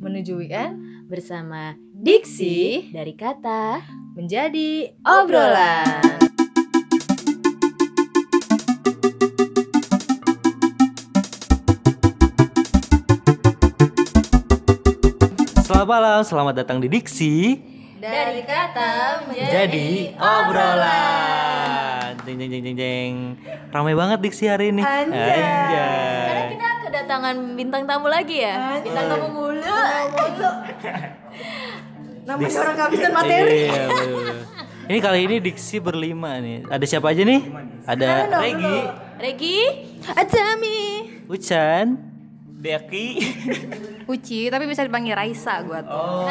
Menuju 0.00 0.40
weekend 0.40 0.80
bersama 1.12 1.76
Diksi 1.92 2.88
dari 2.88 3.12
kata 3.12 3.84
menjadi 4.16 4.96
obrolan. 5.04 6.00
Selamat 15.60 15.84
malam, 15.84 16.24
selamat 16.24 16.64
datang 16.64 16.80
di 16.80 16.88
Diksi 16.88 17.60
Dari 18.00 18.40
kata 18.48 19.28
Jadi 19.36 20.16
obrolan. 20.16 22.16
Jeng 22.24 22.40
jeng 22.40 22.48
jeng 22.48 22.64
jeng 22.64 22.76
jeng 22.80 23.12
Ramai 23.70 23.94
banget 23.94 24.18
Diksi 24.18 24.50
hari 24.50 24.74
ini 24.74 24.82
Anjay. 24.82 25.38
Anjay. 25.38 26.42
kita 26.58 26.70
kedatangan 26.90 27.34
bintang 27.54 27.86
tamu 27.86 28.10
lagi 28.10 28.42
ya. 28.42 28.82
Bintang 28.82 29.06
tamu 29.06 29.26
mulu. 29.30 29.62
Namanya 32.26 32.58
orang 32.62 32.76
kehabisan 32.76 33.12
materi. 33.14 33.70
Iya. 33.70 33.84
Ini 34.90 34.98
kali 34.98 35.18
ini 35.22 35.36
Diksi 35.38 35.78
berlima 35.78 36.42
nih 36.42 36.66
Ada 36.66 36.82
siapa 36.82 37.14
aja 37.14 37.22
nih? 37.22 37.46
Ada 37.86 38.26
Regi 38.42 38.78
Regi, 39.22 39.58
Ajami. 40.18 40.80
Ucan 41.30 42.10
Deki 42.60 43.06
Uci, 44.10 44.50
tapi 44.50 44.66
bisa 44.66 44.82
dipanggil 44.82 45.14
Raisa 45.14 45.62
gue 45.62 45.78
tuh. 45.86 45.94
Oh 45.94 46.26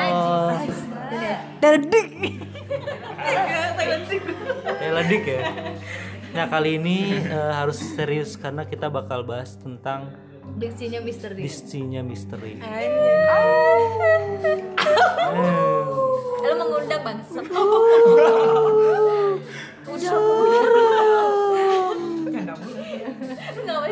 Dedik. 1.63 2.09
Dik 5.09 5.23
ya 5.25 5.41
Nah 6.29 6.45
kali 6.45 6.77
ini 6.77 6.97
eh, 7.19 7.51
harus 7.53 7.77
serius 7.95 8.35
karena 8.35 8.63
kita 8.63 8.87
bakal 8.87 9.23
bahas 9.23 9.55
tentang 9.55 10.13
diksinya 10.55 10.99
misteri. 10.99 11.41
Diksinya 11.41 12.01
misteri 12.01 12.57
Lo 16.39 16.53
mengundang 16.55 17.01
bangsa. 17.03 17.39
Udah. 19.89 20.13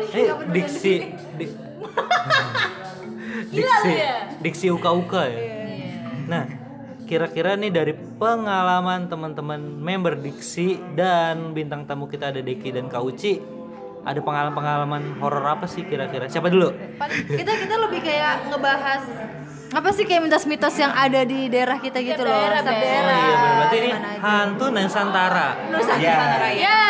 Ini 0.08 0.22
diksi 0.50 0.94
di- 1.36 1.52
diksi 3.48 3.92
diksi 4.40 4.66
uka 4.70 4.90
uka 4.90 5.22
ya. 5.26 5.40
Nah, 6.28 6.44
kira-kira 7.08 7.56
nih 7.56 7.72
dari 7.72 7.92
pengalaman 7.96 9.08
teman-teman 9.08 9.56
member 9.58 10.20
diksi 10.20 10.76
dan 10.92 11.56
bintang 11.56 11.88
tamu 11.88 12.04
kita 12.04 12.28
ada 12.28 12.44
Deki 12.44 12.76
dan 12.76 12.92
Kauci, 12.92 13.40
ada 14.04 14.20
pengalaman-pengalaman 14.20 15.16
horor 15.16 15.48
apa 15.48 15.64
sih 15.64 15.88
kira-kira? 15.88 16.28
Siapa 16.28 16.52
dulu? 16.52 16.68
Kita 17.32 17.52
kita 17.56 17.74
lebih 17.80 18.04
kayak 18.04 18.52
ngebahas 18.52 19.02
apa 19.68 19.92
sih 19.92 20.08
kayak 20.08 20.24
mitos-mitos 20.24 20.80
yang 20.80 20.88
ada 20.96 21.28
di 21.28 21.52
daerah 21.52 21.76
kita 21.76 22.00
gitu 22.00 22.24
loh. 22.24 22.32
daerah, 22.32 22.60
Setiap 22.64 22.72
Beb. 22.72 22.80
Oh 22.80 22.88
daerah. 22.88 23.20
iya, 23.20 23.36
berarti 23.36 23.76
ini 23.76 23.90
hantu 24.16 24.64
Nusantara. 24.72 25.48
Nusantara 25.68 26.48
ya. 26.56 26.64
Ya, 26.64 26.80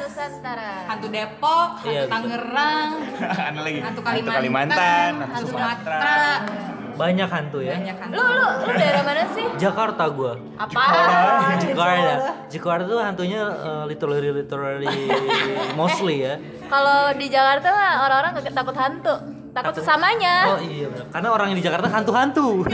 Nusantara. 0.00 0.70
hantu 0.88 1.06
Depok, 1.12 1.68
hantu 1.76 1.92
Iya. 1.92 2.02
Tangerang, 2.08 2.92
hantu 3.48 3.60
Hantu 3.84 4.00
Kalimantan, 4.00 4.32
Kalimantan, 4.36 5.12
hantu 5.20 5.32
hantu 5.32 5.48
Sumatera. 5.52 6.71
Banyak 6.96 7.28
hantu 7.28 7.58
ya. 7.64 7.74
banyak 7.78 7.96
hantu. 7.96 8.14
Lu 8.16 8.24
lu 8.24 8.46
lu 8.66 8.72
daerah 8.76 9.02
mana 9.04 9.22
sih? 9.32 9.46
Jakarta 9.58 10.04
gua. 10.12 10.32
Apa? 10.60 10.82
Jakarta. 11.60 12.14
Jakarta 12.48 12.84
tuh 12.88 13.00
hantunya 13.00 13.40
eh, 13.42 13.84
literally 13.88 14.30
literally 14.30 14.88
mostly 15.78 16.16
ya. 16.24 16.34
Kalau 16.68 17.12
di 17.16 17.26
Jakarta 17.28 17.68
mah 17.68 17.92
orang-orang 18.08 18.30
gak 18.40 18.54
takut 18.56 18.76
hantu, 18.76 19.14
takut 19.52 19.74
sesamanya. 19.76 20.56
Oh 20.56 20.60
iya 20.60 20.86
benar. 20.88 21.06
Karena 21.12 21.28
orang 21.32 21.46
yang 21.52 21.58
di 21.60 21.64
Jakarta 21.64 21.86
hantu-hantu. 21.92 22.64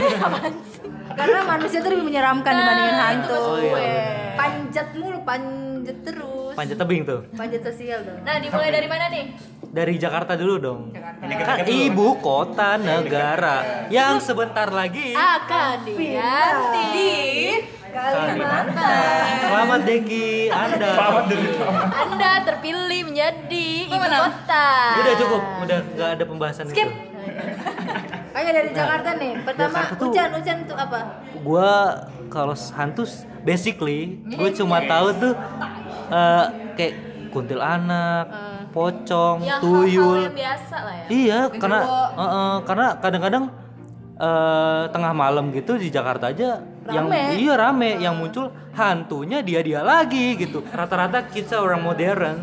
Karena 1.19 1.39
manusia 1.43 1.83
tuh 1.83 1.91
lebih 1.91 2.05
menyeramkan 2.07 2.53
dibandingin 2.55 2.95
hantu. 2.95 3.35
Oh 3.35 3.59
iya. 3.59 4.35
Panjat 4.39 4.87
mulu, 4.95 5.19
panjat 5.27 5.97
terus. 6.07 6.38
Panjat 6.59 6.75
tebing 6.75 7.07
tuh. 7.07 7.23
Panjat 7.31 7.63
sosial 7.63 8.03
tuh. 8.03 8.19
Nah, 8.19 8.35
dimulai 8.35 8.67
dari 8.67 8.87
mana 8.91 9.07
nih? 9.07 9.31
Dari 9.63 9.95
Jakarta 9.95 10.35
dulu 10.35 10.55
dong. 10.59 10.81
Ini 10.91 11.33
Kan 11.39 11.63
dulu. 11.63 11.71
ibu 11.71 12.07
kota 12.19 12.75
negara 12.75 13.87
yang 13.87 14.19
sebentar 14.19 14.67
lagi 14.67 15.15
Akan 15.15 15.87
diganti. 15.87 17.15
Kalimantan. 17.89 19.23
Selamat 19.39 19.81
Deki, 19.81 20.51
Anda. 20.51 20.89
Selamat 20.93 21.25
dulu. 21.25 21.49
Anda 21.95 22.31
terpilih 22.43 23.01
menjadi 23.07 23.67
ibu 23.87 24.03
kota. 24.03 24.67
Udah 24.99 25.13
cukup, 25.15 25.41
udah 25.63 25.79
nggak 25.95 26.09
ada 26.11 26.23
pembahasan 26.27 26.65
Skip. 26.67 26.85
itu. 26.85 26.91
Kayak 28.29 28.51
dari 28.53 28.69
Jakarta 28.75 29.09
nih. 29.15 29.31
Pertama 29.41 29.73
Jakarta 29.79 29.93
tuh- 29.95 30.11
Ucan, 30.11 30.29
Ucan 30.35 30.57
tuh 30.67 30.75
apa? 30.75 30.99
Gua 31.39 31.71
kalau 32.29 32.53
hantu 32.53 33.03
basically 33.41 34.21
gue 34.21 34.49
cuma 34.53 34.77
tahu 34.85 35.07
tuh 35.17 35.33
eh, 36.09 36.45
kayak 36.75 36.93
kuntilanak, 37.29 38.25
pocong, 38.73 39.45
Ya 39.45 39.61
tuyul. 39.61 40.17
hal-hal 40.17 40.25
yang 40.29 40.37
biasa 40.37 40.75
lah 40.81 40.95
ya. 40.97 41.05
Iya, 41.09 41.39
karena 41.55 41.79
eh, 42.13 42.23
eh, 42.25 42.55
karena 42.65 42.87
kadang-kadang 42.97 43.45
eh, 44.19 44.83
tengah 44.89 45.13
malam 45.13 45.45
gitu 45.53 45.77
di 45.77 45.89
Jakarta 45.89 46.33
aja 46.33 46.59
yang 46.89 47.05
iya 47.37 47.53
rame, 47.53 48.01
yang 48.01 48.17
muncul 48.17 48.49
hantunya 48.73 49.45
dia-dia 49.45 49.85
lagi 49.85 50.33
gitu. 50.35 50.65
Rata-rata 50.65 51.29
kita 51.29 51.61
orang 51.61 51.85
modern 51.85 52.37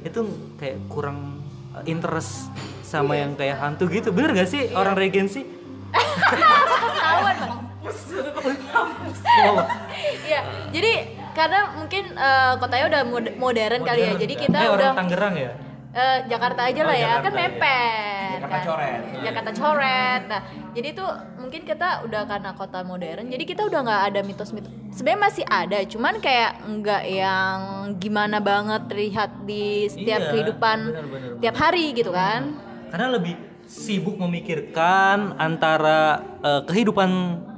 itu 0.00 0.20
kayak 0.56 0.88
kurang 0.88 1.44
interest 1.84 2.48
sama 2.82 3.16
yang 3.16 3.36
kayak 3.36 3.60
hantu 3.60 3.88
gitu. 3.88 4.12
Bener 4.12 4.32
gak 4.32 4.48
sih 4.48 4.72
orang 4.72 4.96
regensi? 4.96 5.44
Bang. 7.32 7.60
Oh, 9.42 9.64
Iya, 10.22 10.40
jadi 10.74 10.92
karena 11.32 11.60
mungkin 11.74 12.04
eh, 12.10 12.52
kotanya 12.56 12.84
udah 12.88 13.02
mod- 13.04 13.36
modern, 13.36 13.80
kali 13.82 14.00
ya. 14.02 14.12
Jadi 14.14 14.34
kita 14.36 14.58
eh, 14.58 14.68
udah 14.68 14.88
orang 14.90 14.98
Tangerang 14.98 15.34
ya? 15.34 15.52
eh, 15.92 16.18
Jakarta 16.26 16.60
aja 16.64 16.80
Oh, 16.80 16.86
lah 16.86 16.94
ya, 16.94 17.02
Jakarta, 17.06 17.22
kan 17.22 17.32
iya. 17.32 17.40
mepet. 17.42 18.30
Jakarta 18.32 18.54
kan. 18.54 18.64
coret. 18.64 19.00
Jakarta 19.22 19.50
coret. 19.52 20.22
Nah, 20.24 20.40
jadi 20.72 20.88
tuh 20.92 21.10
mungkin 21.36 21.60
kita 21.62 21.88
udah 22.02 22.22
karena 22.24 22.50
kota 22.52 22.78
modern, 22.82 23.24
jadi 23.26 23.44
kita 23.44 23.62
udah 23.62 23.80
nggak 23.82 24.02
ada 24.08 24.20
mitos-mitos. 24.22 24.72
Sebenarnya 24.90 25.20
masih 25.22 25.44
ada, 25.46 25.78
cuman 25.86 26.14
kayak 26.18 26.50
nggak 26.66 27.02
yang 27.08 27.58
gimana 27.96 28.38
banget 28.38 28.82
terlihat 28.86 29.30
di 29.42 29.84
setiap 29.86 30.20
Iya, 30.22 30.30
kehidupan 30.30 30.78
benar-benar. 30.86 31.30
tiap 31.40 31.56
hari 31.58 31.92
gitu 31.92 32.08
kan. 32.10 32.56
karena 32.88 33.08
lebih 33.10 33.34
sibuk 33.64 34.16
memikirkan 34.16 35.32
antara 35.36 36.00
eh, 36.38 36.60
kehidupan 36.62 37.08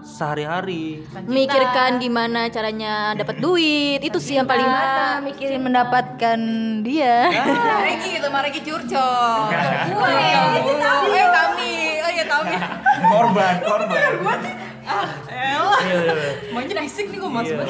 sehari-hari 0.04 1.00
Mikirkan 1.24 1.96
gimana 1.96 2.46
caranya 2.46 3.16
dapat 3.16 3.40
duit, 3.40 3.98
itu 3.98 4.18
sih 4.18 4.36
yang 4.36 4.44
paling 4.44 4.62
Gimana 4.62 5.18
mikirin 5.20 5.60
mendapatkan 5.60 6.38
dia? 6.80 7.32
Regi 7.80 8.08
gitu, 8.14 8.28
sama 8.28 8.40
Regi 8.40 8.60
curcol. 8.60 9.36
Gue, 9.90 10.12
eh 11.10 11.26
kami, 11.26 11.72
oh 11.98 12.10
iya 12.10 12.24
kami. 12.24 12.54
Korban, 13.02 13.54
korban. 13.60 13.98
Elah, 15.34 15.80
Iya, 15.80 15.96
iya, 15.98 16.12
iya. 16.12 16.32
maunya 16.52 16.84
fisik 16.84 17.08
nih 17.08 17.16
gue 17.16 17.30
mas. 17.30 17.48
Iya, 17.48 17.64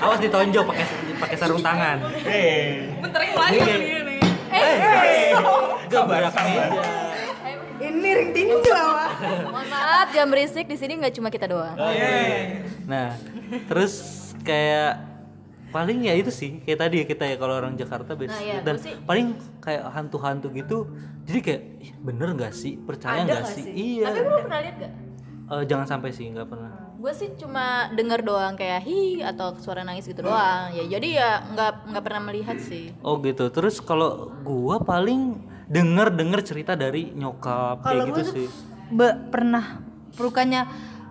awas 0.00 0.18
ditonjok 0.18 0.64
pakai 0.64 0.84
pakai 1.14 1.36
sarung 1.36 1.60
tangan 1.60 2.00
Eh, 2.24 2.88
Bentar 2.98 3.20
lagi 3.20 3.54
Iya. 3.54 3.74
nih 3.76 4.00
nih. 4.02 4.20
gak 5.86 6.04
berak 6.08 6.32
meja 6.32 6.64
Ini 7.84 8.10
ring 8.14 8.30
tinju 8.32 8.70
apa? 8.70 9.06
Mohon 9.44 9.66
maaf, 9.68 10.06
jam 10.10 10.26
berisik 10.26 10.64
di 10.64 10.76
sini 10.76 10.96
nggak 10.96 11.14
cuma 11.14 11.28
kita 11.28 11.46
doang. 11.46 11.76
nah 12.84 13.16
terus 13.64 13.92
kayak 14.40 15.00
paling 15.70 16.04
ya 16.04 16.14
itu 16.14 16.30
sih 16.30 16.60
kayak 16.60 16.78
tadi 16.78 16.94
ya 17.00 17.04
kita 17.04 17.24
ya 17.24 17.34
kalau 17.34 17.56
orang 17.56 17.74
Jakarta 17.74 18.14
biasa 18.14 18.30
Nah, 18.30 18.42
iya, 18.42 18.60
dan 18.60 18.76
sih- 18.78 18.94
paling 19.02 19.32
kayak 19.58 19.82
hantu-hantu 19.90 20.52
gitu 20.52 20.86
jadi 21.24 21.40
kayak 21.40 21.62
"Ih, 21.80 21.92
bener 21.98 22.28
nggak 22.30 22.52
sih 22.52 22.78
percaya 22.78 23.24
nggak 23.24 23.42
sih? 23.48 23.64
iya 23.66 24.06
Tapi 24.06 24.18
lu 24.20 24.38
pernah 24.38 24.60
lihat 24.60 24.76
gak? 24.78 24.92
Eh, 25.44 25.62
jangan 25.66 25.86
sampai 25.88 26.10
sih 26.10 26.30
nggak 26.30 26.46
pernah 26.46 26.70
Gue 26.94 27.12
sih 27.12 27.28
cuma 27.34 27.64
denger 27.90 28.20
doang 28.22 28.54
kayak 28.54 28.80
hi 28.80 29.20
atau 29.20 29.52
suara 29.58 29.82
nangis 29.82 30.06
gitu 30.06 30.24
doang. 30.24 30.72
Ya 30.72 30.88
jadi 30.88 31.08
ya 31.12 31.30
nggak 31.46 31.70
nggak 31.90 32.00
pernah 32.02 32.22
melihat 32.22 32.56
sih. 32.56 32.96
Oh 33.02 33.20
gitu. 33.20 33.50
Terus 33.50 33.76
kalau 33.78 34.32
gua 34.40 34.80
paling 34.80 35.36
denger 35.74 36.14
denger 36.14 36.40
cerita 36.46 36.72
dari 36.78 37.10
nyokap 37.10 37.82
kayak 37.82 37.90
Kalau 37.90 38.04
gitu 38.14 38.22
sih. 38.30 38.46
be- 38.94 39.18
pernah 39.34 39.82
perukannya 40.14 40.62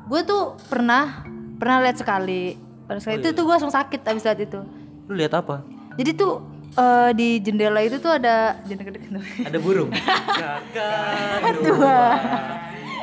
gue 0.07 0.21
tuh 0.23 0.55
pernah 0.71 1.27
pernah 1.59 1.83
lihat 1.83 1.99
sekali. 1.99 2.55
Pada 2.87 2.99
sekali 3.03 3.19
itu 3.19 3.35
tuh 3.35 3.43
gue 3.43 3.53
langsung 3.53 3.71
sakit 3.71 3.99
abis 4.03 4.23
lihat 4.23 4.39
itu. 4.39 4.59
Lu 5.07 5.13
lihat 5.15 5.35
apa? 5.35 5.63
Jadi 5.99 6.11
tuh 6.15 6.43
eh, 6.75 7.11
di 7.11 7.43
jendela 7.43 7.79
itu 7.83 7.99
tuh 7.99 8.15
ada 8.15 8.59
jendela 8.63 9.19
Ada 9.43 9.57
burung. 9.59 9.91
Kakak 10.39 11.55
dua. 11.63 11.99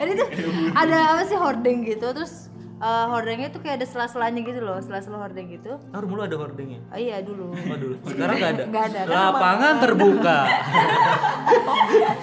Jadi 0.01 0.13
tuh 0.17 0.29
ada 0.73 0.99
apa 1.13 1.23
sih 1.29 1.37
hording 1.37 1.85
gitu 1.85 2.09
terus 2.17 2.50
eh, 2.81 3.05
hordengnya 3.07 3.49
tuh 3.49 3.61
kayak 3.61 3.77
ada 3.77 3.87
sela-selanya 3.87 4.41
gitu 4.41 4.61
loh, 4.61 4.81
sela-sela 4.81 5.19
hordeng 5.19 5.47
gitu. 5.49 5.77
Oh, 5.91 6.01
rumah 6.01 6.17
lu 6.17 6.25
ada 6.25 6.37
hordengnya? 6.39 6.81
Oh 6.89 6.97
iya 6.97 7.21
dulu. 7.21 7.53
Oh 7.53 7.77
dulu. 7.77 7.95
Sekarang 8.03 8.35
nggak 8.35 8.51
ada. 8.51 8.63
Nggak 8.67 8.85
ada, 8.87 9.01
kan 9.01 9.13
Lapangan 9.13 9.75
terbuka. 9.79 10.39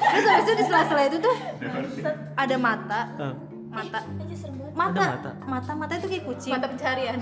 Terus 0.07 0.25
habis 0.25 0.43
itu 0.43 0.53
di 0.53 0.65
sela-sela 0.65 1.01
itu 1.05 1.17
tuh 1.19 1.35
ada 2.33 2.55
mata, 2.57 3.01
Eh, 3.17 3.33
mata, 3.69 3.99
mata, 4.73 5.01
mata. 5.03 5.31
mata, 5.45 5.71
mata 5.75 5.93
itu 5.95 6.07
kayak 6.07 6.23
kucing. 6.25 6.51
mata 6.51 6.65
pencarian 6.65 7.17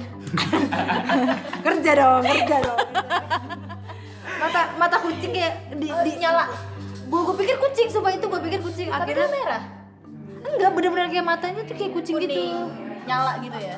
kerja 1.65 1.91
dong, 1.93 2.21
kerja 2.23 2.57
dong. 2.61 2.79
mata, 4.37 4.61
mata 4.75 4.97
kucing 4.99 5.31
kayak 5.31 5.53
di, 5.73 5.87
di 5.87 6.11
nyala. 6.17 6.47
Gue 7.05 7.21
gue 7.21 7.35
pikir 7.37 7.55
kucing, 7.59 7.87
sumpah 7.87 8.11
itu 8.11 8.25
gue 8.25 8.41
pikir 8.41 8.59
kucing. 8.61 8.87
Akhirnya 8.89 9.27
merah 9.29 9.63
enggak 10.45 10.71
bener-bener 10.71 11.09
kayak 11.09 11.25
matanya 11.25 11.61
tuh 11.63 11.73
kayak 11.73 11.91
kucing 11.91 12.15
gitu. 12.17 12.41
Nyala 13.05 13.33
gitu 13.41 13.57
ya? 13.57 13.77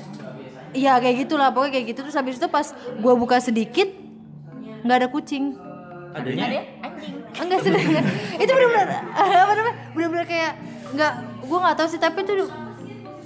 Iya 0.76 0.94
kayak 1.00 1.16
gitulah, 1.28 1.50
pokoknya 1.56 1.72
kayak 1.80 1.86
gitu. 1.96 2.00
Terus 2.04 2.16
habis 2.16 2.36
itu 2.36 2.48
pas 2.52 2.68
gue 2.76 3.14
buka 3.16 3.38
sedikit, 3.40 3.88
nggak 4.84 4.98
ada 5.04 5.08
kucing. 5.08 5.56
adanya? 6.18 6.44
Ada 6.50 6.60
anjing. 6.82 7.14
Enggak 7.38 7.60
sih 7.62 7.70
enggak. 7.70 8.06
itu 8.44 8.52
benar-benar 8.52 8.88
apa 9.46 9.54
namanya? 9.54 9.76
Benar-benar 9.94 10.26
kayak 10.26 10.52
enggak 10.92 11.14
gue 11.46 11.58
nggak 11.62 11.76
tahu 11.78 11.88
sih. 11.88 12.00
Tapi 12.02 12.18
itu 12.26 12.34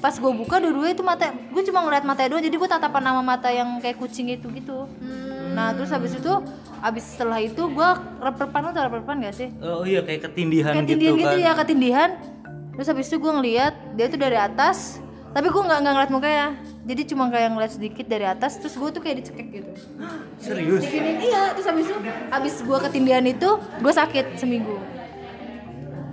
pas 0.01 0.15
gue 0.17 0.31
buka 0.33 0.55
dua-dua 0.57 0.87
itu 0.91 1.03
mata 1.05 1.29
gue 1.29 1.61
cuma 1.69 1.79
ngeliat 1.85 2.03
matanya 2.03 2.29
doang. 2.35 2.43
Jadi 2.43 2.55
gue 2.57 2.69
tatapan 2.69 3.03
nama 3.05 3.21
mata 3.21 3.49
yang 3.49 3.79
kayak 3.79 3.97
kucing 3.97 4.27
itu 4.29 4.49
gitu. 4.51 4.89
Nah 5.51 5.75
terus 5.75 5.91
habis 5.91 6.15
itu 6.15 6.33
habis 6.81 7.03
setelah 7.05 7.37
itu 7.43 7.61
gue 7.61 7.89
rep-repan 8.23 8.59
lo 8.65 8.69
tau 8.73 8.83
rep-repan 8.89 9.15
gak 9.27 9.35
sih? 9.35 9.49
Oh 9.61 9.83
iya 9.85 10.01
kayak 10.01 10.31
ketindihan, 10.31 10.73
ketindihan 10.81 11.13
gitu 11.13 11.21
gitu, 11.21 11.35
kan. 11.37 11.45
ya 11.45 11.51
ketindihan. 11.53 12.09
Terus 12.71 12.87
habis 12.87 13.05
itu 13.11 13.17
gue 13.19 13.31
ngeliat 13.35 13.73
dia 13.99 14.05
tuh 14.07 14.19
dari 14.19 14.37
atas 14.39 15.00
tapi 15.31 15.47
gue 15.47 15.63
nggak 15.63 15.79
nggak 15.79 15.93
ngeliat 15.95 16.11
mukanya 16.11 16.47
jadi 16.83 17.01
cuma 17.07 17.23
kayak 17.31 17.49
ngeliat 17.55 17.71
sedikit 17.71 18.05
dari 18.07 18.25
atas 18.27 18.59
terus 18.59 18.75
gue 18.75 18.89
tuh 18.91 19.01
kayak 19.03 19.23
dicekek 19.23 19.47
gitu 19.51 19.71
Serius. 20.43 20.81
diginiin 20.83 21.17
iya 21.23 21.55
terus 21.55 21.67
habis 21.67 21.85
itu 21.87 21.97
habis 22.31 22.55
gue 22.59 22.77
ketindihan 22.89 23.25
itu 23.25 23.49
gue 23.57 23.93
sakit 23.93 24.35
seminggu 24.35 24.75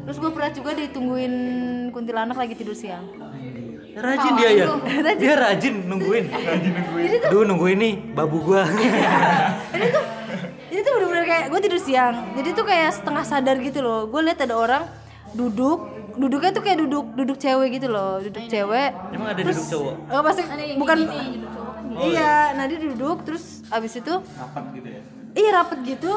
terus 0.06 0.18
gue 0.22 0.30
pernah 0.30 0.50
juga 0.54 0.70
ditungguin 0.72 1.34
kuntilanak 1.92 2.36
lagi 2.38 2.54
tidur 2.54 2.74
siang 2.74 3.06
Rajin 3.98 4.38
dia 4.38 4.50
ya. 4.54 4.66
Dia 5.18 5.34
rajin 5.34 5.90
nungguin. 5.90 6.30
Rajin 6.46 6.70
nungguin. 6.70 7.34
Duh 7.34 7.42
nungguin 7.42 7.78
nih 7.82 7.94
babu 8.14 8.46
gua. 8.46 8.62
jadi 9.74 9.90
tuh 9.90 10.04
jadi 10.68 10.80
tuh 10.84 10.92
bener-bener 10.94 11.26
kayak 11.26 11.44
gue 11.50 11.60
tidur 11.64 11.80
siang 11.82 12.14
jadi 12.38 12.48
tuh 12.54 12.64
kayak 12.68 12.90
setengah 12.94 13.24
sadar 13.26 13.56
gitu 13.58 13.82
loh 13.82 14.06
gue 14.06 14.20
lihat 14.22 14.38
ada 14.44 14.54
orang 14.54 14.82
duduk 15.34 15.97
duduknya 16.18 16.50
tuh 16.50 16.60
kayak 16.60 16.78
duduk 16.82 17.14
duduk 17.14 17.36
cewek 17.36 17.68
gitu 17.72 17.86
loh 17.86 18.18
duduk 18.18 18.42
cewek. 18.44 18.90
Emang 19.10 19.28
ada 19.30 19.40
duduk 19.40 19.64
cowok? 19.64 19.94
oh 20.08 20.22
pasti 20.22 20.42
bukan 20.74 20.98
Oh, 21.88 22.04
iya 22.04 22.52
nah 22.52 22.68
dia 22.68 22.78
duduk 22.78 23.24
terus 23.24 23.64
abis 23.66 23.98
itu 23.98 24.12
Rapat 24.12 24.64
gitu 24.72 24.86
ya. 24.88 25.00
iya 25.34 25.50
rapet 25.52 25.78
gitu. 25.84 26.12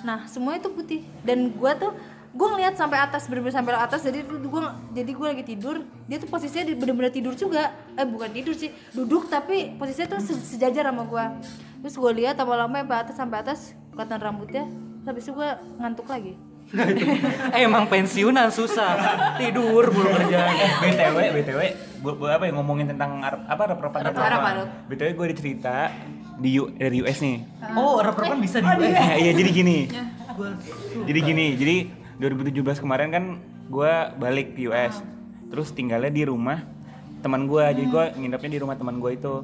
Nah 0.00 0.24
semuanya 0.24 0.62
tuh 0.62 0.72
putih. 0.72 1.04
Dan 1.20 1.52
gua 1.52 1.74
tuh 1.74 1.92
gue 2.30 2.46
ngeliat 2.46 2.72
sampai 2.72 2.96
atas 2.98 3.28
bener-bener 3.28 3.52
sampai 3.52 3.76
atas. 3.76 4.00
Jadi 4.00 4.24
tuh 4.24 4.40
gua 4.42 4.72
jadi 4.92 5.10
gue 5.10 5.26
lagi 5.26 5.44
tidur. 5.46 5.84
Dia 6.06 6.16
tuh 6.16 6.28
posisinya 6.28 6.64
di- 6.64 6.78
bener-bener 6.78 7.12
tidur 7.12 7.32
juga. 7.32 7.68
Eh 7.92 8.04
bukan 8.04 8.32
tidur 8.32 8.56
sih 8.56 8.72
duduk 8.92 9.28
tapi 9.28 9.76
posisinya 9.76 10.16
tuh 10.16 10.20
se- 10.24 10.40
sejajar 10.46 10.88
sama 10.88 11.04
gua. 11.04 11.36
Terus 11.80 11.94
gue 11.94 12.12
lihat 12.16 12.36
lama-lama 12.36 12.80
sampai 12.80 12.96
atas 12.98 13.14
sampai 13.14 13.38
atas 13.38 13.60
kelihatan 13.92 14.18
rambutnya. 14.18 14.64
Terus 14.64 15.06
habis 15.06 15.22
itu 15.22 15.32
gue 15.32 15.48
ngantuk 15.76 16.08
lagi 16.08 16.32
Eh, 16.68 17.62
Emang 17.62 17.86
pensiunan 17.86 18.50
susah. 18.50 18.98
Tidur 19.36 19.86
mulu 19.88 20.10
kerjaan. 20.12 20.50
BTW, 20.82 21.18
BTW, 21.32 21.60
bu- 22.00 22.26
apa 22.26 22.44
ya 22.44 22.52
ngomongin 22.52 22.90
tentang 22.90 23.22
apa 23.22 23.62
rep-repan 23.70 24.00
Rep-repan. 24.04 24.54
BTW 24.90 25.08
gue 25.12 25.24
ada 25.24 25.36
cerita 25.36 25.76
di 26.36 26.58
U, 26.58 26.68
dari 26.68 27.00
US 27.00 27.18
nih. 27.18 27.36
Oh, 27.72 28.02
rep-repan 28.02 28.38
bisa 28.38 28.58
di 28.58 28.66
Eh, 28.84 29.16
iya 29.20 29.32
jadi 29.32 29.50
gini. 29.52 29.78
Jadi 31.06 31.18
gini, 31.22 31.46
jadi 31.54 31.76
2017 32.18 32.82
kemarin 32.82 33.08
kan 33.08 33.24
gue 33.66 33.92
balik 34.18 34.54
ke 34.54 34.66
US. 34.66 35.00
Terus 35.46 35.70
tinggalnya 35.70 36.10
di 36.10 36.26
rumah 36.26 36.66
teman 37.20 37.46
gue. 37.46 37.62
Jadi 37.62 37.86
gue 37.86 38.04
nginepnya 38.16 38.50
di 38.50 38.60
rumah 38.60 38.74
teman 38.74 38.98
gue 38.98 39.12
itu. 39.12 39.34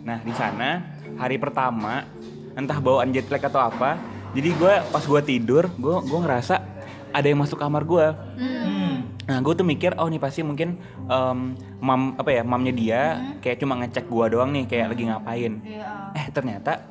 Nah, 0.00 0.16
di 0.18 0.32
sana 0.32 0.80
hari 1.14 1.36
pertama 1.36 2.08
entah 2.50 2.80
bawaan 2.80 3.12
jet 3.12 3.28
lag 3.28 3.42
atau 3.42 3.60
apa. 3.60 4.00
Jadi 4.30 4.54
gue 4.54 4.74
pas 4.86 5.02
gue 5.02 5.20
tidur, 5.20 5.66
gue 5.72 5.96
gue 6.00 6.18
ngerasa 6.20 6.69
ada 7.10 7.26
yang 7.26 7.40
masuk 7.42 7.58
kamar 7.58 7.82
gue. 7.84 8.06
Hmm. 8.38 9.06
Nah, 9.30 9.38
gue 9.38 9.54
tuh 9.54 9.62
mikir, 9.62 9.94
oh 9.94 10.10
nih 10.10 10.18
pasti 10.18 10.42
mungkin 10.42 10.74
em, 11.06 11.38
mam 11.78 12.18
apa 12.18 12.30
ya, 12.34 12.42
mamnya 12.42 12.74
dia 12.74 13.00
kayak 13.38 13.62
cuma 13.62 13.78
ngecek 13.78 14.10
gua 14.10 14.26
doang 14.26 14.50
nih, 14.50 14.66
kayak 14.66 14.90
lagi 14.90 15.06
ngapain. 15.06 15.52
Eh 16.18 16.26
ternyata 16.34 16.82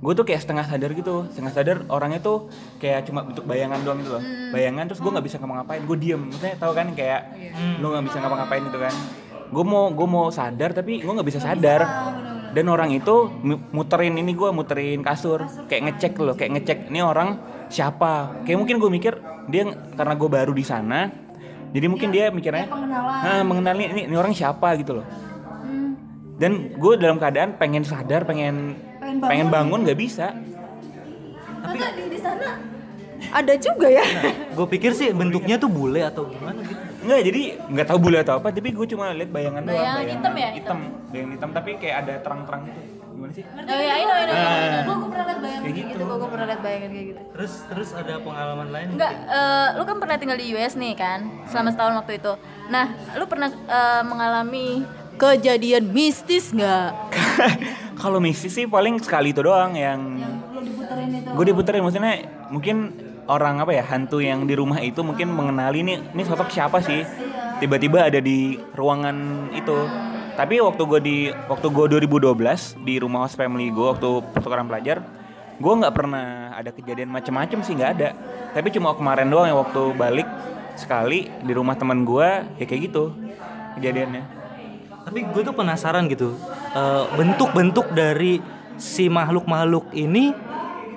gue 0.00 0.12
tuh 0.16 0.24
kayak 0.24 0.40
setengah 0.40 0.64
sadar 0.64 0.90
gitu, 0.96 1.28
setengah 1.28 1.52
sadar 1.52 1.76
orangnya 1.92 2.24
tuh 2.24 2.48
kayak 2.80 3.04
cuma 3.08 3.24
bentuk 3.24 3.44
bayangan 3.44 3.80
doang 3.84 4.00
gitu 4.00 4.16
loh, 4.16 4.22
bayangan 4.52 4.84
terus 4.88 5.00
gue 5.00 5.12
nggak 5.12 5.26
bisa 5.28 5.36
ngapa-ngapain, 5.40 5.80
gue 5.84 5.96
diem, 6.00 6.20
maksudnya 6.24 6.56
tahu 6.60 6.72
kan 6.72 6.86
kayak 6.92 7.20
lu 7.80 7.86
nggak 7.92 8.04
bisa 8.08 8.16
ngapa-ngapain 8.20 8.62
gitu 8.64 8.78
kan. 8.80 8.94
Gue 9.52 9.64
mau 9.64 9.84
gue 9.92 10.08
mau 10.08 10.26
sadar 10.32 10.72
tapi 10.72 11.04
gue 11.04 11.12
nggak 11.12 11.28
bisa 11.28 11.40
sadar. 11.40 11.84
Dan 12.54 12.70
orang 12.70 12.94
itu 12.94 13.34
mu- 13.42 13.66
muterin 13.74 14.14
ini 14.14 14.30
gue 14.30 14.46
muterin 14.54 15.02
kasur, 15.02 15.42
kayak 15.66 15.90
ngecek 15.90 16.14
loh, 16.22 16.38
kayak 16.38 16.54
ngecek 16.54 16.78
ini 16.86 17.02
orang 17.02 17.34
siapa. 17.66 18.46
Kayak 18.46 18.62
mungkin 18.62 18.78
gue 18.78 18.90
mikir 18.94 19.14
dia 19.50 19.62
karena 19.96 20.14
gue 20.16 20.28
baru 20.28 20.52
di 20.52 20.64
sana, 20.64 21.10
jadi 21.74 21.86
mungkin 21.90 22.08
dia 22.14 22.30
mikirnya, 22.30 22.70
nah 23.24 23.42
mengenali 23.42 23.90
ini, 23.90 24.02
ini 24.06 24.16
orang 24.16 24.30
siapa 24.30 24.78
gitu 24.78 25.02
loh. 25.02 25.06
Dan 26.34 26.74
gue 26.74 26.92
dalam 26.98 27.18
keadaan 27.18 27.54
pengen 27.58 27.86
sadar, 27.86 28.26
pengen 28.26 28.74
pengen 29.22 29.48
bangun 29.50 29.86
nggak 29.86 29.98
bisa. 29.98 30.34
tapi 31.64 31.80
di, 31.80 32.12
di 32.12 32.20
sana 32.20 32.60
ada 33.32 33.54
juga 33.56 33.88
ya 33.88 34.04
Gue 34.52 34.66
pikir 34.68 34.92
sih 34.92 35.08
bentuknya 35.16 35.56
tuh 35.56 35.72
bule 35.72 36.04
atau 36.04 36.28
gimana 36.28 36.60
gitu. 36.60 36.82
Nggak, 37.04 37.20
jadi 37.20 37.40
nggak 37.68 37.86
tahu 37.88 37.98
bule 38.00 38.18
atau 38.20 38.34
apa, 38.40 38.48
tapi 38.48 38.70
gue 38.72 38.86
cuma 38.88 39.12
lihat 39.12 39.30
bayangan 39.32 39.60
doang. 39.64 39.76
Bayangan 39.76 40.06
hitam 40.08 40.32
ya? 40.36 40.48
Hitam, 40.56 40.78
bayangan 41.12 41.32
hitam, 41.36 41.50
tapi 41.52 41.70
kayak 41.76 41.96
ada 42.04 42.14
terang-terang 42.20 42.62
gitu. 42.68 42.80
Gimana 43.14 43.32
sih? 43.32 43.44
oh 43.46 43.80
ya 43.80 43.94
ini 43.94 44.12
ini 44.12 44.32
Nah, 44.34 44.82
gue 44.82 44.94
gue 44.94 45.08
pernah 45.08 45.24
lihat 45.24 45.40
bayangan 45.40 45.62
Kayak 45.62 45.74
gitu 45.76 45.88
gitu. 45.88 46.02
gue 46.04 46.28
pernah 46.28 46.46
lihat 46.46 46.60
bayangan 46.60 46.90
kayak 46.90 47.06
gitu 47.06 47.20
Terus 47.30 47.52
terus 47.66 47.88
ada 47.94 48.14
pengalaman 48.18 48.68
lain? 48.68 48.86
Enggak, 48.92 49.12
eh, 49.24 49.68
lu 49.74 49.84
kan 49.84 49.96
pernah 49.98 50.16
tinggal 50.16 50.36
di 50.36 50.46
US 50.52 50.74
nih 50.74 50.94
kan, 50.94 51.20
selama 51.46 51.68
setahun 51.70 51.94
waktu 51.96 52.12
itu. 52.18 52.32
Nah, 52.66 52.84
lu 53.14 53.24
pernah 53.24 53.48
eh, 53.50 54.02
mengalami 54.02 54.66
kejadian 55.14 55.84
mistis 55.88 56.50
nggak? 56.50 56.90
Kalau 58.02 58.18
misi 58.18 58.50
sih 58.50 58.66
paling 58.66 58.98
sekali 58.98 59.30
itu 59.30 59.40
doang 59.40 59.72
yang 59.72 60.18
lo 60.50 60.60
diputerin 60.60 61.08
itu 61.14 61.30
gue 61.30 61.44
diputerin 61.46 61.80
maksudnya 61.80 62.14
mungkin 62.50 62.76
orang 63.24 63.58
apa 63.58 63.72
ya 63.72 63.82
hantu 63.82 64.18
yang 64.18 64.44
di 64.44 64.52
rumah 64.52 64.78
itu 64.78 65.00
mungkin 65.00 65.30
mengenali 65.30 65.80
nih 65.80 65.98
ini 66.12 66.22
sosok 66.22 66.50
siapa 66.50 66.78
sih 66.78 67.00
tiba-tiba 67.56 68.04
ada 68.04 68.18
di 68.18 68.58
ruangan 68.74 69.16
itu 69.50 69.76
tapi 70.34 70.58
waktu 70.58 70.82
gue 70.82 71.00
di 71.00 71.16
waktu 71.46 71.66
gue 71.70 71.84
2012 72.02 72.82
di 72.82 72.94
rumah 72.98 73.26
host 73.26 73.38
family 73.38 73.70
gue 73.70 73.86
waktu 73.94 74.08
pertukaran 74.34 74.66
pelajar 74.66 75.02
gue 75.54 75.72
nggak 75.78 75.94
pernah 75.94 76.50
ada 76.58 76.74
kejadian 76.74 77.10
macem-macem 77.14 77.62
sih 77.62 77.78
nggak 77.78 77.90
ada 77.98 78.08
tapi 78.50 78.74
cuma 78.74 78.94
kemarin 78.98 79.30
doang 79.30 79.46
ya 79.46 79.54
waktu 79.54 79.82
balik 79.94 80.26
sekali 80.74 81.30
di 81.30 81.52
rumah 81.54 81.78
teman 81.78 82.02
gue 82.02 82.28
ya 82.58 82.64
kayak 82.66 82.90
gitu 82.90 83.14
kejadiannya 83.78 84.42
Tapi 85.04 85.20
gue 85.20 85.42
tuh 85.44 85.52
penasaran 85.52 86.08
gitu. 86.08 86.32
eh, 86.72 87.04
bentuk-bentuk 87.12 87.92
dari 87.92 88.40
si 88.80 89.12
makhluk-makhluk 89.12 89.92
ini 89.92 90.32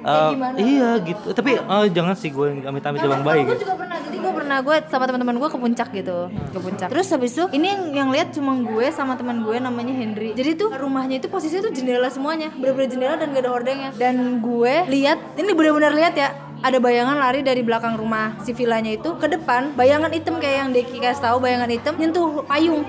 eh, 0.08 0.32
iya 0.58 0.96
gitu. 1.04 1.36
Tapi 1.36 1.60
eh, 1.60 1.86
jangan 1.92 2.16
sih 2.16 2.32
gue 2.32 2.64
amit-amit 2.64 3.04
bang 3.04 3.20
baik. 3.28 3.46
gue 3.52 3.60
juga 3.68 3.76
pernah 3.76 3.97
gue 4.20 4.32
pernah 4.34 4.58
gue 4.62 4.76
sama 4.90 5.06
teman-teman 5.06 5.38
gue 5.38 5.50
ke 5.50 5.58
puncak 5.58 5.90
gitu. 5.94 6.18
Ke 6.32 6.60
puncak. 6.60 6.88
Terus 6.92 7.08
habis 7.14 7.32
itu 7.38 7.46
ini 7.54 7.68
yang, 7.72 7.84
yang 7.94 8.10
lihat 8.14 8.34
cuma 8.34 8.58
gue 8.58 8.88
sama 8.92 9.16
teman 9.16 9.42
gue 9.42 9.58
namanya 9.58 9.94
Henry. 9.94 10.34
Jadi 10.34 10.58
tuh 10.58 10.70
rumahnya 10.74 11.22
itu 11.22 11.28
posisinya 11.30 11.70
tuh 11.70 11.74
jendela 11.74 12.10
semuanya. 12.12 12.54
Bener-bener 12.54 12.90
jendela 12.90 13.16
dan 13.16 13.34
gak 13.34 13.44
ada 13.46 13.52
hordengnya. 13.52 13.90
Dan 13.96 14.42
gue 14.42 14.74
lihat 14.90 15.18
ini 15.40 15.52
bener-bener 15.54 15.94
lihat 15.94 16.14
ya 16.18 16.30
ada 16.58 16.78
bayangan 16.82 17.18
lari 17.22 17.46
dari 17.46 17.62
belakang 17.62 17.94
rumah 17.96 18.42
si 18.42 18.52
villanya 18.52 18.98
itu 18.98 19.14
ke 19.18 19.28
depan. 19.30 19.78
Bayangan 19.78 20.10
hitam 20.10 20.42
kayak 20.42 20.58
yang 20.66 20.70
Deki 20.74 20.98
kasih 21.00 21.22
tahu 21.32 21.38
bayangan 21.44 21.70
hitam 21.70 21.94
nyentuh 21.96 22.44
payung. 22.46 22.84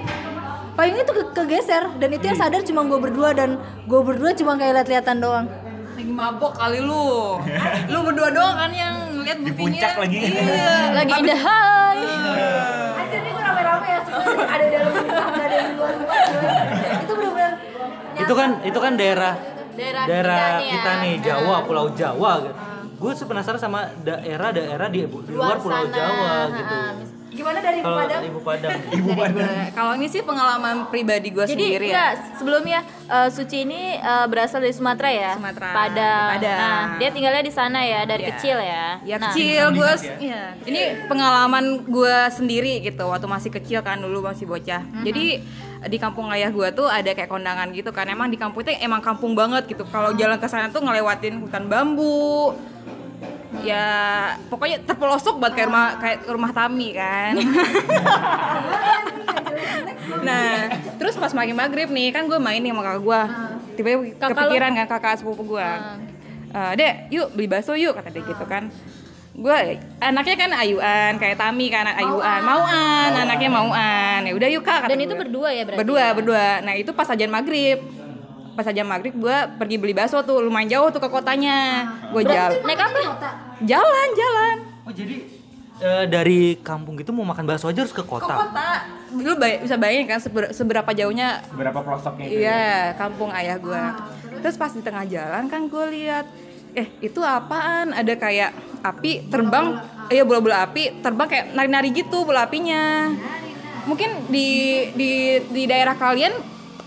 Payungnya 0.79 1.05
tuh 1.11 1.17
ke- 1.19 1.35
kegeser 1.35 1.91
dan 1.99 2.09
itu 2.15 2.23
yang 2.23 2.39
sadar 2.39 2.63
cuma 2.63 2.87
gue 2.87 2.99
berdua 3.03 3.35
dan 3.35 3.59
gue 3.91 4.01
berdua 4.01 4.31
cuma 4.39 4.55
kayak 4.55 4.79
lihat-lihatan 4.79 5.19
doang 5.19 5.68
Lagi 5.99 6.15
mabok 6.15 6.55
kali 6.55 6.79
lu. 6.79 7.43
lu 7.91 7.99
berdua 8.07 8.31
doang 8.31 8.55
kan 8.55 8.71
yang 8.71 8.95
ngeliat 9.19 9.39
Di 9.43 9.51
buktinya. 9.51 9.67
puncak 9.83 9.93
lagi. 9.99 10.19
Iya. 10.31 10.75
Lagi 11.03 11.13
indah 11.19 11.41
hai. 11.43 11.99
Anjir 13.03 13.19
ini 13.19 13.31
gue 13.35 13.43
rame-rame 13.43 13.87
ya 13.91 13.99
semuanya 14.07 14.47
ada 14.47 14.63
di 14.63 14.73
dalam 14.79 14.93
rumah, 14.95 15.27
ada 15.35 15.55
yang 15.59 15.67
di 15.67 15.75
luar 15.75 15.93
rumah. 15.99 16.19
Itu 17.03 17.13
bener-bener 17.19 17.53
Itu 18.15 18.33
kan 18.39 18.51
itu 18.63 18.79
kan 18.79 18.93
daerah 18.95 19.35
Daerah 19.75 20.05
daerah 20.07 20.39
kita 20.39 20.55
nih 20.55 20.63
ya. 20.63 20.71
kita 20.71 20.93
nih 21.03 21.15
Jawa, 21.19 21.57
Pulau 21.67 21.87
Jawa 21.91 22.33
gitu. 22.47 22.55
Gue 22.99 23.13
penasaran 23.15 23.59
sama 23.59 23.81
daerah-daerah 24.07 24.89
di, 24.91 25.03
di 25.03 25.33
luar, 25.35 25.59
Pulau 25.59 25.83
sana, 25.83 25.95
Jawa 25.99 26.31
ha, 26.31 26.39
gitu. 26.55 26.79
Gimana 27.29 27.59
dari 27.61 27.79
Kalau 27.85 28.01
ibu 28.25 28.41
Padang. 28.41 28.79
Ibu 28.99 29.11
Padang. 29.13 29.51
Kalau 29.77 29.93
ini 29.95 30.07
sih 30.09 30.23
pengalaman 30.25 30.89
pribadi 30.89 31.29
gue 31.29 31.45
sendiri 31.45 31.93
enggak, 31.93 32.13
ya. 32.17 32.25
sebelumnya 32.41 32.81
eh, 33.05 33.29
Suci 33.29 33.69
ini 33.69 33.97
eh, 33.97 34.27
berasal 34.27 34.65
dari 34.65 34.73
Sumatera 34.73 35.11
ya. 35.13 35.33
Sumatera, 35.37 35.69
Padang. 35.71 36.29
Padang. 36.35 36.59
Nah, 36.59 36.83
dia 36.97 37.09
tinggalnya 37.13 37.43
di 37.45 37.53
sana 37.53 37.81
ya 37.85 38.01
dari 38.05 38.23
Iya. 38.25 38.31
kecil 38.33 38.57
ya. 38.59 38.87
Ya 39.05 39.17
Nah, 39.17 39.23
kecil 39.29 39.65
gue, 39.73 39.93
ya. 40.25 40.43
Ini 40.65 40.81
pengalaman 41.07 41.65
gue 41.85 42.17
sendiri 42.33 42.81
gitu 42.81 43.05
waktu 43.05 43.27
masih 43.29 43.51
kecil 43.53 43.85
kan 43.85 44.01
dulu 44.01 44.25
masih 44.25 44.49
bocah. 44.49 44.83
Jadi 45.05 45.45
di 45.79 45.99
kampung 46.01 46.27
ayah 46.35 46.51
gue 46.51 46.69
tuh 46.75 46.91
ada 46.91 47.13
kayak 47.13 47.31
kondangan 47.31 47.71
gitu 47.71 47.93
kan. 47.93 48.09
Emang 48.09 48.33
di 48.33 48.41
kampung 48.41 48.67
itu 48.67 48.75
emang 48.81 48.99
kampung 48.99 49.37
banget 49.37 49.69
gitu. 49.69 49.87
Kalau 49.87 50.11
jalan 50.17 50.41
ke 50.41 50.49
sana 50.49 50.73
tuh 50.73 50.83
ngelewatin 50.83 51.39
hutan 51.39 51.69
bambu. 51.69 52.57
Ya 53.61 53.85
pokoknya 54.47 54.83
terpelosok 54.83 55.37
banget 55.37 55.55
kayak 55.57 55.69
rumah 55.69 55.87
kayak 55.99 56.19
rumah 56.27 56.51
Tami 56.53 56.89
kan. 56.93 57.33
nah 60.27 60.69
terus 60.97 61.15
pas 61.15 61.33
makin 61.33 61.55
maghrib 61.55 61.89
nih 61.89 62.11
kan 62.11 62.25
gue 62.25 62.39
main 62.39 62.61
nih 62.61 62.73
sama 62.73 62.83
kakak 62.83 63.03
gue. 63.03 63.21
Tiba-tiba 63.75 64.03
Kakak 64.17 64.29
lu? 64.29 64.35
kepikiran 64.35 64.71
kan 64.75 64.87
kakak 64.89 65.15
sepupu 65.21 65.43
gue. 65.55 65.69
Eh, 66.49 66.73
dek 66.75 66.95
yuk 67.13 67.29
beli 67.37 67.45
bakso 67.45 67.77
yuk 67.77 67.93
kata 67.93 68.09
dia 68.09 68.25
gitu 68.25 68.45
kan 68.49 68.73
gue 69.39 69.55
anaknya 70.03 70.35
kan 70.35 70.51
ayuan 70.51 71.13
kayak 71.15 71.39
Tami 71.39 71.71
kan 71.71 71.87
anak 71.87 72.03
ayuan 72.03 72.41
mauan 72.43 73.11
anaknya 73.15 73.47
mauan 73.47 74.21
ya 74.27 74.33
udah 74.35 74.49
yuk 74.51 74.65
kak 74.65 74.83
kata 74.83 74.91
Dan 74.91 75.07
itu 75.07 75.15
berdua 75.15 75.55
ya 75.55 75.63
berarti? 75.63 75.79
berdua 75.79 76.05
berdua 76.11 76.47
nah 76.59 76.75
itu 76.75 76.91
pas 76.91 77.07
ajan 77.07 77.31
maghrib 77.31 77.79
pas 78.59 78.67
ajan 78.67 78.83
maghrib 78.83 79.15
gue 79.15 79.37
pergi 79.55 79.79
beli 79.79 79.95
bakso 79.95 80.19
tuh 80.21 80.43
lumayan 80.43 80.67
jauh 80.69 80.91
tuh 80.91 80.99
ke 80.99 81.07
kotanya 81.07 81.87
gue 82.11 82.27
jalan 82.27 82.59
Naik 82.61 82.83
apa? 82.83 82.99
jalan 83.63 84.09
jalan 84.13 84.57
Oh 84.83 84.91
jadi 84.91 85.17
eh, 85.79 86.05
dari 86.05 86.59
kampung 86.59 86.97
gitu 86.97 87.13
mau 87.13 87.23
makan 87.23 87.47
bakso 87.47 87.71
aja 87.71 87.79
harus 87.79 87.93
ke 87.93 88.01
ke 88.01 88.09
kota. 88.09 88.35
kota 88.35 88.69
lu 89.15 89.37
bay- 89.37 89.63
bisa 89.63 89.77
bayangin 89.77 90.07
kan 90.07 90.19
seber- 90.19 90.51
seberapa 90.51 90.91
jauhnya 90.91 91.39
Berapa 91.51 91.79
pelosoknya 91.79 92.25
itu? 92.27 92.41
Iya, 92.41 92.65
kampung 92.95 93.31
ayah 93.31 93.57
gue. 93.57 93.83
Terus 94.39 94.57
pas 94.57 94.69
di 94.69 94.83
tengah 94.83 95.05
jalan 95.05 95.47
kan 95.47 95.65
gue 95.65 95.85
lihat, 95.93 96.27
eh 96.73 96.91
itu 96.99 97.21
apaan? 97.21 97.93
Ada 97.93 98.15
kayak 98.15 98.51
api 98.81 99.29
terbang, 99.29 99.79
iya 100.09 100.23
bola-bola 100.23 100.63
api 100.63 100.99
terbang 100.99 101.27
kayak 101.27 101.47
nari-nari 101.53 101.89
gitu 101.91 102.25
bola 102.25 102.45
apinya. 102.45 103.15
Mungkin 103.85 104.29
di 104.29 104.49
di 104.93 105.13
di 105.47 105.63
daerah 105.65 105.95
kalian 105.95 106.33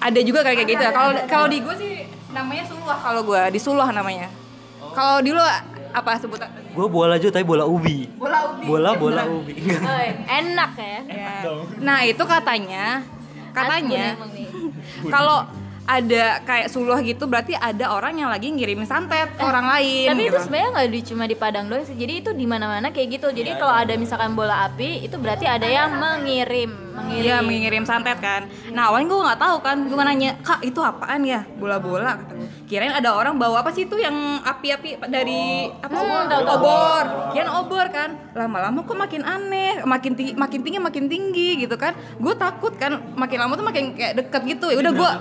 ada 0.02 0.20
juga 0.26 0.40
kayak 0.42 0.66
gitu 0.66 0.82
ya. 0.82 0.92
Kalau 0.92 1.12
kalau 1.30 1.48
di 1.48 1.58
gue 1.62 1.76
sih 1.78 1.94
namanya 2.34 2.64
suluh 2.66 2.98
kalau 2.98 3.22
gue 3.22 3.42
di 3.54 3.60
suluh 3.62 3.88
namanya. 3.94 4.28
Kalau 4.92 5.22
di 5.22 5.30
lu 5.32 5.40
apa 5.92 6.12
sebutan? 6.18 6.50
Gue 6.74 6.88
bola 6.90 7.16
aja 7.22 7.30
tapi 7.30 7.46
bola 7.46 7.64
ubi. 7.70 8.10
Bola 8.18 8.50
ubi. 8.50 8.66
Bola 8.66 8.90
bola 8.98 9.24
ubi. 9.30 9.54
Oh, 9.78 10.02
enak 10.26 10.72
ya. 10.76 11.00
Ya. 11.06 11.34
Nah 11.80 12.00
itu 12.04 12.24
katanya, 12.26 13.06
katanya 13.54 14.18
kalau 15.14 15.46
ada 15.86 16.40
kayak 16.46 16.68
suluh 16.70 16.96
gitu 17.02 17.26
berarti 17.26 17.58
ada 17.58 17.92
orang 17.92 18.14
yang 18.16 18.30
lagi 18.30 18.54
ngirimin 18.54 18.86
santet 18.86 19.34
ke 19.34 19.44
orang 19.44 19.66
lain. 19.66 20.08
Tapi 20.14 20.24
gitu. 20.24 20.32
itu 20.34 20.38
sebenarnya 20.46 20.70
nggak 20.72 20.88
di 20.88 21.02
cuma 21.04 21.24
di 21.26 21.36
Padang 21.36 21.66
doang 21.68 21.84
sih. 21.84 21.98
Jadi 21.98 22.14
itu 22.22 22.32
di 22.32 22.46
mana-mana 22.46 22.94
kayak 22.94 23.20
gitu. 23.20 23.28
Jadi 23.34 23.58
kalau 23.58 23.74
ada 23.74 23.94
misalkan 23.98 24.38
bola 24.38 24.70
api 24.70 25.04
itu 25.04 25.18
berarti 25.18 25.50
ada 25.50 25.66
yang 25.66 25.98
mengirim, 25.98 26.72
mengirim. 26.94 27.26
Iya 27.26 27.38
mengirim 27.42 27.84
santet 27.84 28.22
kan. 28.22 28.46
Nah 28.72 28.94
awalnya 28.94 29.08
gue 29.10 29.20
nggak 29.26 29.40
tahu 29.42 29.56
kan, 29.66 29.78
gue 29.90 30.04
nanya 30.06 30.32
kak 30.46 30.62
itu 30.64 30.80
apaan 30.80 31.22
ya 31.26 31.44
bola-bola 31.58 32.22
kata 32.24 32.34
gue. 32.38 32.50
Kirain 32.70 32.94
ada 32.96 33.12
orang 33.12 33.36
bawa 33.36 33.66
apa 33.66 33.76
sih 33.76 33.84
itu 33.84 34.00
yang 34.00 34.40
api-api 34.46 35.02
dari 35.12 35.68
apa 35.82 35.92
sih? 35.92 36.08
Hmm, 36.08 36.30
tahu. 36.30 36.44
obor. 36.56 37.04
Kirain 37.36 37.52
obor 37.52 37.86
kan. 37.92 38.10
Lama-lama 38.32 38.80
kok 38.88 38.96
makin 38.96 39.28
aneh, 39.28 39.84
makin 39.84 40.16
tinggi, 40.16 40.34
makin 40.40 40.60
tinggi, 40.64 40.80
makin 40.80 41.06
tinggi 41.12 41.50
gitu 41.68 41.76
kan. 41.76 41.98
Gue 42.16 42.32
takut 42.38 42.72
kan, 42.80 43.02
makin 43.18 43.38
lama 43.44 43.60
tuh 43.60 43.66
makin 43.68 43.92
kayak 43.98 44.24
deket 44.24 44.42
gitu. 44.56 44.72
Ya 44.72 44.80
udah 44.80 44.94
gue 44.96 45.12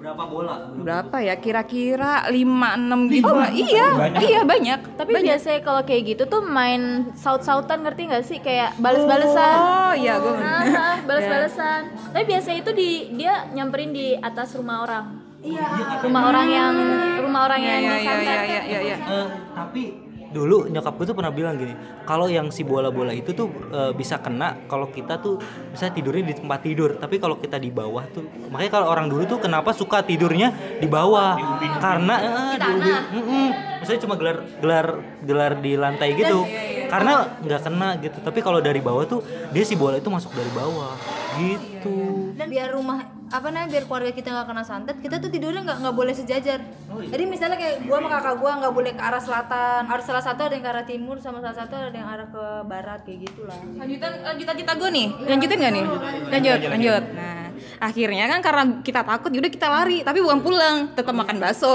berapa 0.00 0.16
berapa 0.16 0.24
bola? 0.32 0.54
berapa 0.80 1.16
ya 1.20 1.34
kira-kira 1.36 2.24
5 2.32 2.32
6 2.32 3.14
gitu 3.14 3.32
lah. 3.36 3.50
Iya, 3.52 3.88
iya 4.24 4.40
banyak. 4.48 4.96
Tapi 4.96 5.12
biasanya 5.20 5.60
kalau 5.60 5.82
kayak 5.84 6.02
gitu 6.16 6.22
tuh 6.24 6.40
main 6.40 7.12
saut-sautan 7.12 7.84
ngerti 7.84 8.08
nggak 8.08 8.24
sih 8.24 8.38
kayak 8.40 8.80
bales-balesan. 8.80 9.56
Oh, 9.60 9.92
iya 9.92 10.16
gue. 10.16 10.36
Ah, 10.40 10.96
bales-balesan. 11.08 11.80
Tapi 12.16 12.24
biasanya 12.24 12.58
itu 12.64 12.72
di 12.72 12.90
dia 13.20 13.44
nyamperin 13.52 13.92
di 13.92 14.16
atas 14.16 14.56
rumah 14.56 14.88
orang. 14.88 15.04
Iya. 15.40 15.68
Rumah 16.04 16.22
orang 16.28 16.48
yang 16.48 16.74
rumah 17.20 17.40
orang 17.48 17.60
yang 17.60 17.80
iya 17.80 17.88
iya 17.88 17.96
disantet. 17.96 18.24
iya 18.24 18.40
iya 18.40 18.60
iya. 18.64 18.80
iya. 18.80 18.96
Eh, 19.04 19.28
tapi 19.56 19.82
dulu 20.30 20.70
nyokap 20.70 20.94
gue 20.94 21.06
tuh 21.10 21.16
pernah 21.18 21.34
bilang 21.34 21.58
gini 21.58 21.74
kalau 22.06 22.30
yang 22.30 22.54
si 22.54 22.62
bola-bola 22.62 23.10
itu 23.10 23.34
tuh 23.34 23.50
eh, 23.70 23.92
bisa 23.94 24.22
kena 24.22 24.62
kalau 24.70 24.86
kita 24.90 25.18
tuh 25.18 25.42
bisa 25.74 25.90
tidurnya 25.90 26.30
di 26.30 26.34
tempat 26.38 26.60
tidur. 26.62 26.90
Tapi 26.98 27.18
kalau 27.18 27.38
kita 27.38 27.58
di 27.58 27.70
bawah 27.70 28.06
tuh 28.10 28.26
makanya 28.50 28.80
kalau 28.80 28.86
orang 28.90 29.06
dulu 29.10 29.26
tuh 29.26 29.38
kenapa 29.42 29.74
suka 29.74 30.02
tidurnya 30.06 30.54
di 30.78 30.86
bawah? 30.86 31.38
Karena 31.82 32.14
eh, 32.22 32.54
di 32.58 32.68
ubin. 32.70 33.00
Mm-mm. 33.10 33.48
maksudnya 33.80 34.00
cuma 34.04 34.14
gelar 34.20 34.38
gelar 34.60 34.86
gelar 35.24 35.52
di 35.58 35.72
lantai 35.74 36.08
gitu. 36.14 36.46
Karena 36.90 37.38
nggak 37.42 37.60
kena 37.62 37.88
gitu. 38.02 38.18
Tapi 38.22 38.38
kalau 38.42 38.58
dari 38.58 38.82
bawah 38.82 39.06
tuh 39.06 39.20
dia 39.54 39.62
si 39.66 39.78
bola 39.78 39.98
itu 39.98 40.10
masuk 40.10 40.34
dari 40.34 40.50
bawah. 40.54 40.94
Gitu. 41.38 41.98
Dan 42.34 42.50
biar 42.50 42.74
rumah 42.74 43.19
apa 43.30 43.46
namanya 43.46 43.70
biar 43.70 43.84
keluarga 43.84 44.10
kita 44.10 44.28
nggak 44.28 44.42
kena 44.44 44.64
santet 44.64 44.96
kita 44.98 45.16
tuh 45.16 45.28
tidurnya 45.28 45.62
nggak 45.62 45.78
nggak 45.80 45.94
boleh 45.94 46.10
sejajar 46.10 46.58
jadi 47.06 47.24
misalnya 47.24 47.54
kayak 47.54 47.86
gua 47.86 47.96
sama 47.96 48.08
kakak 48.10 48.34
gua 48.36 48.50
nggak 48.58 48.74
boleh 48.74 48.92
ke 48.92 49.00
arah 49.00 49.22
selatan 49.22 49.80
harus 49.86 50.04
salah 50.04 50.18
satu 50.20 50.40
ada 50.42 50.52
yang 50.52 50.62
ke 50.62 50.70
arah 50.70 50.82
timur 50.82 51.16
sama 51.16 51.38
salah 51.38 51.56
satu 51.56 51.74
ada 51.76 51.94
yang 51.94 52.06
arah 52.06 52.26
ke 52.26 52.44
barat 52.64 53.00
kayak 53.00 53.18
gitulah 53.24 53.54
Lanjutan 53.72 54.10
lanjutan 54.20 54.54
cita 54.56 54.72
gue 54.74 54.90
nih. 54.90 55.06
Lanjutin 55.24 55.56
gak 55.56 55.72
nih? 55.72 55.84
Lanjut, 56.28 56.58
lanjut. 56.66 57.02
Nah, 57.10 57.44
akhirnya 57.80 58.24
kan 58.26 58.40
karena 58.40 58.62
kita 58.80 59.00
takut 59.00 59.30
yaudah 59.30 59.48
kita 59.48 59.66
lari, 59.66 59.98
tapi 60.00 60.18
bukan 60.18 60.40
pulang, 60.40 60.76
tetap 60.92 61.12
makan 61.12 61.36
bakso. 61.38 61.70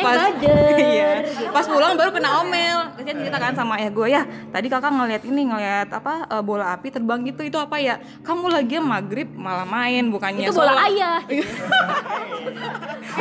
Pas- 0.00 0.38
Iya. 0.80 1.10
Pas 1.50 1.66
pulang 1.66 1.94
baru 1.94 2.10
kena 2.10 2.40
omel. 2.40 2.78
Kasihan 2.94 3.16
cerita 3.18 3.38
kan 3.38 3.52
sama 3.54 3.78
ayah 3.78 3.90
gue 3.90 4.06
ya. 4.06 4.22
Tadi 4.48 4.66
kakak 4.66 4.90
ngeliat 4.90 5.22
ini 5.24 5.40
ngeliat 5.46 5.88
apa 5.90 6.26
eh, 6.26 6.42
bola 6.42 6.72
api 6.72 6.88
terbang 6.88 7.20
gitu 7.24 7.42
itu 7.42 7.56
apa 7.56 7.76
ya? 7.76 7.98
Kamu 8.22 8.46
lagi 8.46 8.78
maghrib 8.78 9.28
malah 9.32 9.66
main 9.66 10.08
bukannya 10.08 10.49
Itu 10.50 10.56
bola 10.56 10.68
sholat." 10.68 10.86
ayah. 10.86 11.18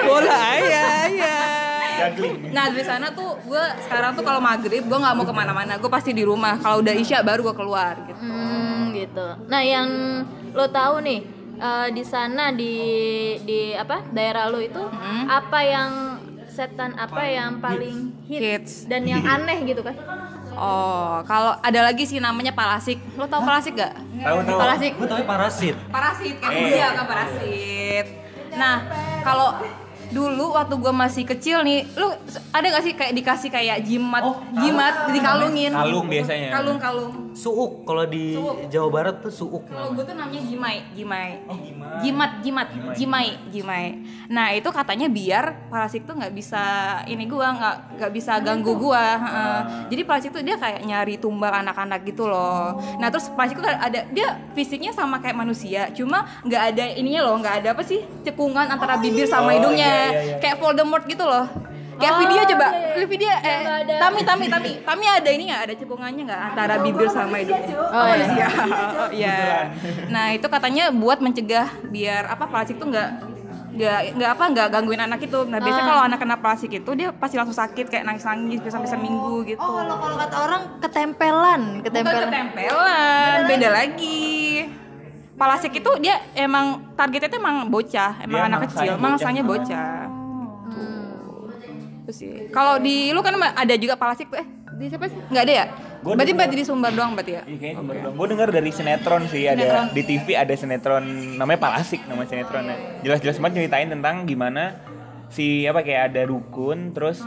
bola 0.01 0.35
ayah 0.51 0.91
ya 1.07 1.37
nah 2.49 2.65
dari 2.65 2.81
sana 2.81 3.11
tuh 3.11 3.35
gue 3.43 3.63
sekarang 3.81 4.13
tuh 4.13 4.21
kalau 4.21 4.39
maghrib 4.39 4.81
gue 4.81 4.97
nggak 4.97 5.13
mau 5.13 5.21
ke 5.21 5.33
mana-mana 5.33 5.75
gue 5.75 5.87
pasti 5.87 6.09
di 6.11 6.21
rumah 6.21 6.57
kalau 6.57 6.79
udah 6.79 6.93
isya 6.93 7.21
baru 7.21 7.43
gue 7.43 7.53
keluar 7.53 7.93
gitu 8.01 8.17
Hmm, 8.19 8.91
gitu. 8.91 9.25
Nah, 9.45 9.61
yang 9.61 9.87
lo 10.49 10.65
tahu 10.67 10.99
nih 10.99 11.19
eh, 11.55 11.87
di 11.89 12.01
sana 12.01 12.49
di 12.49 12.73
di 13.39 13.73
apa 13.73 14.03
daerah 14.09 14.47
lo 14.47 14.57
itu 14.57 14.79
Hmm. 14.79 15.25
apa 15.27 15.59
yang 15.61 15.89
setan 16.47 16.91
apa 16.95 17.21
yang 17.21 17.57
paling 17.57 18.09
hits, 18.25 18.41
Hits. 18.41 18.71
dan 18.85 19.03
yang 19.03 19.21
aneh 19.21 19.63
gitu 19.63 19.79
kan? 19.79 19.93
Oh 20.59 21.23
kalau 21.23 21.55
ada 21.63 21.79
lagi 21.87 22.03
sih 22.03 22.19
namanya 22.19 22.51
palasik 22.51 22.99
lo 23.15 23.23
tau 23.25 23.39
palasik 23.39 23.79
gak? 23.79 23.95
Tahu 23.95 24.37
tahu. 24.43 24.59
palasik 24.59 24.91
gue 24.99 25.07
tapi 25.07 25.23
parasit. 25.23 25.75
Parasit 25.87 26.35
kan? 26.43 26.51
Iya 26.51 26.87
kan 26.99 27.05
parasit. 27.07 28.05
Nah 28.59 28.75
kalau 29.23 29.55
dulu 30.09 30.57
waktu 30.57 30.73
gue 30.75 30.93
masih 30.93 31.23
kecil 31.23 31.61
nih 31.61 31.85
lu 31.95 32.09
ada 32.51 32.65
gak 32.67 32.83
sih 32.83 32.93
kayak 32.97 33.13
dikasih 33.15 33.49
kayak 33.49 33.77
jimat? 33.87 34.23
Jimat 34.59 34.95
dikalungin? 35.15 35.71
Kalung 35.71 36.05
biasanya. 36.11 36.49
kalung 36.51 36.77
kalung 36.81 37.13
suuk 37.39 37.87
kalau 37.87 38.03
di 38.03 38.35
Jawa 38.67 38.89
Barat 38.91 39.23
tuh 39.23 39.31
suuk 39.31 39.71
Kalau 39.71 39.95
gue 39.95 40.03
tuh 40.03 40.15
namanya 40.19 40.43
jimai, 40.43 40.83
jimai. 40.91 41.29
Oh, 41.47 41.55
jimai. 41.55 42.03
Jimat, 42.03 42.31
jimat, 42.43 42.67
jimai, 42.91 43.27
jimai. 43.47 43.85
Nah 44.27 44.51
itu 44.51 44.67
katanya 44.67 45.07
biar 45.07 45.71
parasit 45.71 46.03
tuh 46.03 46.19
nggak 46.19 46.35
bisa 46.35 46.61
ini 47.07 47.23
gua 47.23 47.55
nggak 47.55 47.75
nggak 47.95 48.11
bisa 48.11 48.35
ganggu 48.43 48.75
gua. 48.75 49.15
heeh. 49.15 49.59
Jadi 49.95 50.01
parasit 50.03 50.31
tuh 50.35 50.43
dia 50.43 50.59
kayak 50.59 50.83
nyari 50.83 51.15
tumbal 51.15 51.55
anak-anak 51.55 52.03
gitu 52.03 52.27
loh. 52.27 52.75
Nah 52.99 53.07
terus 53.07 53.31
parasit 53.31 53.55
tuh 53.55 53.71
ada 53.71 54.03
dia 54.11 54.35
fisiknya 54.51 54.91
sama 54.91 55.23
kayak 55.23 55.37
manusia, 55.39 55.87
cuma 55.95 56.27
nggak 56.43 56.63
ada 56.75 56.83
ininya 56.99 57.21
loh, 57.31 57.39
nggak 57.39 57.55
ada 57.63 57.69
apa 57.71 57.83
sih 57.85 58.03
cekungan 58.27 58.67
antara 58.67 58.99
bibir 58.99 59.29
sama 59.29 59.55
hidungnya, 59.55 60.11
kayak 60.43 60.59
Voldemort 60.59 61.05
gitu 61.07 61.23
loh. 61.23 61.47
Kayak 61.99 62.09
Oh, 62.09 62.19
video 62.21 62.41
coba, 62.47 62.67
iya, 62.69 62.95
iya. 62.95 63.05
video 63.05 63.29
eh. 63.29 63.61
Tami 63.93 64.21
Tami 64.23 64.45
Tami 64.47 64.71
Tami 64.79 65.05
ada 65.05 65.29
ini 65.29 65.43
nggak 65.45 65.61
ada 65.61 65.73
cekungannya 65.75 66.21
nggak 66.23 66.41
antara 66.47 66.73
bibir 66.79 67.07
sama 67.07 67.35
hidungnya? 67.37 67.75
Oh, 67.91 68.05
iya. 68.07 68.25
Iya, 68.25 68.47
oh, 68.95 69.09
iya. 69.11 69.37
Nah 70.07 70.25
itu 70.31 70.47
katanya 70.47 70.89
buat 70.89 71.19
mencegah 71.19 71.67
biar 71.85 72.23
apa 72.25 72.45
plastik 72.45 72.77
tuh 72.77 72.87
nggak 72.87 73.09
nggak 73.69 73.99
nggak 74.13 74.29
apa 74.29 74.43
nggak 74.49 74.67
gangguin 74.69 75.01
anak 75.01 75.19
itu. 75.21 75.39
Nah 75.43 75.59
biasanya 75.59 75.83
Ah. 75.83 75.89
kalau 75.89 76.03
anak 76.03 76.17
kena 76.17 76.37
plastik 76.37 76.71
itu 76.73 76.91
dia 76.93 77.11
pasti 77.11 77.35
langsung 77.35 77.53
sakit 77.53 77.85
kayak 77.85 78.03
nangis 78.03 78.23
nangis 78.23 78.59
bisa 78.59 78.73
sampai 78.73 78.89
seminggu 78.89 79.43
gitu. 79.45 79.59
oh 79.59 79.71
kalau 79.77 79.95
kalau 79.97 80.15
kata 80.17 80.35
orang 80.37 80.61
ketempelan 80.79 81.61
Bukan 81.77 81.85
ketempelan 81.85 82.23
ketempelan, 82.25 83.37
beda 83.45 83.67
lagi. 83.69 84.31
Palasik 85.35 85.71
itu 85.73 85.91
dia 85.97 86.19
emang 86.33 86.65
targetnya 86.93 87.27
tuh 87.27 87.39
emang 87.39 87.55
bocah, 87.65 88.11
emang 88.19 88.37
Dia 88.37 88.47
anak 88.49 88.59
kecil, 88.67 88.89
bocah. 88.89 88.99
mangsanya 88.99 89.41
bocah. 89.41 89.91
Tuh. 90.05 90.18
Terus 92.09 92.17
sih. 92.17 92.49
Kalau 92.49 92.81
di 92.81 93.13
lu 93.13 93.21
kan 93.21 93.37
ada 93.37 93.75
juga 93.77 93.93
palasik 93.93 94.33
tuh 94.33 94.41
eh 94.41 94.47
di 94.73 94.89
siapa 94.89 95.05
sih? 95.05 95.19
Nggak 95.29 95.43
ada 95.45 95.53
ya? 95.53 95.65
Gua 95.99 96.15
berarti 96.15 96.25
denger- 96.25 96.37
berarti 96.41 96.55
di 96.57 96.65
Sumbar 96.65 96.91
doang 96.91 97.11
berarti 97.13 97.31
ya? 97.37 97.41
Iya 97.45 97.57
kayaknya 97.59 97.77
Sumbar 97.77 97.95
doang. 98.01 98.13
Gue 98.17 98.27
dengar 98.27 98.47
dari 98.49 98.71
sinetron 98.71 99.23
sih 99.29 99.43
ada 99.45 99.67
di 99.87 100.01
TV 100.01 100.27
ada 100.33 100.53
sinetron 100.57 101.05
namanya 101.37 101.59
Palasik 101.61 102.01
nama 102.09 102.25
sinetronnya. 102.25 103.05
Jelas-jelas 103.05 103.37
banget 103.37 103.53
nyeritain 103.61 103.93
tentang 103.93 104.25
gimana 104.25 104.81
si 105.29 105.69
apa 105.69 105.85
kayak 105.85 106.09
ada 106.09 106.25
dukun 106.25 106.89
terus 106.89 107.21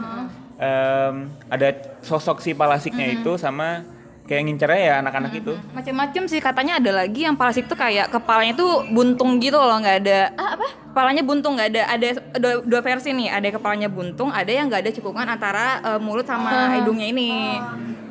em, 0.59 1.15
ada 1.47 1.67
sosok 2.03 2.43
si 2.43 2.51
Palasiknya 2.51 3.07
itu 3.13 3.39
sama 3.39 3.87
kayak 4.23 4.41
ngincernya 4.41 4.81
ya 4.81 4.93
anak-anak 4.99 5.31
itu. 5.35 5.53
Macam-macam 5.69 6.23
sih 6.25 6.39
katanya 6.39 6.73
ada 6.77 6.91
lagi 6.95 7.23
yang 7.23 7.35
palasik 7.35 7.65
tuh 7.65 7.75
kayak 7.75 8.07
kepalanya 8.09 8.53
tuh 8.53 8.87
buntung 8.87 9.35
gitu 9.37 9.55
loh 9.55 9.75
nggak 9.75 9.97
ada 10.01 10.19
Ah, 10.33 10.55
apa? 10.55 10.67
kepalanya 10.87 11.21
buntung 11.21 11.53
nggak 11.53 11.69
ada 11.69 11.81
ada 11.89 12.07
dua, 12.37 12.53
dua 12.61 12.81
versi 12.81 13.11
nih 13.11 13.27
ada 13.27 13.49
kepalanya 13.49 13.87
buntung 13.87 14.29
ada 14.29 14.47
yang 14.47 14.69
nggak 14.69 14.79
ada 14.79 14.91
cekungan 14.91 15.25
antara 15.25 15.65
eh, 15.83 15.99
mulut 15.99 16.23
sama 16.23 16.71
hidungnya 16.71 17.07
ini 17.07 17.57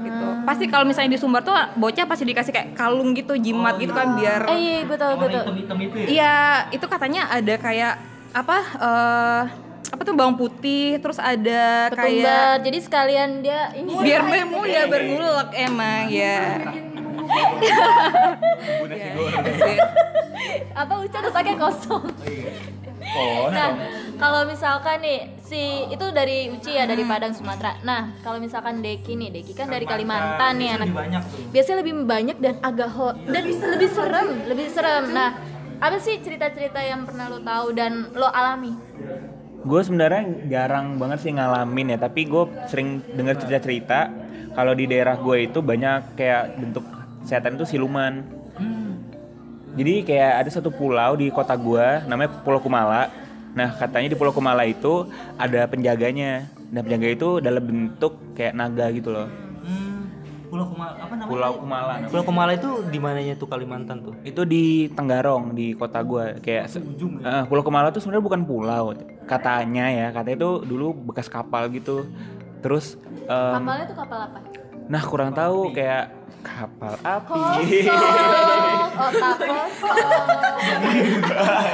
gitu 0.02 0.26
pasti 0.42 0.66
kalau 0.66 0.82
misalnya 0.82 1.14
di 1.14 1.20
Sumbar 1.22 1.40
tuh 1.40 1.54
bocah 1.76 2.04
pasti 2.04 2.24
dikasih 2.24 2.50
kayak 2.50 2.68
kalung 2.74 3.14
gitu 3.14 3.38
jimat 3.38 3.78
gitu 3.78 3.94
kan 3.94 4.12
biar 4.12 4.50
Eh 4.50 4.58
iya 4.58 4.76
betul 4.82 5.14
betul. 5.16 5.42
itu 5.54 5.72
ya 5.94 6.06
iya 6.10 6.34
itu 6.68 6.82
katanya 6.84 7.30
ada 7.30 7.54
kayak 7.56 7.94
apa 8.32 8.56
eh 8.76 9.42
apa 9.92 10.00
tuh 10.08 10.16
bawang 10.16 10.40
putih 10.40 10.96
terus 11.04 11.20
ada 11.20 11.92
Ketumbar. 11.92 12.00
kayak 12.08 12.64
Jadi 12.64 12.78
sekalian 12.80 13.30
dia 13.44 13.68
ini 13.76 13.92
biar 13.92 14.24
mudah 14.48 14.84
bergulak 14.88 15.52
emang 15.52 16.08
ya 16.08 16.40
apa 20.72 20.94
Uca 20.98 21.18
otaknya 21.22 21.54
kosong. 21.60 22.04
Oh, 23.02 23.50
Nah, 23.50 23.76
kalau 24.16 24.46
misalkan 24.46 25.02
nih 25.02 25.36
si 25.42 25.84
itu 25.90 26.06
dari 26.14 26.48
Uci 26.48 26.72
ya 26.72 26.86
dari 26.86 27.02
Padang 27.04 27.34
Sumatera. 27.34 27.76
Nah, 27.82 28.14
kalau 28.22 28.38
misalkan 28.38 28.80
Deki 28.80 29.18
nih, 29.18 29.28
Deki 29.34 29.52
kan 29.52 29.68
dari 29.68 29.84
Kalimantan 29.84 30.56
nih 30.56 30.78
anak. 30.78 30.88
banyak 30.94 31.22
tuh 31.26 31.50
Biasanya 31.50 31.78
lebih 31.82 31.94
banyak 32.06 32.36
dan 32.38 32.54
agak 32.62 32.90
hot 32.94 33.18
dan 33.26 33.42
lebih 33.50 33.90
serem, 33.90 34.28
lebih 34.48 34.66
serem. 34.70 35.12
Nah, 35.12 35.34
apa 35.82 35.98
sih 35.98 36.22
cerita-cerita 36.22 36.78
yang 36.78 37.02
pernah 37.02 37.26
lo 37.26 37.42
tahu 37.42 37.74
dan 37.74 38.14
lo 38.14 38.30
alami? 38.30 38.72
Gue 39.62 39.80
sebenarnya 39.82 40.50
jarang 40.50 40.98
banget 40.98 41.18
sih 41.22 41.32
ngalamin 41.34 41.94
ya 41.94 41.98
tapi 42.02 42.26
gue 42.26 42.44
sering 42.66 42.98
dengar 43.14 43.38
cerita-cerita 43.38 44.10
kalau 44.52 44.76
di 44.76 44.84
daerah 44.84 45.16
gue 45.16 45.48
itu 45.48 45.64
banyak 45.64 46.18
kayak 46.18 46.60
bentuk 46.60 46.84
setan 47.24 47.56
itu 47.56 47.64
siluman. 47.64 48.20
Jadi 49.72 50.04
kayak 50.04 50.44
ada 50.44 50.50
satu 50.52 50.68
pulau 50.68 51.16
di 51.16 51.32
kota 51.32 51.56
gue 51.56 52.04
namanya 52.04 52.36
Pulau 52.44 52.60
Kumala. 52.60 53.08
Nah 53.56 53.72
katanya 53.72 54.12
di 54.12 54.16
Pulau 54.20 54.36
Kumala 54.36 54.68
itu 54.68 55.08
ada 55.40 55.64
penjaganya. 55.64 56.44
Dan 56.72 56.88
penjaga 56.88 57.08
itu 57.08 57.28
dalam 57.40 57.64
bentuk 57.64 58.16
kayak 58.36 58.56
naga 58.56 58.88
gitu 58.92 59.12
loh. 59.12 59.28
Hmm, 59.28 59.41
Pulau 60.52 60.68
Kumala 60.68 60.92
apa 60.94 61.14
namanya? 61.14 61.30
Pulau 61.32 61.52
Kumala 61.56 61.92
namanya. 61.94 62.08
Pulau 62.12 62.24
Kumala 62.24 62.52
itu 62.52 62.70
di 62.84 62.98
mananya 62.98 63.34
tuh 63.34 63.48
Kalimantan 63.48 63.96
tuh? 64.02 64.12
itu 64.22 64.42
di 64.44 64.64
Tenggarong 64.86 65.44
di 65.50 65.72
kota 65.72 66.04
gue 66.04 66.36
kayak 66.38 66.68
se- 66.68 66.84
Eh, 67.24 67.42
Pulau 67.48 67.64
Kumala 67.64 67.88
tuh 67.88 67.98
sebenarnya 67.98 68.20
bukan 68.22 68.42
pulau 68.42 68.92
katanya 69.24 69.88
ya 69.88 70.06
katanya 70.10 70.36
itu 70.36 70.52
dulu 70.62 70.86
bekas 71.08 71.26
kapal 71.26 71.72
gitu 71.72 72.04
terus 72.60 73.00
em, 73.22 73.54
Kapalnya 73.56 73.86
tuh 73.86 73.96
kapal 73.96 74.18
apa? 74.22 74.38
nah 74.84 75.00
kurang 75.00 75.30
tahu 75.32 75.72
kayak 75.72 76.12
kapal 76.42 77.00
api 77.00 77.40
Kosong, 78.92 79.24
otak 79.24 79.48
kosong. 79.48 79.96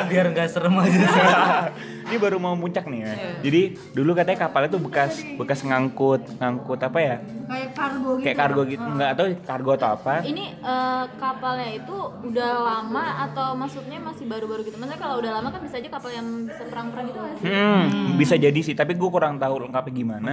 Biar 0.09 0.27
nggak 0.29 0.47
serem 0.47 0.77
aja 0.77 1.03
sih. 1.03 1.25
ini 2.09 2.17
baru 2.17 2.37
mau 2.41 2.57
puncak 2.57 2.89
nih. 2.89 3.01
Ya 3.05 3.13
jadi 3.45 3.63
dulu 3.93 4.11
katanya 4.17 4.39
kapalnya 4.49 4.69
tuh 4.73 4.83
bekas 4.83 5.23
bekas 5.37 5.61
ngangkut 5.63 6.25
ngangkut 6.41 6.81
apa 6.81 6.99
ya? 6.99 7.17
Kayak 7.49 7.71
kargo 7.77 8.11
gitu. 8.17 8.25
Kayak 8.25 8.37
kargo 8.37 8.63
gitu. 8.67 8.89
Nggak 8.89 9.13
tahu 9.15 9.27
kargo 9.45 9.71
atau 9.77 9.89
apa. 9.95 10.15
Ini 10.25 10.45
eh, 10.59 11.05
kapalnya 11.21 11.69
itu 11.77 11.97
udah 12.25 12.51
lama 12.61 13.05
atau 13.29 13.49
maksudnya 13.55 13.99
masih 14.01 14.25
baru-baru 14.29 14.65
gitu? 14.67 14.77
Maksudnya 14.81 15.01
kalau 15.01 15.21
udah 15.21 15.33
lama 15.41 15.49
kan 15.53 15.61
bisa 15.63 15.77
aja 15.81 15.89
kapal 15.89 16.11
yang 16.13 16.27
bisa 16.49 16.63
perang-perang 16.69 17.05
gitu 17.13 17.19
nggak 17.21 17.35
sih? 17.37 17.45
Hmm, 17.49 17.83
bisa 18.17 18.35
jadi 18.37 18.61
sih. 18.61 18.75
Tapi 18.77 18.97
gue 18.97 19.11
kurang 19.13 19.37
tahu 19.37 19.65
lengkapnya 19.69 19.93
gimana. 19.93 20.31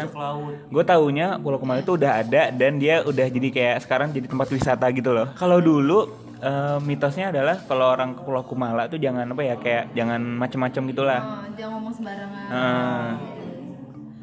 Gue 0.71 0.83
taunya 0.83 1.37
Pulau 1.39 1.59
Kumala 1.59 1.83
itu 1.83 1.95
udah 1.95 2.23
ada 2.23 2.51
dan 2.51 2.79
dia 2.79 3.03
udah 3.03 3.27
jadi 3.27 3.47
kayak 3.51 3.77
sekarang 3.85 4.11
jadi 4.15 4.27
tempat 4.27 4.47
wisata 4.51 4.85
gitu 4.91 5.11
loh. 5.11 5.31
Kalau 5.35 5.59
dulu 5.59 6.24
eh, 6.41 6.77
mitosnya 6.83 7.31
adalah 7.31 7.55
kalau 7.63 7.91
orang 7.91 8.17
ke 8.17 8.21
Pulau 8.23 8.43
Kumala 8.43 8.87
tuh 8.89 8.99
jangan 8.99 9.29
apa 9.29 9.41
ya 9.43 9.55
kayak 9.59 9.93
jangan 9.93 10.19
macem-macem 10.19 10.81
gitulah. 10.91 11.21
Oh, 11.21 11.47
jangan 11.55 11.71
ngomong 11.79 11.93
sembarangan. 11.93 12.47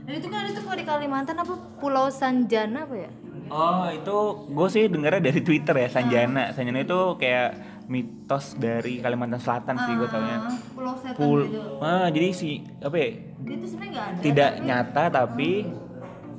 Dan 0.02 0.12
itu 0.18 0.26
kan 0.28 0.38
ada 0.42 0.50
tuh 0.50 0.62
kalau 0.66 0.76
di 0.76 0.86
Kalimantan 0.86 1.36
apa 1.38 1.54
Pulau 1.78 2.06
Sanjana 2.10 2.84
apa 2.84 2.96
ya? 2.98 3.10
Oh 3.52 3.84
itu 3.92 4.16
gue 4.48 4.68
sih 4.72 4.84
dengarnya 4.88 5.22
dari 5.30 5.40
Twitter 5.44 5.74
ya 5.76 5.88
Sanjana. 5.92 6.50
Sanjana 6.56 6.82
itu 6.82 7.00
kayak 7.20 7.72
mitos 7.86 8.56
dari 8.56 8.98
Kalimantan 9.04 9.38
Selatan 9.38 9.76
sih 9.76 9.92
gue 9.94 10.08
taunya. 10.08 10.36
Ah, 10.42 10.56
Pulau 10.74 10.94
Setan 10.96 11.14
Pul, 11.18 11.40
gitu. 11.46 11.78
Ah 11.84 12.08
jadi 12.08 12.28
si 12.32 12.64
apa 12.80 12.96
ya? 12.98 13.08
Itu 13.44 13.66
ada 13.78 14.20
tidak 14.24 14.50
nyata 14.64 15.04
tapi 15.12 15.50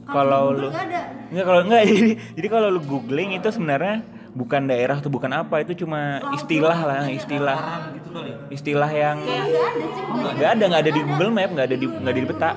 kalau 0.03 0.51
lu 0.51 0.67
nggak 0.67 0.85
ada. 0.89 1.01
Enggak 1.31 1.45
kalau 1.47 1.61
enggak 1.63 1.81
jadi 1.89 2.11
jadi 2.35 2.47
kalau 2.51 2.67
lu 2.73 2.81
googling 2.83 3.29
itu 3.37 3.47
sebenarnya 3.47 4.03
bukan 4.33 4.65
daerah 4.65 4.97
atau 4.97 5.13
bukan 5.13 5.29
apa 5.29 5.61
itu 5.61 5.85
cuma 5.85 6.19
istilah 6.33 6.79
lah 6.83 7.05
istilah. 7.09 7.57
Gitu 7.93 8.09
kali. 8.13 8.31
istilah 8.53 8.89
yang 8.93 9.17
nggak 9.21 9.41
ada 9.41 9.85
sih 9.89 10.03
bukan 10.05 10.31
nggak 10.33 10.49
ada 10.49 10.63
nggak 10.69 10.81
ada 10.81 10.91
di 10.91 11.01
Google 11.01 11.31
Map 11.33 11.49
nggak 11.53 11.67
ada 11.69 11.77
di 11.77 11.85
nggak 11.85 12.13
ada 12.13 12.21
di 12.21 12.29
peta. 12.29 12.49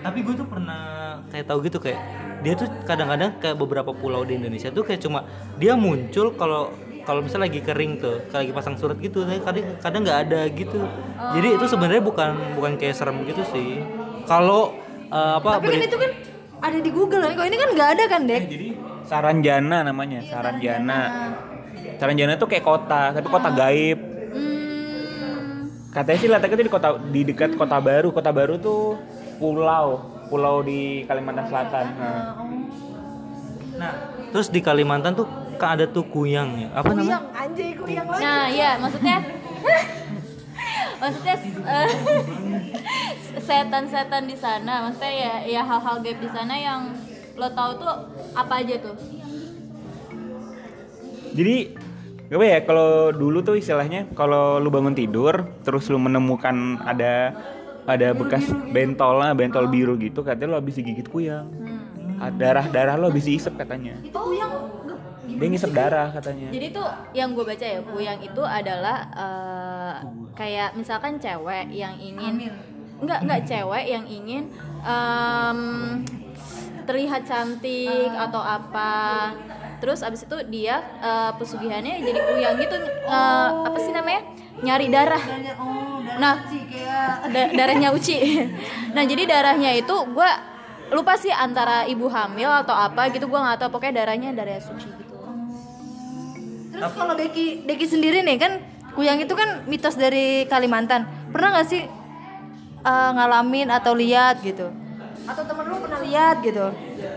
Tapi 0.00 0.18
gue 0.26 0.34
tuh 0.34 0.46
pernah 0.46 0.80
kayak 1.30 1.44
tahu 1.46 1.58
gitu 1.66 1.78
kayak 1.78 2.00
dia 2.40 2.52
tuh 2.56 2.68
kadang-kadang 2.88 3.36
kayak 3.38 3.56
beberapa 3.56 3.90
pulau 3.92 4.24
di 4.24 4.40
Indonesia 4.40 4.72
tuh 4.72 4.82
kayak 4.82 5.00
cuma 5.04 5.28
dia 5.60 5.76
muncul 5.76 6.34
kalau 6.34 6.72
kalau 7.04 7.24
misalnya 7.24 7.48
lagi 7.50 7.60
kering 7.64 7.98
tuh, 7.98 8.22
kayak 8.28 8.40
lagi 8.46 8.52
pasang 8.54 8.76
surat 8.76 8.96
gitu, 9.00 9.24
tapi 9.24 9.40
kadang 9.42 9.66
kadang 9.80 10.00
nggak 10.04 10.20
ada 10.28 10.40
gitu. 10.52 10.78
Jadi 11.34 11.48
itu 11.58 11.64
sebenarnya 11.66 12.02
bukan 12.04 12.30
bukan 12.54 12.72
kayak 12.76 12.94
serem 12.94 13.24
gitu 13.24 13.42
sih. 13.50 13.82
Kalau 14.28 14.76
eh, 15.10 15.32
apa 15.40 15.58
tapi 15.58 15.74
kan 15.74 15.82
itu 15.90 15.98
kan 15.98 16.10
ada 16.60 16.78
di 16.78 16.90
Google 16.92 17.24
kan 17.24 17.32
kalau 17.34 17.48
ini 17.48 17.56
kan 17.58 17.70
nggak 17.72 17.90
ada 17.98 18.04
kan 18.06 18.20
dek? 18.28 18.42
Jadi 18.46 18.68
Saranjana 19.10 19.82
namanya 19.82 20.22
Saranjana. 20.22 21.00
Saranjana. 21.98 22.38
Tuh 22.38 22.46
kayak 22.46 22.62
kota 22.62 23.10
tapi 23.10 23.26
kota 23.26 23.50
gaib. 23.50 23.98
Katanya 25.90 26.18
sih 26.22 26.30
letaknya 26.30 26.54
tuh 26.62 26.66
di 26.70 26.72
kota 26.72 26.88
di 27.10 27.20
dekat 27.26 27.58
kota 27.58 27.82
baru. 27.82 28.14
Kota 28.14 28.30
baru 28.30 28.54
tuh 28.62 28.94
pulau 29.42 30.20
pulau 30.30 30.62
di 30.62 31.02
Kalimantan 31.10 31.50
Selatan. 31.50 31.86
nah, 31.98 32.38
Nah, 33.80 33.92
terus 34.30 34.52
di 34.52 34.62
Kalimantan 34.62 35.18
tuh 35.18 35.26
kan 35.58 35.74
ada 35.74 35.90
tuh 35.90 36.06
kuyang 36.06 36.54
ya. 36.54 36.68
Apa 36.70 36.94
namanya? 36.94 37.26
anjay 37.34 37.74
kuyang 37.74 38.06
Nah, 38.06 38.46
iya, 38.46 38.78
maksudnya 38.78 39.18
maksudnya 41.02 41.34
eh, 41.66 41.90
setan-setan 43.48 44.28
di 44.28 44.36
sana, 44.38 44.86
maksudnya 44.86 45.12
ya 45.12 45.34
ya 45.48 45.62
hal-hal 45.66 45.96
gaib 46.04 46.20
di 46.20 46.28
sana 46.30 46.54
yang 46.54 46.92
lo 47.36 47.48
tahu 47.50 47.70
tuh 47.78 47.92
apa 48.32 48.54
aja 48.62 48.74
tuh? 48.80 48.96
Jadi 51.30 51.56
apa 52.30 52.44
ya 52.46 52.58
kalau 52.62 53.10
dulu 53.10 53.42
tuh 53.42 53.58
istilahnya 53.58 54.06
kalau 54.14 54.62
lu 54.62 54.70
bangun 54.70 54.94
tidur 54.94 55.50
terus 55.66 55.90
lu 55.90 55.98
menemukan 55.98 56.78
ada 56.86 57.34
ada 57.90 58.14
bekas 58.14 58.46
bentol 58.70 59.18
lah 59.18 59.34
bentol 59.34 59.66
biru 59.66 59.98
gitu 59.98 60.22
katanya 60.22 60.54
lu 60.54 60.56
habis 60.62 60.78
digigit 60.78 61.10
kuyang. 61.10 61.50
Ah, 62.20 62.28
Darah-darah 62.30 63.00
lo 63.00 63.08
habis 63.10 63.24
diisep 63.26 63.56
katanya. 63.56 63.96
itu 64.04 64.14
kuyang 64.14 64.52
Dia 65.40 65.48
ngisep 65.48 65.72
darah 65.72 66.12
katanya. 66.12 66.52
Jadi 66.52 66.66
tuh 66.68 66.84
yang 67.16 67.32
gue 67.32 67.40
baca 67.48 67.64
ya, 67.64 67.80
kuyang 67.80 68.20
itu 68.20 68.42
adalah 68.44 69.08
eh, 69.08 69.94
kayak 70.36 70.76
misalkan 70.76 71.16
cewek 71.16 71.72
yang 71.72 71.96
ingin 71.96 72.52
enggak 73.00 73.24
enggak 73.24 73.40
cewek 73.48 73.84
yang 73.88 74.04
ingin 74.04 74.52
em, 74.84 75.58
terlihat 76.84 77.22
cantik 77.24 78.10
atau 78.10 78.40
apa. 78.40 79.32
Terus 79.80 80.04
abis 80.04 80.24
itu 80.24 80.36
dia 80.48 80.80
eh, 81.00 81.32
pesugihannya 81.36 82.04
jadi 82.04 82.18
kuyang 82.20 82.56
gitu 82.60 82.76
eh, 83.06 83.48
apa 83.64 83.78
sih 83.80 83.92
namanya? 83.92 84.22
Nyari 84.60 84.86
darah. 84.92 85.24
oh 85.56 85.90
Nah, 86.20 86.42
kayak 86.42 87.32
da- 87.32 87.52
darahnya 87.54 87.88
Uci. 87.94 88.16
nah, 88.96 89.04
jadi 89.06 89.24
darahnya 89.24 89.72
itu 89.72 89.94
gua 90.10 90.28
lupa 90.90 91.14
sih 91.14 91.30
antara 91.30 91.86
ibu 91.86 92.10
hamil 92.10 92.50
atau 92.50 92.74
apa 92.74 93.08
gitu 93.14 93.30
gua 93.30 93.46
nggak 93.46 93.62
tahu 93.62 93.78
pokoknya 93.78 94.02
darahnya 94.02 94.34
darah 94.34 94.58
suci 94.58 94.90
gitu. 94.90 95.14
terus 96.74 96.92
kalau 96.98 97.14
Deki 97.14 97.62
Deki 97.62 97.86
sendiri 97.86 98.26
nih 98.26 98.36
kan 98.42 98.52
kuyang 98.98 99.22
itu 99.22 99.30
kan 99.38 99.62
mitos 99.70 99.94
dari 99.94 100.50
Kalimantan 100.50 101.06
pernah 101.30 101.54
nggak 101.54 101.68
sih 101.70 101.86
eh, 102.82 103.10
ngalamin 103.14 103.70
atau 103.70 103.94
lihat 103.94 104.42
gitu 104.42 104.66
atau 105.30 105.42
temen 105.46 105.64
lu 105.70 105.76
pernah 105.78 106.00
lihat 106.02 106.36
gitu 106.42 106.66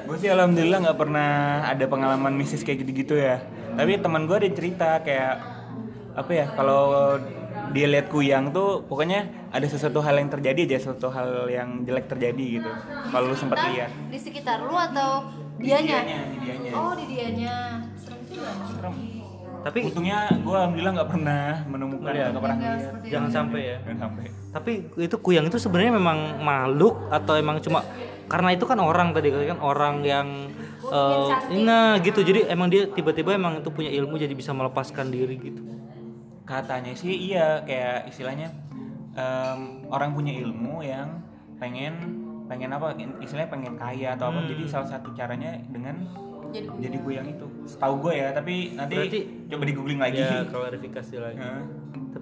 Gue 0.03 0.17
sih 0.19 0.29
alhamdulillah 0.29 0.79
nggak 0.89 0.99
pernah 0.99 1.31
ada 1.65 1.85
pengalaman 1.87 2.33
mistis 2.35 2.61
kayak 2.61 2.83
gitu-gitu 2.83 3.15
ya. 3.15 3.39
Tapi 3.73 3.97
teman 4.03 4.27
gue 4.27 4.35
ada 4.35 4.45
yang 4.45 4.57
cerita 4.57 4.89
kayak 4.99 5.33
apa 6.13 6.31
ya 6.31 6.45
kalau 6.53 7.17
dia 7.73 7.87
lihat 7.89 8.11
kuyang 8.11 8.53
tuh 8.53 8.85
pokoknya 8.85 9.49
ada 9.49 9.65
sesuatu 9.65 10.03
hal 10.03 10.19
yang 10.19 10.29
terjadi 10.29 10.59
aja 10.69 10.77
sesuatu 10.83 11.09
hal 11.09 11.47
yang 11.49 11.87
jelek 11.87 12.05
terjadi 12.11 12.61
gitu. 12.61 12.71
Kalau 13.09 13.25
lu 13.31 13.37
sempat 13.39 13.63
lihat. 13.71 13.89
di 14.11 14.19
sekitar 14.19 14.61
lu 14.61 14.75
atau 14.75 15.23
Dianya. 15.57 15.99
di 16.03 16.37
dianya. 16.43 16.71
Oh, 16.75 16.91
di 16.97 17.05
dianya. 17.07 17.55
Serem 17.95 18.19
juga. 18.27 18.51
Serem. 18.67 18.95
Tapi 19.63 19.79
Untungnya 19.87 20.27
gue 20.43 20.55
alhamdulillah 20.59 20.93
nggak 20.99 21.09
pernah 21.09 21.45
menemukan, 21.71 22.11
nggak 22.11 22.43
pernah 22.43 22.57
jangan 23.07 23.29
sampai 23.31 23.61
ya. 23.63 23.77
Jangan 23.87 23.99
sampai. 24.09 24.42
Tapi 24.53 24.85
itu 25.01 25.15
kuyang 25.17 25.49
itu 25.49 25.57
sebenarnya 25.57 25.97
memang 25.97 26.37
makhluk 26.37 27.09
atau 27.09 27.33
emang 27.33 27.57
cuma 27.57 27.81
karena 28.29 28.53
itu 28.53 28.63
kan 28.69 28.77
orang 28.77 29.09
tadi 29.11 29.33
kan 29.33 29.57
orang 29.59 30.05
yang 30.05 30.27
eh, 30.87 31.29
nah 31.65 31.97
gitu. 31.97 32.21
Jadi 32.21 32.45
emang 32.45 32.69
dia 32.69 32.85
tiba-tiba 32.85 33.33
emang 33.33 33.59
itu 33.65 33.69
punya 33.73 33.89
ilmu 33.89 34.13
jadi 34.15 34.31
bisa 34.37 34.53
melepaskan 34.53 35.09
diri 35.09 35.41
gitu. 35.41 35.61
Katanya 36.45 36.93
sih 36.93 37.33
iya 37.33 37.65
kayak 37.65 38.13
istilahnya 38.13 38.53
em, 39.17 39.89
orang 39.89 40.13
punya 40.13 40.37
ilmu 40.37 40.85
yang 40.85 41.23
pengen 41.57 42.21
pengen 42.45 42.75
apa 42.75 42.93
istilahnya 43.25 43.49
pengen 43.49 43.73
kaya 43.73 44.13
atau 44.13 44.29
apa. 44.29 44.45
Jadi 44.45 44.63
salah 44.69 44.85
satu 44.85 45.09
caranya 45.17 45.57
dengan 45.65 45.97
Jadi 46.53 46.69
jadi 46.85 46.97
kuyang 47.01 47.25
itu. 47.33 47.49
Setahu 47.65 47.97
gue 48.05 48.13
ya 48.21 48.29
tapi 48.29 48.77
nanti 48.77 48.93
Berarti- 48.93 49.25
coba 49.49 49.63
di 49.65 49.73
googling 49.73 49.97
lagi. 49.97 50.21
Ya 50.21 50.45
klarifikasi 50.45 51.15
lagi. 51.17 51.41
Heeh. 51.41 51.63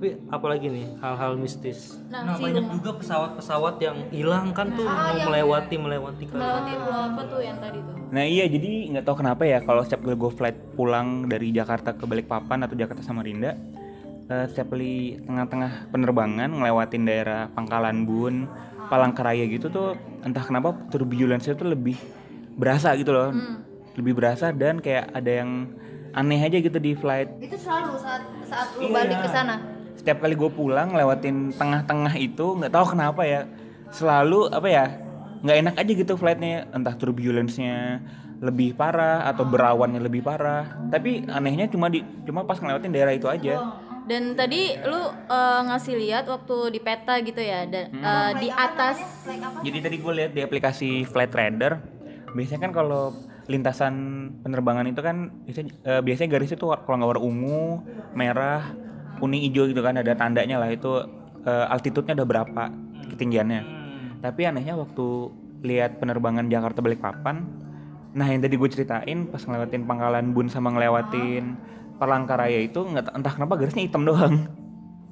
Tapi 0.02 0.18
apalagi 0.34 0.66
nih 0.66 0.98
hal-hal 0.98 1.38
mistis. 1.38 1.94
Nah, 2.10 2.26
Nah, 2.26 2.34
si 2.34 2.42
banyak 2.42 2.66
rumah- 2.66 2.74
juga 2.74 2.92
pesawat-pesawat 2.98 3.76
yang 3.78 3.98
hilang 4.10 4.50
kan 4.50 4.74
tuh 4.74 4.90
Ah, 4.90 5.14
yang- 5.14 5.30
melewati 5.30 5.78
melewati 5.78 6.24
kan. 6.26 6.42
melewati 6.42 6.74
pulau 6.74 7.02
apa 7.06 7.22
tuh 7.30 7.40
yang 7.40 7.58
tadi 7.62 7.78
tuh? 7.78 7.96
Nah 8.10 8.26
iya 8.26 8.50
jadi 8.50 8.72
nggak 8.90 9.06
tahu 9.06 9.22
kenapa 9.22 9.46
ya 9.46 9.62
kalau 9.62 9.86
setiap 9.86 10.02
gue 10.02 10.32
flight 10.34 10.58
pulang 10.74 11.30
dari 11.30 11.54
Jakarta 11.54 11.94
ke 11.94 12.02
Balikpapan 12.02 12.66
atau 12.66 12.74
Jakarta 12.74 13.06
Samarinda 13.06 13.54
eh, 14.26 14.46
setiap 14.50 14.74
kali 14.74 15.22
tengah-tengah 15.22 15.94
penerbangan 15.94 16.50
ngelewatin 16.50 17.04
daerah 17.04 17.42
Pangkalan 17.54 18.02
Bun, 18.02 18.50
Palangkaraya 18.90 19.46
gitu 19.46 19.70
tuh 19.70 19.94
entah 20.22 20.42
kenapa 20.42 20.74
turbulence 20.90 21.46
itu 21.46 21.62
lebih 21.62 21.94
berasa 22.52 22.98
gitu 22.98 23.14
loh, 23.14 23.30
lebih 23.94 24.16
berasa 24.16 24.50
dan 24.50 24.80
kayak 24.80 25.14
ada 25.14 25.46
yang 25.46 25.70
aneh 26.12 26.42
aja 26.42 26.58
gitu 26.58 26.80
di 26.80 26.96
flight. 26.96 27.38
Itu 27.38 27.54
selalu 27.54 28.00
saat 28.00 28.26
saat 28.44 28.68
lu 28.74 28.88
Iya. 28.88 28.94
balik 28.98 29.18
ke 29.20 29.30
sana. 29.30 29.56
Setiap 30.02 30.26
kali 30.26 30.34
gue 30.34 30.50
pulang 30.50 30.98
lewatin 30.98 31.54
tengah-tengah 31.54 32.18
itu 32.18 32.58
nggak 32.58 32.74
tahu 32.74 32.98
kenapa 32.98 33.22
ya 33.22 33.46
selalu 33.94 34.50
apa 34.50 34.66
ya 34.66 34.86
nggak 35.46 35.58
enak 35.62 35.76
aja 35.78 35.92
gitu 35.94 36.14
flightnya. 36.18 36.66
Entah 36.74 36.98
turbulence-nya 36.98 38.02
lebih 38.42 38.74
parah 38.74 39.30
atau 39.30 39.46
berawannya 39.46 40.02
lebih 40.02 40.26
parah. 40.26 40.90
Tapi 40.90 41.30
anehnya 41.30 41.70
cuma 41.70 41.94
di 41.94 42.02
cuma 42.26 42.42
pas 42.50 42.58
ngelewatin 42.58 42.90
daerah 42.90 43.14
itu 43.14 43.30
aja. 43.30 43.78
Dan 44.10 44.34
tadi 44.34 44.74
lu 44.82 44.98
eh, 45.30 45.62
ngasih 45.70 45.94
lihat 46.02 46.26
waktu 46.26 46.74
di 46.74 46.80
peta 46.82 47.22
gitu 47.22 47.38
ya, 47.38 47.70
dan 47.70 47.94
eh, 47.94 48.32
di 48.42 48.50
atas. 48.50 48.98
Jadi 49.62 49.78
tadi 49.86 49.96
gue 50.02 50.14
lihat 50.18 50.34
di 50.34 50.42
aplikasi 50.42 51.06
Flight 51.06 51.30
Radar 51.30 51.78
biasanya 52.34 52.66
kan 52.66 52.74
kalau 52.74 53.14
lintasan 53.46 53.94
penerbangan 54.40 54.88
itu 54.88 55.04
kan 55.04 55.30
biasanya, 55.46 55.72
eh, 55.86 56.02
biasanya 56.02 56.30
garisnya 56.34 56.58
tuh 56.58 56.74
kalau 56.82 56.98
nggak 56.98 57.12
warna 57.14 57.22
ungu 57.22 57.64
merah 58.18 58.74
kuning 59.21 59.45
hijau 59.45 59.69
gitu 59.69 59.86
kan 59.86 59.93
ada 60.01 60.17
tandanya 60.17 60.57
lah. 60.57 60.73
Itu 60.73 61.05
eh, 61.45 61.65
altitude-nya 61.69 62.17
udah 62.17 62.27
berapa 62.27 62.63
ketinggiannya. 63.13 63.62
Tapi 64.25 64.41
anehnya 64.49 64.73
waktu 64.73 65.05
lihat 65.62 66.01
penerbangan 66.01 66.49
Jakarta 66.49 66.81
Balikpapan 66.81 67.45
nah 68.12 68.27
yang 68.27 68.43
tadi 68.43 68.60
gue 68.60 68.69
ceritain 68.69 69.23
pas 69.31 69.39
ngelewatin 69.39 69.88
Pangkalan 69.88 70.36
Bun 70.36 70.51
sama 70.51 70.67
ngelewatin 70.75 71.55
Palangkaraya 71.95 72.60
itu 72.60 72.81
nggak 72.81 73.13
entah 73.13 73.34
kenapa 73.38 73.62
garisnya 73.62 73.86
hitam 73.86 74.03
doang. 74.03 74.49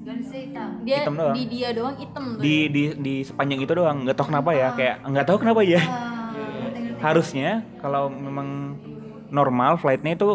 Garisnya 0.01 0.41
hitam. 0.41 0.69
dia 0.81 0.97
Hitam 1.05 1.15
doang. 1.15 1.35
di 1.37 1.43
dia 1.45 1.69
doang 1.69 1.95
hitam 2.01 2.23
tuh. 2.33 2.41
di 2.41 2.55
di 2.67 2.83
di 2.97 3.15
sepanjang 3.21 3.61
itu 3.61 3.73
doang 3.77 3.97
nggak 4.03 4.17
tahu 4.17 4.27
kenapa 4.33 4.49
ya 4.57 4.67
kayak 4.73 4.95
nggak 5.05 5.25
tahu 5.29 5.37
kenapa 5.37 5.61
ya. 5.61 5.81
Harusnya 6.97 7.61
kalau 7.77 8.09
memang 8.09 8.73
normal 9.29 9.77
flightnya 9.77 10.17
itu 10.17 10.27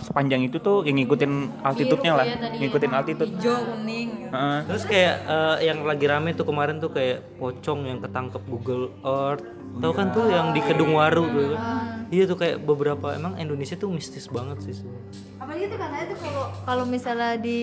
sepanjang 0.00 0.44
itu 0.44 0.60
tuh 0.60 0.84
yang 0.84 0.96
ngikutin 1.00 1.32
altitude-nya 1.64 2.12
lah 2.12 2.24
ya 2.28 2.36
ngikutin 2.60 2.92
altitude 2.92 3.32
hijau 3.36 3.56
kuning 3.64 4.22
Heeh. 4.32 4.58
Terus 4.64 4.84
kayak 4.88 5.14
eh, 5.28 5.56
yang 5.68 5.84
lagi 5.84 6.08
rame 6.08 6.32
tuh 6.32 6.48
kemarin 6.48 6.80
tuh 6.80 6.88
kayak 6.88 7.36
pocong 7.36 7.84
yang 7.84 8.00
ketangkep 8.00 8.40
Google 8.48 8.88
Earth. 9.04 9.44
Tahu 9.76 9.92
kan 9.92 10.08
tuh 10.12 10.28
yang 10.32 10.56
di 10.56 10.60
Kedung 10.64 10.96
Waru 10.96 11.28
tuh. 11.28 11.52
kan? 11.52 12.08
Iya 12.08 12.24
tuh 12.24 12.36
kayak 12.40 12.64
beberapa 12.64 13.12
emang 13.12 13.36
Indonesia 13.36 13.76
tuh 13.76 13.92
mistis 13.92 14.28
banget 14.32 14.60
sih. 14.64 14.80
sebenarnya. 14.80 15.12
Apalagi 15.36 15.64
itu 15.68 15.76
katanya 15.76 16.04
tuh 16.08 16.18
kalau 16.20 16.44
kalau 16.64 16.84
misalnya 16.88 17.36
di 17.36 17.60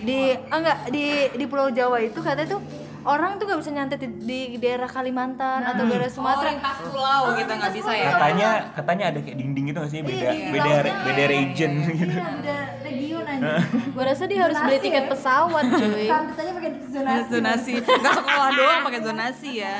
di 0.00 0.18
ah, 0.50 0.56
enggak 0.60 0.78
di 0.88 1.04
di 1.36 1.44
Pulau 1.44 1.68
Jawa 1.68 2.00
itu 2.00 2.20
katanya 2.24 2.56
tuh 2.56 2.60
orang 3.02 3.36
tuh 3.36 3.44
nggak 3.48 3.60
bisa 3.60 3.70
nyantet 3.70 4.00
di, 4.00 4.08
di 4.20 4.58
daerah 4.58 4.86
Kalimantan 4.86 5.60
atau 5.64 5.82
daerah 5.84 6.10
Sumatera. 6.10 6.50
lintas 6.52 6.78
pulau 6.82 7.22
kita 7.34 7.52
nggak 7.56 7.72
bisa 7.72 7.90
ya? 7.90 8.10
Katanya 8.12 8.48
katanya 8.74 9.04
ada 9.10 9.18
kayak 9.20 9.36
dinding 9.36 9.64
gitu 9.70 9.78
nggak 9.80 9.90
sih? 9.90 10.00
Beda 10.02 10.28
beda 10.30 10.72
beda 11.04 11.24
region 11.26 11.72
gitu. 11.90 12.12
Iya, 12.12 12.24
beda 12.36 12.56
region 12.84 13.24
aja. 13.24 13.52
Gua 13.90 14.04
rasa 14.04 14.22
dia 14.24 14.38
harus 14.44 14.58
beli 14.58 14.78
tiket 14.78 15.04
pesawat 15.06 15.64
cuy. 15.66 16.06
Santet 16.06 16.36
aja 16.36 16.52
pakai 16.52 16.70
zonasi. 16.84 17.28
zonasi. 17.30 17.72
Nggak 17.80 18.14
sekolah 18.20 18.50
doang 18.52 18.80
pakai 18.84 19.00
zonasi 19.00 19.50
ya. 19.56 19.74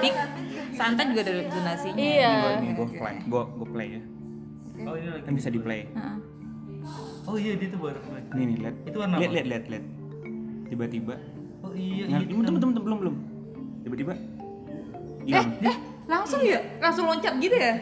Di 0.00 0.08
santai 0.74 1.04
juga 1.06 1.20
ada 1.22 1.32
zonasi 1.46 1.88
Iya. 1.94 2.34
gue 2.58 2.72
gue 2.74 2.86
play 2.98 3.16
gue 3.22 3.42
gue 3.46 3.68
play 3.70 3.88
ya. 3.94 4.02
Oh 4.84 4.94
ini 4.98 5.06
lagi. 5.06 5.22
kan 5.22 5.32
bisa 5.32 5.48
di 5.48 5.60
play. 5.62 5.86
Oh 7.24 7.36
iya 7.38 7.56
dia 7.56 7.68
tuh 7.70 7.80
baru. 7.80 8.00
nih 8.34 8.44
nih 8.44 8.56
lihat. 8.60 8.76
Itu 8.84 8.96
warna 9.00 9.16
lihat 9.16 9.30
apa? 9.30 9.36
lihat 9.38 9.46
lihat 9.46 9.64
lihat. 9.70 9.84
Tiba-tiba 10.64 11.14
Oh 11.64 11.72
iya 11.72 12.04
Nah, 12.06 12.20
iya. 12.20 12.28
belum 12.28 12.54
belum 12.54 12.70
belum 12.70 12.84
belum 12.84 12.98
belum. 13.00 13.14
Tiba-tiba 13.80 14.12
hilang. 15.24 15.48
eh 15.58 15.76
langsung 16.04 16.40
ya? 16.40 16.60
Langsung 16.78 17.04
loncat 17.08 17.34
gitu 17.40 17.56
ya? 17.56 17.74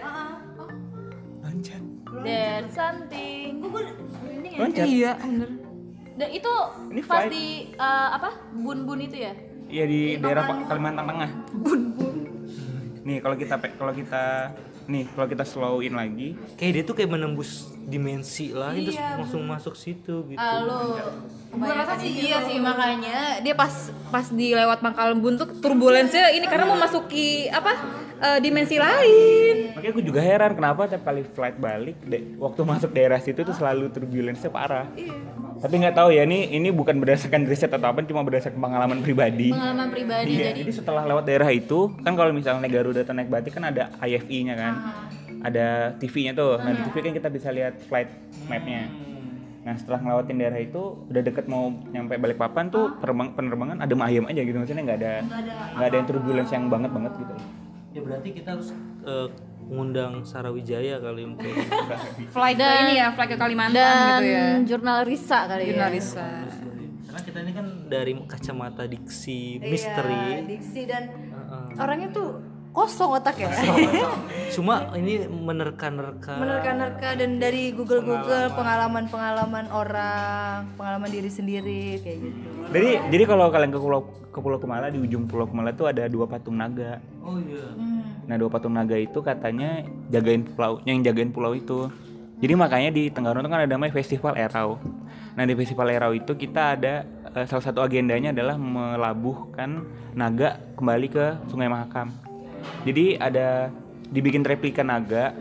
Loncat. 1.42 1.82
There's 2.22 2.70
something. 2.70 3.50
loncat. 4.52 4.84
Iya 4.84 5.12
bener. 5.18 5.50
Dan 6.12 6.28
itu 6.30 6.52
Ini 6.92 7.00
pas 7.02 7.24
di 7.26 7.46
eh, 7.72 8.08
apa? 8.12 8.30
Bun-bun 8.52 9.00
itu 9.00 9.16
ya? 9.18 9.32
Iya 9.66 9.84
di 9.86 10.00
daerah 10.16 10.44
Pa- 10.44 10.66
Kalimantan 10.68 11.04
Tengah. 11.04 11.30
Nih 13.02 13.18
kalau 13.18 13.34
kita 13.34 13.58
kalau 13.74 13.90
kita 13.90 14.52
nih 14.84 15.04
kalau 15.08 15.26
kita 15.26 15.42
slow-in 15.42 15.92
lagi, 15.92 16.34
Kayak 16.54 16.72
dia 16.72 16.82
tuh 16.82 16.94
kayak 16.94 17.10
menembus 17.10 17.50
dimensi 17.82 18.50
lain 18.50 18.84
terus 18.84 18.98
langsung 18.98 19.42
masuk 19.42 19.74
situ 19.74 20.26
gitu. 20.26 20.38
Halo. 20.38 20.98
gue 21.52 21.68
rasa 21.68 22.00
sih 22.00 22.08
iya 22.08 22.40
sih 22.42 22.56
makanya 22.56 23.36
dia 23.38 23.52
pas 23.52 23.68
pas 24.08 24.24
di 24.24 24.50
lewat 24.50 24.80
Pangkalan 24.80 25.20
Bun 25.20 25.36
tuh 25.36 25.44
turbulensnya 25.52 26.32
ini 26.32 26.48
karena 26.48 26.64
mau 26.64 26.80
masuki 26.80 27.44
apa 27.46 27.76
eh, 28.16 28.38
dimensi 28.40 28.80
lain 28.80 29.76
makanya 29.76 29.92
gue 29.92 30.04
juga 30.06 30.20
heran 30.20 30.56
kenapa 30.56 30.88
tiap 30.88 31.04
kali 31.04 31.20
flight 31.26 31.60
balik 31.60 32.00
de- 32.02 32.38
waktu 32.38 32.60
masuk 32.62 32.90
daerah 32.90 33.20
situ 33.20 33.42
tuh 33.42 33.52
selalu 33.52 33.90
turbulence 33.90 34.40
parah. 34.48 34.88
Tapi 35.62 35.74
nggak 35.78 35.94
tahu 35.94 36.10
ya 36.10 36.26
ini 36.26 36.50
ini 36.58 36.74
bukan 36.74 36.98
berdasarkan 36.98 37.46
riset 37.46 37.70
atau 37.70 37.94
apa, 37.94 38.02
cuma 38.02 38.26
berdasarkan 38.26 38.58
pengalaman 38.58 38.98
pribadi. 38.98 39.54
Pengalaman 39.54 39.94
pribadi 39.94 40.34
Iya, 40.34 40.50
jadi 40.50 40.66
jadi 40.66 40.72
setelah 40.74 41.06
lewat 41.06 41.22
daerah 41.22 41.46
itu 41.54 41.94
kan 42.02 42.18
kalau 42.18 42.34
misalnya 42.34 42.66
Garuda 42.66 43.06
atau 43.06 43.14
naik 43.14 43.30
Batik 43.30 43.54
kan 43.54 43.70
ada 43.70 43.94
IFE-nya 44.02 44.54
kan, 44.58 44.74
ada 45.46 45.94
TV-nya 46.02 46.34
tuh. 46.34 46.58
Nah 46.58 46.74
di 46.74 46.82
TV 46.90 46.96
kan 46.98 47.12
kita 47.14 47.28
bisa 47.30 47.48
lihat 47.54 47.78
flight 47.86 48.10
map-nya. 48.50 48.90
Nah 49.62 49.74
setelah 49.78 50.02
ngelewatin 50.02 50.36
daerah 50.42 50.58
itu 50.58 50.82
udah 51.06 51.22
deket 51.22 51.46
mau 51.46 51.70
nyampe 51.70 52.18
Balikpapan 52.18 52.66
tuh 52.66 52.98
penerbang, 52.98 53.30
penerbangan 53.30 53.78
ada 53.86 53.94
ayam 54.02 54.26
aja 54.26 54.42
gitu 54.42 54.58
maksudnya 54.58 54.82
nggak 54.82 54.98
ada 54.98 55.12
nggak 55.78 55.86
ada 55.86 55.96
yang 56.02 56.06
turbulence 56.10 56.50
yang 56.50 56.66
banget 56.66 56.90
banget 56.90 57.12
gitu. 57.22 57.34
Ya 57.92 58.00
berarti 58.00 58.28
kita 58.32 58.48
harus 58.52 58.72
eh, 59.02 59.28
ngundang 59.62 60.22
Sarawijaya 60.22 60.96
kali 60.98 61.22
mungkin. 61.24 61.52
flight 62.34 62.56
ke 62.56 62.68
ini 62.82 62.94
ya 62.96 63.08
flight 63.10 63.30
ke 63.30 63.36
Kalimantan 63.36 63.76
dan 63.76 64.00
gitu 64.18 64.24
ya 64.26 64.44
jurnal 64.66 64.98
Risa 65.02 65.38
kali 65.46 65.62
ya. 65.62 65.68
jurnalisa 65.70 66.26
Karena 67.02 67.20
kita 67.22 67.38
ini 67.40 67.52
kan 67.52 67.66
dari 67.86 68.12
kacamata 68.22 68.84
diksi 68.84 69.40
Iya, 69.54 69.68
misteri. 69.68 70.24
diksi 70.48 70.82
dan 70.84 71.02
Heeh. 71.12 71.64
orangnya 71.76 72.08
tuh 72.10 72.40
kosong 72.72 73.20
otak 73.20 73.36
ya. 73.36 73.52
Cuma 74.52 74.90
ini 74.96 75.28
menerka-nerka. 75.28 76.40
Menerka-nerka 76.40 77.08
dan 77.20 77.36
dari 77.36 77.70
Google 77.76 78.00
Google 78.00 78.48
pengalaman-pengalaman 78.56 79.68
orang, 79.70 80.72
pengalaman 80.80 81.08
diri 81.12 81.28
sendiri 81.28 82.00
kayak 82.00 82.18
gitu. 82.18 82.48
Jadi 82.72 82.90
jadi 83.12 83.24
kalau 83.28 83.52
kalian 83.52 83.70
ke 83.70 83.80
pulau 83.80 84.02
ke 84.32 84.38
Pulau 84.40 84.56
Kemala 84.56 84.88
di 84.88 84.96
ujung 84.96 85.28
Pulau 85.28 85.44
Kemala 85.44 85.76
tuh 85.76 85.92
ada 85.92 86.08
dua 86.08 86.24
patung 86.24 86.56
naga. 86.56 86.98
Oh 87.20 87.36
iya. 87.36 87.68
Nah 88.24 88.36
dua 88.40 88.48
patung 88.48 88.72
naga 88.72 88.96
itu 88.96 89.20
katanya 89.20 89.84
jagain 90.08 90.48
pulau, 90.48 90.80
yang 90.88 91.04
jagain 91.04 91.28
pulau 91.28 91.52
itu. 91.52 91.92
Jadi 92.42 92.58
makanya 92.58 92.90
di 92.90 93.06
Tenggarong 93.12 93.44
itu 93.44 93.50
kan 93.52 93.60
ada 93.62 93.70
namanya 93.70 93.94
Festival 93.94 94.34
Erau. 94.34 94.80
Nah 95.36 95.44
di 95.44 95.54
Festival 95.54 95.92
Erau 95.92 96.16
itu 96.16 96.32
kita 96.34 96.74
ada 96.74 97.04
eh, 97.36 97.46
salah 97.46 97.62
satu 97.62 97.84
agendanya 97.84 98.32
adalah 98.32 98.56
melabuhkan 98.56 99.84
naga 100.16 100.58
kembali 100.74 101.06
ke 101.12 101.24
Sungai 101.52 101.68
Mahakam. 101.68 102.31
Jadi 102.82 103.16
ada 103.16 103.70
dibikin 104.12 104.44
replika 104.44 104.84
naga, 104.84 105.32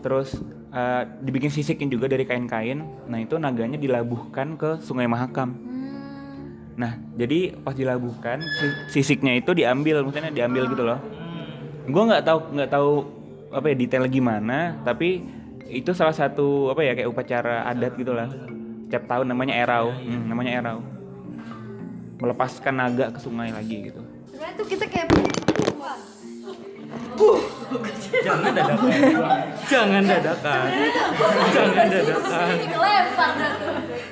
terus 0.00 0.36
eh, 0.70 1.02
dibikin 1.20 1.50
sisikin 1.50 1.90
juga 1.90 2.06
dari 2.06 2.22
kain-kain. 2.22 2.84
Nah 3.08 3.18
itu 3.18 3.34
naganya 3.36 3.80
dilabuhkan 3.80 4.54
ke 4.54 4.78
Sungai 4.80 5.08
Mahakam. 5.10 5.56
Nah 6.76 7.00
jadi 7.16 7.56
pas 7.56 7.72
dilabuhkan 7.72 8.44
si- 8.44 9.00
sisiknya 9.00 9.32
itu 9.40 9.56
diambil, 9.56 10.04
maksudnya 10.04 10.30
diambil 10.30 10.68
gitu 10.68 10.84
loh. 10.84 11.00
Gue 11.88 12.02
nggak 12.04 12.22
tahu 12.26 12.38
nggak 12.52 12.70
tahu 12.70 12.90
apa 13.54 13.66
ya 13.72 13.74
detailnya 13.78 14.10
gimana 14.10 14.58
tapi 14.82 15.22
itu 15.70 15.94
salah 15.94 16.12
satu 16.12 16.74
apa 16.74 16.82
ya 16.82 16.92
kayak 16.98 17.08
upacara 17.08 17.62
adat 17.66 17.94
gitulah 17.96 18.28
setiap 18.86 19.08
tahun 19.08 19.26
namanya 19.32 19.54
erau. 19.56 19.90
Hmm, 19.90 20.30
namanya 20.30 20.52
erau. 20.62 20.78
Melepaskan 22.16 22.74
naga 22.76 23.12
ke 23.12 23.18
sungai 23.20 23.50
lagi 23.50 23.90
gitu. 23.90 24.00
Sebenarnya 24.30 24.54
tuh 24.56 24.66
kita 24.68 24.84
kayak 24.88 25.06
Jangan 28.26 28.52
dadakan. 28.54 28.88
Jangan 29.66 30.02
dadakan. 30.06 30.66
Jangan 31.50 31.86
dadakan. 31.90 32.48
tuh 32.70 32.86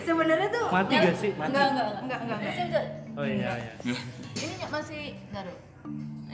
sebenarnya 0.04 0.48
tuh 0.50 0.66
Mati 0.70 0.94
gak 0.94 1.16
sih? 1.16 1.30
Mati. 1.36 1.48
enggak 1.52 1.66
enggak 1.70 1.88
enggak 2.02 2.18
enggak 2.22 2.38
enggak. 2.38 2.84
Oh 3.14 3.26
iya 3.26 3.52
iya. 3.86 3.94
ini 4.34 4.54
masih 4.66 5.14
taruh 5.30 5.56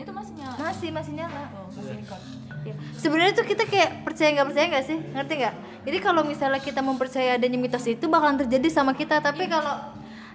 itu 0.00 0.12
masih 0.16 0.32
nyala 0.32 0.56
masih 0.56 0.88
masih 0.96 1.12
nyala 1.12 1.42
oh, 1.60 1.68
masih 1.68 1.96
record 2.00 2.22
Iya. 2.60 2.76
Sebenarnya 2.92 3.32
tuh 3.32 3.48
kita 3.48 3.64
kayak 3.64 4.04
percaya 4.04 4.36
nggak 4.36 4.52
percaya 4.52 4.66
nggak 4.68 4.84
sih, 4.84 4.98
ngerti 5.16 5.32
nggak? 5.40 5.54
Jadi 5.88 5.98
kalau 6.04 6.22
misalnya 6.28 6.60
kita 6.60 6.84
mempercayai 6.84 7.40
adanya 7.40 7.56
mitos 7.56 7.88
itu 7.88 8.04
bakalan 8.04 8.36
terjadi 8.36 8.68
sama 8.68 8.92
kita, 8.92 9.16
tapi 9.24 9.48
kalau 9.48 9.80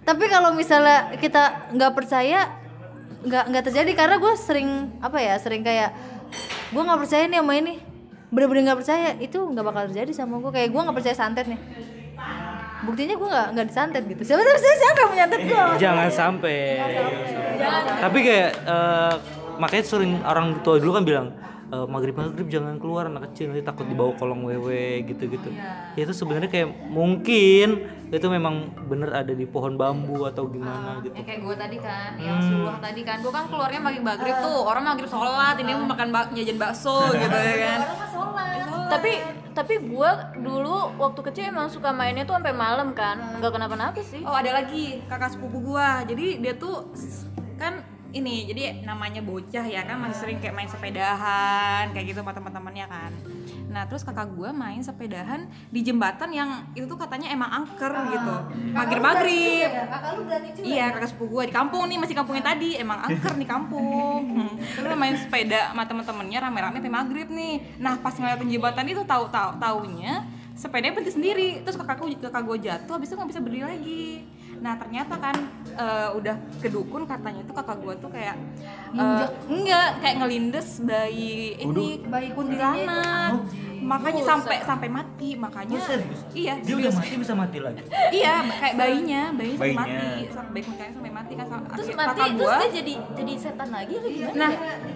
tapi 0.02 0.26
kalau 0.26 0.58
misalnya 0.58 1.14
kita 1.22 1.70
nggak 1.78 1.94
percaya 1.94 2.50
nggak 3.30 3.44
nggak 3.54 3.64
terjadi 3.70 3.92
karena 3.94 4.16
gue 4.18 4.34
sering 4.42 4.70
apa 5.06 5.18
ya 5.22 5.38
sering 5.38 5.62
kayak 5.62 5.94
gue 6.72 6.82
nggak 6.82 7.00
percaya 7.02 7.24
nih 7.30 7.40
sama 7.42 7.54
ini. 7.56 7.74
Bener-bener 8.34 8.62
nggak 8.72 8.80
percaya. 8.84 9.10
Itu 9.22 9.40
nggak 9.50 9.66
bakal 9.66 9.84
terjadi 9.92 10.12
sama 10.12 10.42
gue 10.42 10.52
kayak 10.52 10.70
gue 10.74 10.82
nggak 10.82 10.98
percaya 10.98 11.16
santet 11.16 11.46
nih. 11.48 11.60
Buktinya 12.86 13.16
gue 13.18 13.28
nggak 13.28 13.48
nggak 13.58 13.68
disantet 13.72 14.04
gitu. 14.06 14.22
Siapa 14.22 14.42
tahu 14.46 14.58
siapa 14.62 14.98
yang 15.00 15.12
menyantet 15.12 15.42
gue 15.48 15.64
Jangan 15.82 16.10
sampai. 16.12 16.58
Tapi 18.02 18.18
kayak 18.22 18.52
eh, 18.66 19.14
makanya 19.58 19.86
sering 19.88 20.14
orang 20.22 20.60
tua 20.62 20.78
dulu 20.78 20.92
kan 21.00 21.04
bilang 21.08 21.28
eh, 21.76 21.86
maghrib 21.86 22.16
maghrib 22.16 22.48
jangan 22.48 22.80
keluar 22.80 23.06
anak 23.06 23.28
kecil 23.28 23.52
nanti 23.52 23.62
takut 23.62 23.84
dibawa 23.84 24.16
kolong 24.16 24.42
wewe 24.42 25.04
gitu 25.04 25.28
gitu. 25.28 25.50
Ya 25.94 26.02
itu 26.02 26.14
sebenarnya 26.14 26.48
kayak 26.48 26.70
mungkin 26.88 27.68
itu 28.08 28.28
memang 28.28 28.56
bener 28.86 29.12
ada 29.12 29.34
di 29.34 29.44
pohon 29.44 29.76
bambu 29.76 30.24
atau 30.24 30.48
gimana 30.48 31.02
gitu. 31.02 31.12
ya 31.12 31.24
kayak 31.24 31.40
gue 31.42 31.56
tadi 31.58 31.78
kan 31.78 32.12
yang 32.18 32.40
suluh 32.40 32.78
tadi 32.80 33.02
kan. 33.02 33.18
Gue 33.20 33.30
kan 33.30 33.46
keluarnya 33.46 33.80
maghrib 33.80 34.04
maghrib 34.04 34.36
tuh 34.38 34.58
orang 34.64 34.84
maghrib 34.86 35.10
sholat 35.10 35.56
ini 35.58 35.72
mau 35.74 35.88
makan 35.88 36.08
bak 36.10 36.26
jajan 36.32 36.56
bakso 36.56 36.96
gitu 37.12 37.36
ya 37.36 37.56
kan. 37.60 37.80
Tapi 38.88 39.12
tapi 39.52 39.74
gue 39.82 40.10
dulu 40.38 40.78
waktu 40.96 41.20
kecil 41.24 41.44
emang 41.48 41.68
suka 41.68 41.90
mainnya 41.90 42.24
tuh 42.24 42.36
sampai 42.36 42.54
malam 42.54 42.92
kan. 42.92 43.40
Nggak 43.40 43.52
kenapa-napa 43.52 44.00
sih. 44.00 44.22
Oh 44.22 44.32
ada 44.32 44.52
lagi 44.54 45.02
kakak 45.06 45.32
sepupu 45.32 45.60
gua. 45.66 46.04
Jadi 46.04 46.38
dia 46.38 46.54
tuh 46.54 46.92
s- 46.92 47.26
kan 47.56 47.82
ini 48.16 48.48
jadi 48.48 48.88
namanya 48.88 49.20
bocah 49.20 49.68
ya 49.68 49.84
kan 49.84 50.00
masih 50.00 50.18
sering 50.24 50.38
kayak 50.40 50.56
main 50.56 50.72
sepedahan 50.72 51.92
kayak 51.92 52.16
gitu 52.16 52.24
sama 52.24 52.32
teman-temannya 52.32 52.88
kan. 52.88 53.12
Nah 53.68 53.84
terus 53.92 54.08
kakak 54.08 54.32
gua 54.32 54.56
main 54.56 54.80
sepedahan 54.80 55.52
di 55.68 55.84
jembatan 55.84 56.32
yang 56.32 56.64
itu 56.72 56.88
tuh 56.88 56.96
katanya 56.96 57.28
emang 57.36 57.52
angker 57.52 57.92
gitu. 57.92 58.36
Maghrib 58.72 59.04
maghrib. 59.04 59.68
kakak 59.68 60.10
lu 60.16 60.22
berani 60.24 60.50
juga 60.56 60.64
Iya 60.64 60.86
kakak 60.96 61.10
sepupu 61.12 61.32
gua 61.36 61.44
di 61.44 61.52
kampung 61.52 61.84
nih 61.92 62.00
masih 62.00 62.16
kampungnya 62.16 62.56
tadi 62.56 62.80
emang 62.80 63.04
angker 63.04 63.36
nih 63.36 63.50
kampung. 63.52 64.22
Hmm. 64.32 64.54
Terus 64.80 64.96
main 64.96 65.16
sepeda 65.20 65.76
sama 65.76 65.84
temen-temennya 65.84 66.40
rame-rame 66.40 66.80
sampai 66.80 66.94
maghrib 66.96 67.28
nih. 67.28 67.56
Nah 67.84 68.00
pas 68.00 68.16
ngeliatin 68.16 68.48
jembatan 68.48 68.88
itu 68.88 69.04
tahu 69.04 69.28
tahu 69.28 69.60
taunya 69.60 70.24
sepedanya 70.56 70.96
berhenti 70.96 71.12
sendiri. 71.20 71.50
Terus 71.68 71.76
kakakku 71.76 72.08
kakak 72.16 72.42
gua 72.48 72.56
jatuh 72.56 72.96
habis 72.96 73.12
itu 73.12 73.16
nggak 73.20 73.30
bisa 73.36 73.42
berdiri 73.44 73.66
lagi. 73.68 74.08
Nah 74.60 74.74
ternyata 74.76 75.16
kan 75.16 75.36
eh, 75.72 76.10
udah 76.14 76.36
kedukun 76.58 77.04
katanya 77.04 77.42
tuh 77.44 77.56
kakak 77.56 77.78
gua 77.80 77.94
tuh 77.96 78.10
kayak 78.10 78.36
eh, 78.92 79.28
enggak 79.48 79.90
kayak 80.00 80.16
ngelindes 80.20 80.82
bayi 80.82 81.56
ini 81.58 82.04
bayi 82.06 82.30
kuntilanak. 82.32 83.44
Makanya 83.86 84.24
sampai 84.26 84.58
sampai 84.66 84.90
mati 84.90 85.38
makanya 85.38 85.78
iya 86.34 86.58
Dia 86.58 86.74
udah 86.74 86.90
mati 86.90 87.16
bisa 87.22 87.34
mati 87.38 87.58
lagi. 87.62 87.86
iya 88.10 88.42
kayak 88.42 88.74
bayinya 88.82 89.30
bayinya 89.30 89.54
sampai 89.54 89.62
Bayinya. 89.62 89.86
mati. 89.86 90.10
Sampai 90.34 90.52
bayi 90.52 90.64
kuntilanak 90.66 90.94
sampai 90.96 91.12
mati 91.14 91.34
kan 91.36 91.46
terus 91.46 91.88
mati 91.94 92.02
kakak 92.18 92.28
terus 92.34 92.42
gua. 92.42 92.58
dia 92.58 92.70
jadi 92.74 92.94
jadi 93.14 93.34
setan 93.38 93.70
lagi 93.70 93.94
atau 93.94 94.10
gimana? 94.10 94.34
Nah 94.34 94.52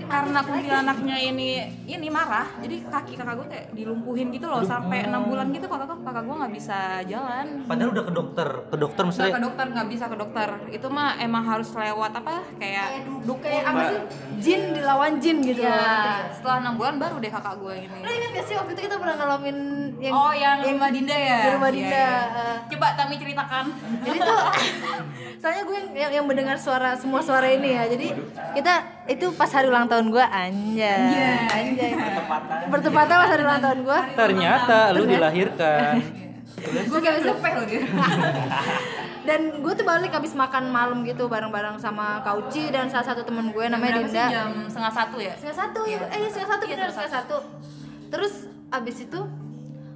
karena 0.10 0.40
kuntilanaknya 0.42 1.18
ini 1.22 1.50
ini 1.86 2.08
marah 2.10 2.48
jadi 2.66 2.76
kaki 2.90 3.14
kakak 3.14 3.34
gue 3.38 3.48
kayak 3.54 3.66
dilumpuhin 3.78 4.28
gitu 4.34 4.46
loh 4.50 4.66
sampai 4.66 5.06
enam 5.06 5.22
bulan 5.30 5.54
gitu 5.54 5.70
kakak 5.70 5.88
kakak 6.02 6.24
gue 6.26 6.36
nggak 6.42 6.54
bisa 6.58 6.80
jalan. 7.06 7.46
Padahal 7.70 7.90
udah 7.94 8.04
ke 8.04 8.14
dokter, 8.16 8.48
ke 8.74 8.78
dokter 8.80 9.04
misalnya 9.06 9.34
dokter 9.50 9.66
nggak 9.68 9.88
bisa 9.90 10.06
ke 10.06 10.16
dokter. 10.16 10.50
Itu 10.70 10.88
mah 10.88 11.18
emang 11.18 11.44
harus 11.44 11.70
lewat 11.72 12.12
apa 12.14 12.46
kayak 12.56 12.88
dukun 13.26 13.42
kayak 13.42 13.64
apa 13.66 13.82
sih? 13.88 14.00
Jin 14.40 14.62
dilawan 14.72 15.18
jin 15.18 15.42
gitu 15.42 15.60
ya 15.60 16.30
setelah 16.32 16.62
enam 16.62 16.78
bulan 16.78 16.96
baru 16.96 17.18
deh 17.18 17.28
kakak 17.28 17.58
gue 17.58 17.74
ini. 17.82 17.98
Lo 18.00 18.10
ingat 18.10 18.32
gak 18.32 18.46
sih 18.46 18.56
waktu 18.56 18.72
itu 18.72 18.82
kita 18.86 18.96
pernah 18.96 19.16
ngalamin 19.18 19.58
yang 20.00 20.14
oh 20.14 20.32
yang 20.32 20.58
rumah 20.64 20.90
Dinda 20.90 21.18
ya? 21.18 21.40
di 21.42 21.50
rumah 21.52 21.70
Iya, 21.70 21.76
Dinda. 21.76 21.98
iya. 22.00 22.14
eh, 22.32 22.56
coba 22.70 22.88
Tami 22.96 23.16
ceritakan. 23.18 23.66
Jadi 24.00 24.18
tuh 24.20 24.40
soalnya 25.42 25.64
gue 25.64 25.76
yang, 25.76 25.90
yang, 25.92 26.12
yang 26.22 26.26
mendengar 26.26 26.56
suara 26.56 26.96
semua 26.96 27.20
suara 27.20 27.48
ini 27.48 27.74
ya. 27.74 27.84
Jadi 27.88 28.08
kita 28.54 28.74
itu 29.10 29.26
pas 29.34 29.50
hari 29.50 29.68
ulang 29.68 29.90
tahun 29.90 30.08
gue 30.08 30.22
anjay. 30.24 31.48
Anjay. 31.50 31.92
Bertepatan. 32.70 33.18
Pas 33.18 33.30
hari 33.30 33.44
ulang 33.44 33.62
tahun 33.62 33.80
gue. 33.84 34.00
Ternyata 34.14 34.78
lu 34.94 35.04
dilahirkan. 35.04 35.94
gue 36.60 37.00
kayak 37.00 37.24
sepeh 37.24 37.52
loh 37.56 37.66
dia 37.66 37.82
dan 39.24 39.60
gue 39.60 39.74
tuh 39.76 39.84
balik 39.84 40.12
habis 40.12 40.32
makan 40.32 40.72
malam 40.72 41.04
gitu 41.04 41.28
bareng-bareng 41.28 41.76
sama 41.76 42.24
Kauci 42.24 42.72
dan 42.72 42.88
salah 42.88 43.04
satu 43.04 43.24
temen 43.24 43.52
gue 43.52 43.66
namanya 43.68 44.00
Berapa 44.00 44.08
sih? 44.08 44.16
Dinda. 44.16 44.26
Jam 44.32 44.52
setengah 44.68 44.94
satu 44.94 45.18
ya? 45.20 45.34
Setengah 45.36 45.58
satu. 45.60 45.82
Ya 45.86 45.98
eh 46.08 46.28
setengah 46.28 46.50
satu 46.50 46.64
Iya, 46.66 46.76
bener 46.76 46.90
setengah 46.90 47.14
satu. 47.14 47.38
terus 48.10 48.34
abis 48.70 49.06
itu 49.06 49.20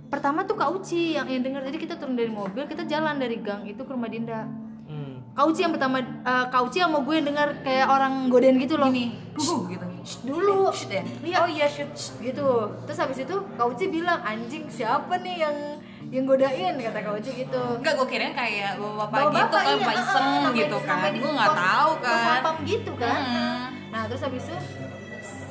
pertama 0.07 0.45
tuh 0.45 0.53
Kak 0.53 0.69
Uci 0.69 1.17
yang 1.17 1.25
yang 1.25 1.41
dengar 1.41 1.65
jadi 1.65 1.77
kita 1.81 1.97
turun 1.97 2.13
dari 2.13 2.29
mobil 2.29 2.61
kita 2.69 2.85
jalan 2.85 3.17
dari 3.17 3.41
gang 3.41 3.65
itu 3.65 3.81
ke 3.81 3.91
rumah 3.91 4.05
Dinda. 4.05 4.45
Hmm. 4.85 5.25
Kak 5.33 5.45
Uci 5.49 5.65
yang 5.65 5.73
pertama 5.73 5.97
eh, 6.03 6.45
Kak 6.51 6.61
Uci 6.69 6.77
yang 6.77 6.93
mau 6.93 7.01
gue 7.01 7.17
dengar 7.17 7.57
kayak 7.65 7.89
orang 7.89 8.29
godain 8.29 8.53
gitu 8.61 8.77
loh. 8.77 8.93
Ini 8.93 9.05
gitu. 9.33 9.85
Shh, 10.03 10.19
dulu. 10.27 10.67
Shh, 10.69 10.91
ya? 10.91 11.01
Oh 11.41 11.49
iya 11.49 11.65
shoot 11.65 11.89
gitu. 12.19 12.47
Terus 12.85 12.97
habis 12.99 13.17
itu 13.23 13.35
Kak 13.57 13.65
Uci 13.65 13.87
bilang 13.89 14.19
anjing 14.21 14.67
siapa 14.69 15.15
nih 15.17 15.47
yang 15.47 15.55
yang 16.13 16.23
godain 16.23 16.73
kata 16.77 16.99
Kak 16.99 17.13
Uci 17.17 17.31
gitu 17.35 17.61
Enggak, 17.75 17.93
gue 17.95 18.07
kirain 18.07 18.31
kayak 18.31 18.77
bapak-bapak 18.77 19.33
Bapak 19.33 19.33
gitu 19.33 19.55
kan, 19.57 19.65
iya, 19.65 19.75
Pak 19.79 19.89
heeh, 19.89 20.03
Iseng 20.05 20.27
namanya- 20.29 20.53
gitu 20.55 20.77
kan 20.79 20.97
Gue 21.11 21.31
gak 21.33 21.49
pos- 21.49 21.57
tahu 21.59 21.91
kan 21.99 22.17
sapam 22.23 22.55
gitu 22.63 22.91
kan 22.95 23.19
Hmm. 23.19 23.63
Nah 23.89 24.01
terus 24.05 24.21
habis 24.21 24.43
itu 24.43 24.57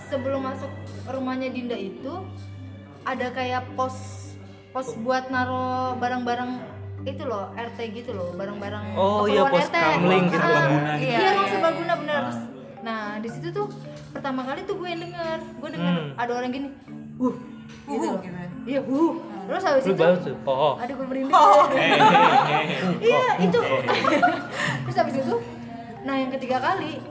sebelum 0.05 0.41
masuk 0.41 0.71
rumahnya 1.05 1.49
Dinda 1.49 1.75
itu 1.75 2.15
ada 3.03 3.27
kayak 3.29 3.75
pos 3.75 3.97
pos 4.71 4.95
buat 4.97 5.29
naro 5.29 5.95
barang-barang 5.97 6.51
itu 7.03 7.23
loh 7.23 7.51
RT 7.53 7.79
gitu 7.93 8.11
loh 8.13 8.31
barang-barang 8.33 8.95
Oh 8.95 9.27
iya, 9.27 9.43
pos 9.45 9.67
RT. 9.67 9.75
kamling 9.75 10.27
gitu, 10.29 10.39
Ah, 10.39 10.47
gitu. 10.47 10.79
Iya, 11.03 11.17
Iya, 11.19 11.29
ruang 11.33 11.43
iya. 11.43 11.53
serbaguna 11.53 11.93
bener. 11.97 12.23
Nah 12.81 13.01
di 13.19 13.29
situ 13.29 13.49
tuh 13.51 13.67
pertama 14.09 14.43
kali 14.43 14.63
tuh 14.63 14.75
gue 14.77 14.87
yang 14.87 15.03
denger, 15.03 15.39
gue 15.59 15.69
denger 15.73 15.93
Hmm. 15.93 16.09
ada 16.15 16.33
orang 16.33 16.51
gini, 16.51 16.69
uh, 17.19 17.35
gitu, 17.83 18.07
loh. 18.07 18.21
gitu. 18.21 18.39
Iya, 18.63 18.81
uh. 18.87 19.13
Terus 19.43 19.63
habis 19.67 19.85
itu, 19.91 19.99
baru 19.99 20.17
tuh. 20.23 20.37
Oh. 20.47 20.75
aduh 20.79 20.95
gue 20.95 21.07
merinding. 21.11 21.35
Iya 23.03 23.27
itu. 23.43 23.59
Terus 24.87 24.97
habis 24.97 25.17
itu, 25.19 25.35
nah 26.07 26.15
yang 26.15 26.31
ketiga 26.31 26.63
kali 26.63 27.03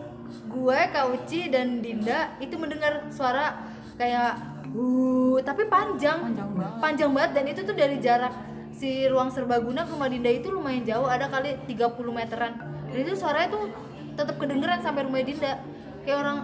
gue, 0.47 0.79
Kak 0.91 1.05
Uci 1.11 1.51
dan 1.51 1.83
Dinda 1.83 2.31
itu 2.39 2.55
mendengar 2.55 3.07
suara 3.11 3.67
kayak 3.99 4.39
uh 4.71 5.35
tapi 5.43 5.67
panjang, 5.67 6.23
Panjang 6.23 6.49
banget. 6.55 6.79
panjang 6.79 7.11
banget 7.11 7.31
dan 7.35 7.45
itu 7.51 7.61
tuh 7.67 7.75
dari 7.75 7.97
jarak 7.99 8.33
si 8.71 9.03
ruang 9.11 9.27
serbaguna 9.27 9.83
ke 9.83 9.91
rumah 9.91 10.07
Dinda 10.07 10.31
itu 10.31 10.47
lumayan 10.47 10.87
jauh, 10.87 11.07
ada 11.11 11.27
kali 11.27 11.59
30 11.67 11.91
meteran. 12.15 12.55
Dan 12.87 12.97
itu 13.03 13.11
suaranya 13.19 13.51
tuh 13.51 13.67
tetap 14.15 14.39
kedengeran 14.39 14.79
sampai 14.79 15.03
rumah 15.03 15.19
Dinda 15.19 15.59
kayak 16.07 16.17
orang 16.23 16.37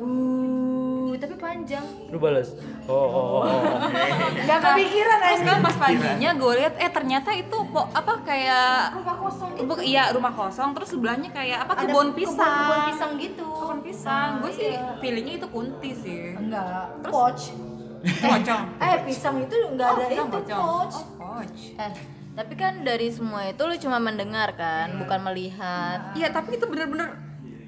uh 0.00 0.73
tapi 1.14 1.34
panjang. 1.34 1.84
Lu 2.06 2.16
balas. 2.16 2.56
Oh, 2.84 2.94
oh, 2.94 3.06
oh. 3.06 3.42
oh. 3.44 3.62
Gak 4.40 4.58
kepikiran 4.58 5.18
Terus 5.18 5.38
aja. 5.38 5.46
kan 5.46 5.58
pas 5.60 5.76
paginya 5.78 6.30
gue 6.32 6.52
lihat 6.56 6.74
eh 6.76 6.90
ternyata 6.90 7.30
itu 7.30 7.58
po, 7.66 7.84
apa 7.90 8.12
kayak 8.22 8.94
Rumah 8.94 9.16
kosong 9.18 9.50
gitu. 9.54 9.74
iya 9.82 10.04
rumah 10.10 10.32
kosong 10.32 10.70
terus 10.72 10.88
sebelahnya 10.90 11.30
kayak 11.30 11.58
apa 11.60 11.72
Ada 11.74 11.82
kebun 11.84 12.08
pisang 12.12 12.54
Kebun 12.62 12.80
pisang 12.88 13.12
gitu. 13.16 13.46
kebun 13.46 13.80
pisang 13.80 14.30
gue 14.38 14.52
sih 14.52 14.70
Iya. 14.70 14.96
feelingnya 14.98 15.34
itu 15.36 15.48
kunti 15.48 15.90
sih 15.92 16.20
Enggak, 16.34 16.88
poch. 17.04 17.42
pocong 18.04 18.62
Eh, 18.84 18.96
pisang 19.02 19.36
itu 19.38 19.54
enggak 19.66 19.88
ada 19.90 20.04
pisang 20.06 20.26
itu 20.26 20.36
pocong. 20.38 20.60
poch. 20.60 20.94
oh 20.94 21.04
poch 21.18 21.60
eh 21.78 21.92
tapi 22.34 22.54
kan 22.54 22.82
dari 22.82 23.08
semua 23.08 23.46
itu 23.46 23.62
lu 23.62 23.78
cuma 23.78 23.96
mendengar 23.96 24.52
kan 24.52 24.90
bukan 24.98 25.22
melihat 25.24 26.10
iya 26.12 26.28
tapi 26.28 26.58
itu 26.58 26.66
bener-bener 26.66 27.14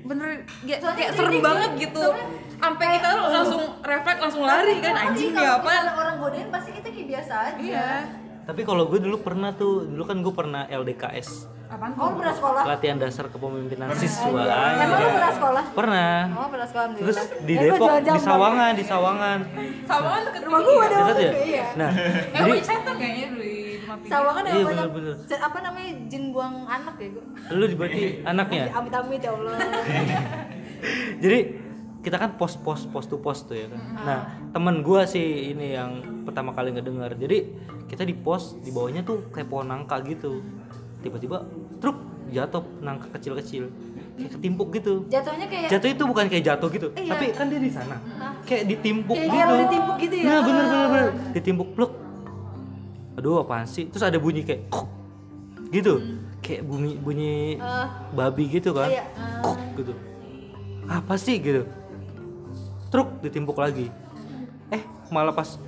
bener 0.06 0.28
ya, 0.62 0.76
Soalnya 0.78 0.96
kayak 0.96 1.12
serem 1.12 1.38
banget 1.42 1.70
gitu 1.78 2.04
sampai 2.56 2.86
kita 2.96 3.08
langsung 3.28 3.62
refleks 3.82 4.20
langsung 4.22 4.42
lari 4.42 4.74
kan 4.80 4.94
anjing 4.96 5.34
ya 5.34 5.60
apa 5.60 5.70
orang 5.92 6.16
godain 6.16 6.48
pasti 6.48 6.70
kita 6.72 6.88
kayak 6.88 7.08
biasa 7.10 7.34
aja. 7.52 7.60
Iya. 7.60 7.90
Tapi 8.46 8.62
kalau 8.62 8.86
gue 8.86 9.02
dulu 9.02 9.26
pernah 9.26 9.50
tuh, 9.50 9.90
dulu 9.90 10.06
kan 10.06 10.22
gue 10.22 10.30
pernah 10.30 10.70
LDKS, 10.70 11.50
Oh, 11.66 12.14
lu 12.14 12.22
pernah 12.22 12.30
sekolah? 12.30 12.62
latihan 12.62 12.94
dasar 12.94 13.26
kepemimpinan 13.26 13.90
siswa. 13.98 14.30
Emang 14.78 15.02
lu 15.02 15.10
pernah 15.10 15.32
sekolah? 15.34 15.64
Pernah. 15.74 16.14
Oh, 16.30 16.46
pernah 16.46 16.66
sekolah 16.70 16.86
Terus 16.94 17.18
di 17.42 17.52
Eh, 17.52 17.58
gua 17.58 17.74
Depok, 17.74 17.90
di 18.06 18.20
Sawangan, 18.22 18.72
di 18.78 18.84
Sawangan. 18.86 19.38
Sawangan 19.82 20.20
deket 20.30 20.42
Rumah 20.46 20.60
gua 20.62 20.84
dong. 20.86 21.06
Dekat 21.10 21.18
ya? 21.18 21.32
Iya. 21.42 21.66
Nah, 21.74 21.90
Eh, 21.90 22.38
jadi 22.38 22.50
wih, 22.54 22.62
setan 22.62 22.94
kayaknya 22.94 23.26
dulu 23.34 23.44
pinggir. 23.94 24.10
Sawangan 24.10 24.42
Iya, 24.42 24.50
yang 24.50 24.64
banyak 24.64 24.86
bener-bener. 24.88 25.14
se- 25.24 25.38
apa 25.40 25.58
namanya 25.60 25.90
jin 26.06 26.24
buang 26.28 26.54
anak 26.66 26.94
ya 26.96 27.08
gua. 27.10 27.24
lu 27.50 27.64
berarti 27.72 28.02
anaknya. 28.30 28.64
Amit-amit 28.70 29.20
ya 29.20 29.30
Allah. 29.30 29.54
Jadi 31.22 31.38
kita 32.00 32.16
kan 32.16 32.30
pos 32.34 32.54
pos 32.56 32.84
pos 32.84 33.04
to 33.04 33.16
pos 33.16 33.42
tuh 33.42 33.56
ya 33.56 33.66
kan. 33.66 33.80
Nah 33.98 34.18
teman 34.50 34.80
gua 34.80 35.02
sih 35.04 35.22
ini 35.50 35.72
yang 35.72 35.90
pertama 36.22 36.50
kali 36.50 36.70
ngedengar. 36.70 37.12
Jadi 37.12 37.50
kita 37.86 38.02
di 38.02 38.14
pos 38.14 38.54
di 38.56 38.70
bawahnya 38.70 39.02
tuh 39.02 39.30
kayak 39.30 39.46
pohon 39.46 39.66
nangka 39.66 40.02
gitu. 40.02 40.42
Tiba-tiba 40.98 41.42
truk 41.76 41.98
jatuh 42.26 42.62
nangka 42.80 43.06
kecil-kecil 43.12 43.70
kayak 44.16 44.30
ketimpuk 44.32 44.68
gitu. 44.72 45.06
Jatuhnya 45.06 45.46
kayak 45.46 45.68
Jatuh 45.68 45.88
itu 45.88 46.02
bukan 46.02 46.24
kayak 46.26 46.44
jatuh 46.44 46.68
gitu, 46.68 46.88
Iya. 46.90 47.10
tapi 47.12 47.24
kan 47.30 47.46
dia 47.46 47.60
di 47.60 47.68
sana. 47.68 47.96
Kayak 48.42 48.64
ditimpuk 48.66 49.12
Kayak- 49.14 49.30
gitu. 49.30 49.54
ditimpuk 49.60 49.96
gitu 50.00 50.14
ya? 50.16 50.24
Nah, 50.24 50.40
bener 50.40 50.56
Ah. 50.56 50.66
bener 50.66 50.86
bener. 50.88 51.10
Ditimpuk 51.32 51.68
pluk. 51.76 51.92
Aduh, 53.16 53.40
apaan 53.40 53.64
sih? 53.64 53.88
Terus 53.88 54.04
ada 54.04 54.20
bunyi 54.20 54.44
kayak 54.44 54.68
kok 54.68 54.86
gitu. 55.72 55.98
Kayak 56.44 56.62
bunyi 56.68 56.94
bunyi 57.00 57.56
Eh, 57.58 57.86
babi 58.12 58.44
gitu 58.52 58.76
kan. 58.76 58.92
Iya. 58.92 59.04
Kok 59.40 59.58
gitu. 59.80 59.92
Apa 60.86 61.16
sih 61.18 61.40
gitu? 61.40 61.64
Truk 62.92 63.18
ditimpuk 63.24 63.58
lagi. 63.58 63.90
Eh, 64.70 64.82
malah 65.10 65.34
pas 65.34 65.58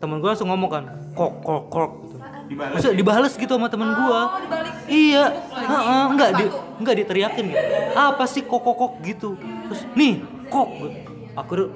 temen 0.00 0.16
gue 0.16 0.28
langsung 0.28 0.48
ngomong 0.48 0.70
kan, 0.72 0.84
kok 1.12 1.32
kok 1.44 1.62
kok 1.68 1.90
gitu. 2.08 2.16
Maksudnya 2.50 2.96
dibales 2.96 3.34
gitu 3.36 3.52
sama 3.52 3.68
temen 3.70 3.94
gua. 3.94 4.42
Iya, 4.90 5.24
heeh, 5.54 6.02
enggak 6.10 6.30
di 6.34 6.44
enggak 6.82 6.94
diteriakin 7.04 7.44
gitu. 7.52 7.64
Apa 7.94 8.24
sih 8.26 8.42
kok 8.42 8.58
kok 8.58 8.74
kok 8.74 8.92
gitu. 9.06 9.38
Terus 9.38 9.80
nih, 9.94 10.24
kok 10.50 10.68
gitu. 10.72 10.96
Akhirnya 11.36 11.66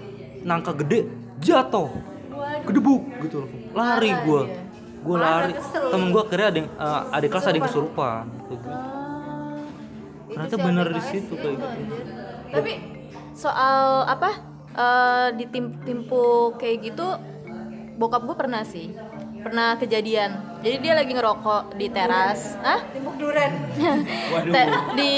nangka 0.43 0.73
gede 0.75 1.07
jatuh. 1.39 1.93
Gedebuk 2.65 3.03
gitu 3.23 3.45
langsung. 3.45 3.61
Lari 3.77 4.11
gua. 4.25 4.43
Masa 5.05 5.25
lari. 5.45 5.53
kesel. 5.53 5.85
Temen 5.93 6.07
gua 6.11 6.23
akhirnya 6.25 6.49
ada 6.49 6.59
yang 6.59 6.69
eh, 6.73 7.17
adik 7.17 7.29
kelas 7.29 7.45
ada 7.45 7.57
yang 7.57 7.67
kesurupan. 7.69 8.25
Gitu. 8.49 8.69
itu 10.25 10.35
Ternyata 10.35 10.57
bener 10.59 10.87
di 10.91 11.03
situ 11.05 11.33
kayak 11.39 11.57
gitu. 11.61 11.97
Tapi 12.51 12.73
soal 13.35 14.09
apa 14.09 14.31
eh 14.75 15.29
ditimpu 15.39 16.55
kayak 16.59 16.77
gitu 16.91 17.07
bokap 17.95 18.27
gue 18.27 18.37
pernah 18.37 18.67
sih 18.67 18.91
pernah 19.45 19.77
kejadian. 19.77 20.57
Jadi 20.65 20.77
dia 20.81 20.97
lagi 20.97 21.13
ngerokok 21.13 21.77
di 21.77 21.93
teras. 21.93 22.57
Ah 22.65 22.81
Timpuk 22.89 23.21
duren. 23.21 23.53
Di 24.99 25.13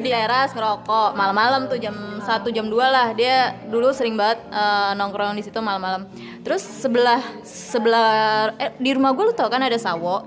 di 0.00 0.08
teras 0.08 0.56
ngerokok. 0.56 1.12
Malam-malam 1.12 1.68
tuh 1.68 1.76
jam 1.76 1.92
1 1.92 2.24
jam 2.56 2.64
2 2.64 2.72
lah. 2.72 3.12
Dia 3.12 3.52
dulu 3.68 3.92
sering 3.92 4.16
banget 4.16 4.40
eh, 4.48 4.92
nongkrong 4.96 5.36
di 5.36 5.44
situ 5.44 5.60
malam-malam. 5.60 6.08
Terus 6.40 6.64
sebelah 6.64 7.20
sebelah 7.44 8.56
eh, 8.56 8.72
di 8.80 8.96
rumah 8.96 9.12
gue 9.12 9.28
lu 9.28 9.34
tau 9.36 9.52
kan 9.52 9.60
ada 9.60 9.76
sawo? 9.76 10.24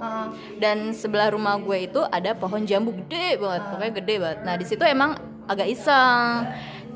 Dan 0.61 0.93
sebelah 0.93 1.33
rumah 1.33 1.57
gue 1.57 1.89
itu 1.89 2.05
ada 2.05 2.37
pohon 2.37 2.61
jambu 2.69 2.93
gede 2.93 3.41
banget. 3.41 3.61
Pokoknya 3.73 3.93
gede 3.97 4.15
banget. 4.21 4.39
Nah 4.45 4.53
di 4.53 4.65
situ 4.69 4.85
emang 4.85 5.17
agak 5.49 5.65
iseng 5.65 6.45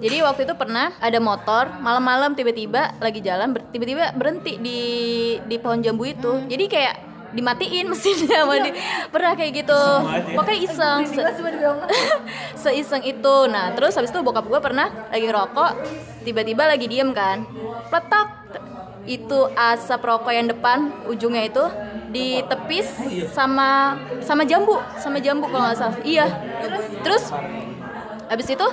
jadi 0.04 0.20
waktu 0.20 0.44
itu 0.44 0.54
pernah 0.60 0.92
ada 1.00 1.16
motor 1.24 1.80
malam-malam 1.80 2.36
tiba-tiba 2.36 2.92
lagi 3.00 3.24
jalan 3.24 3.56
ber- 3.56 3.72
tiba-tiba 3.72 4.12
berhenti 4.12 4.60
di 4.60 4.80
di 5.48 5.56
pohon 5.56 5.80
jambu 5.80 6.04
itu. 6.04 6.44
Jadi 6.52 6.68
kayak 6.68 6.96
dimatiin 7.32 7.88
mesinnya 7.92 8.44
sama 8.44 8.60
dia 8.60 8.76
pernah 9.08 9.32
kayak 9.32 9.63
gitu. 9.63 9.84
Pokoknya 10.36 10.60
iseng 10.60 11.02
se- 11.08 11.24
seiseng 12.68 13.04
itu. 13.08 13.36
Nah 13.48 13.72
terus 13.80 13.96
habis 13.96 14.12
itu 14.12 14.20
bokap 14.20 14.44
gue 14.44 14.60
pernah 14.60 14.92
lagi 15.08 15.24
ngerokok 15.24 15.72
tiba-tiba 16.28 16.68
lagi 16.68 16.86
diem 16.92 17.16
kan. 17.16 17.48
Petak 17.88 18.44
itu 19.08 19.39
asap 19.56 20.04
rokok 20.04 20.36
yang 20.36 20.52
depan 20.52 20.92
ujungnya 21.08 21.48
itu 21.48 21.63
ditepis 22.12 22.92
sama 23.32 23.96
sama 24.20 24.44
jambu 24.44 24.84
sama 25.00 25.24
jambu 25.24 25.48
kalau 25.48 25.72
nggak 25.72 25.80
salah. 25.80 25.96
Iya. 26.04 26.28
Terus 27.08 27.32
habis 28.28 28.52
itu 28.52 28.68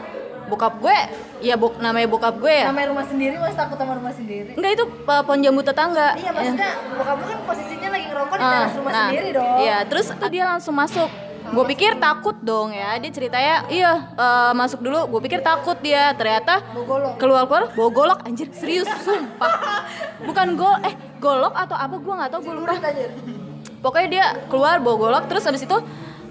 bokap 0.50 0.74
gue 0.76 0.98
ya 1.40 1.54
bok 1.54 1.78
namanya 1.78 2.04
bokap 2.06 2.34
gue 2.36 2.50
ya 2.52 2.66
Namanya 2.68 2.88
rumah 2.90 3.06
sendiri 3.06 3.34
masih 3.36 3.56
takut 3.56 3.76
sama 3.76 3.92
rumah 3.94 4.10
sendiri. 4.10 4.50
enggak 4.52 4.72
itu 4.74 4.84
uh, 5.00 5.22
pohon 5.22 5.40
jambu 5.40 5.62
tetangga 5.62 6.08
Iya 6.12 6.30
maksudnya 6.30 6.70
bokap 6.92 7.16
lu 7.16 7.24
kan 7.24 7.38
posisinya 7.46 7.88
lagi 7.88 8.04
ngerokok 8.06 8.34
di 8.34 8.42
Ah, 8.42 8.50
teras 8.52 8.74
rumah 8.74 8.90
nah, 8.90 9.00
sendiri 9.06 9.28
dong. 9.30 9.56
Iya, 9.56 9.76
terus 9.86 10.06
tuh 10.10 10.28
dia 10.28 10.44
langsung 10.44 10.74
masuk. 10.74 11.10
Gue 11.40 11.64
pikir 11.66 11.96
takut 11.96 12.36
dong 12.38 12.70
ya. 12.70 12.94
Dia 12.96 13.10
ceritanya, 13.10 13.54
iya 13.66 13.92
eh, 14.12 14.52
masuk 14.52 14.78
dulu. 14.78 15.08
Gue 15.08 15.20
pikir 15.24 15.40
takut 15.40 15.74
dia. 15.80 16.12
Ternyata 16.12 16.62
Bogolok. 16.70 17.16
keluar 17.16 17.42
keluar 17.42 17.62
bawa 17.72 17.90
golok 17.90 18.18
anjir 18.22 18.46
serius 18.52 18.86
sumpah. 19.00 19.82
Bukan 20.20 20.54
gol 20.54 20.76
eh 20.82 20.92
golok 21.16 21.50
atau 21.52 21.74
apa 21.74 21.96
gue 21.96 22.14
nggak 22.14 22.30
tahu 22.30 22.40
gue 22.44 22.54
lupa. 22.54 22.72
Pokoknya 23.80 24.08
dia 24.08 24.26
keluar 24.46 24.76
bawa 24.78 24.96
golok 24.98 25.24
terus 25.26 25.42
habis 25.42 25.64
itu 25.64 25.76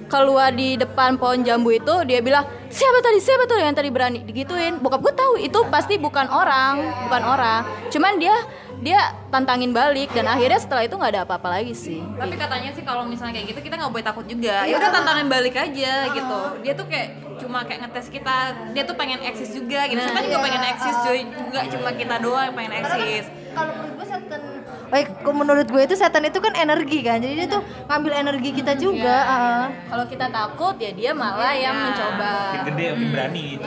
keluar 0.10 0.50
di 0.50 0.76
depan 0.76 1.16
pohon 1.16 1.46
jambu 1.46 1.70
itu 1.70 1.96
dia 2.04 2.20
bilang 2.20 2.44
siapa 2.68 3.00
tadi 3.06 3.22
siapa 3.22 3.46
tuh 3.46 3.62
yang 3.62 3.78
tadi 3.78 3.94
berani 3.94 4.26
digituin 4.26 4.82
bokap 4.82 5.00
gue 5.06 5.14
tahu 5.14 5.34
itu 5.38 5.60
pasti 5.70 6.02
bukan 6.02 6.28
orang 6.28 6.82
bukan 7.08 7.24
orang 7.24 7.62
cuman 7.94 8.18
dia 8.18 8.34
dia 8.80 9.12
tantangin 9.28 9.76
balik 9.76 10.08
dan 10.16 10.24
akhirnya 10.24 10.56
setelah 10.56 10.88
itu 10.88 10.96
nggak 10.96 11.12
ada 11.12 11.22
apa-apa 11.28 11.60
lagi 11.60 11.76
sih 11.76 12.00
Tapi 12.16 12.36
katanya 12.40 12.72
sih 12.72 12.84
kalau 12.88 13.04
misalnya 13.04 13.36
kayak 13.36 13.52
gitu 13.52 13.60
kita 13.68 13.76
nggak 13.76 13.92
boleh 13.92 14.06
takut 14.08 14.24
juga. 14.24 14.64
Ya 14.64 14.76
udah 14.80 14.92
tantangan 14.92 15.28
balik 15.28 15.56
aja 15.60 15.94
gitu. 16.16 16.40
Dia 16.64 16.74
tuh 16.80 16.88
kayak 16.88 17.08
cuma 17.44 17.68
kayak 17.68 17.80
ngetes 17.88 18.08
kita. 18.08 18.38
Dia 18.72 18.84
tuh 18.88 18.96
pengen 18.96 19.20
eksis 19.20 19.52
juga 19.52 19.84
gitu. 19.92 20.00
Kita 20.00 20.22
juga 20.24 20.40
pengen 20.40 20.64
eksis 20.64 20.96
cuy. 21.04 21.22
Nggak 21.28 21.66
cuma 21.76 21.90
kita 21.92 22.16
doang 22.24 22.44
yang 22.48 22.56
pengen 22.56 22.74
eksis. 22.80 23.26
Kalau 23.52 23.72
menurut 23.76 23.94
gue 24.00 24.08
setan 24.08 24.42
Baik, 24.90 25.08
kok 25.22 25.36
menurut 25.38 25.68
gue 25.70 25.82
itu 25.86 25.94
setan 25.94 26.26
itu 26.26 26.42
kan 26.42 26.54
energi 26.58 27.06
kan, 27.06 27.22
jadi 27.22 27.34
dia 27.46 27.48
tuh 27.50 27.62
ngambil 27.86 28.14
energi 28.26 28.50
kita 28.58 28.74
juga. 28.74 29.18
ah. 29.22 29.66
kalau 29.86 30.06
kita 30.10 30.26
takut 30.34 30.76
ya 30.82 30.92
dia 30.94 31.12
malah 31.14 31.54
yang 31.54 31.78
mencoba 31.78 32.58
Makin 32.58 32.66
gede 32.74 32.86
makin 32.98 33.10
berani 33.14 33.44
gitu. 33.54 33.66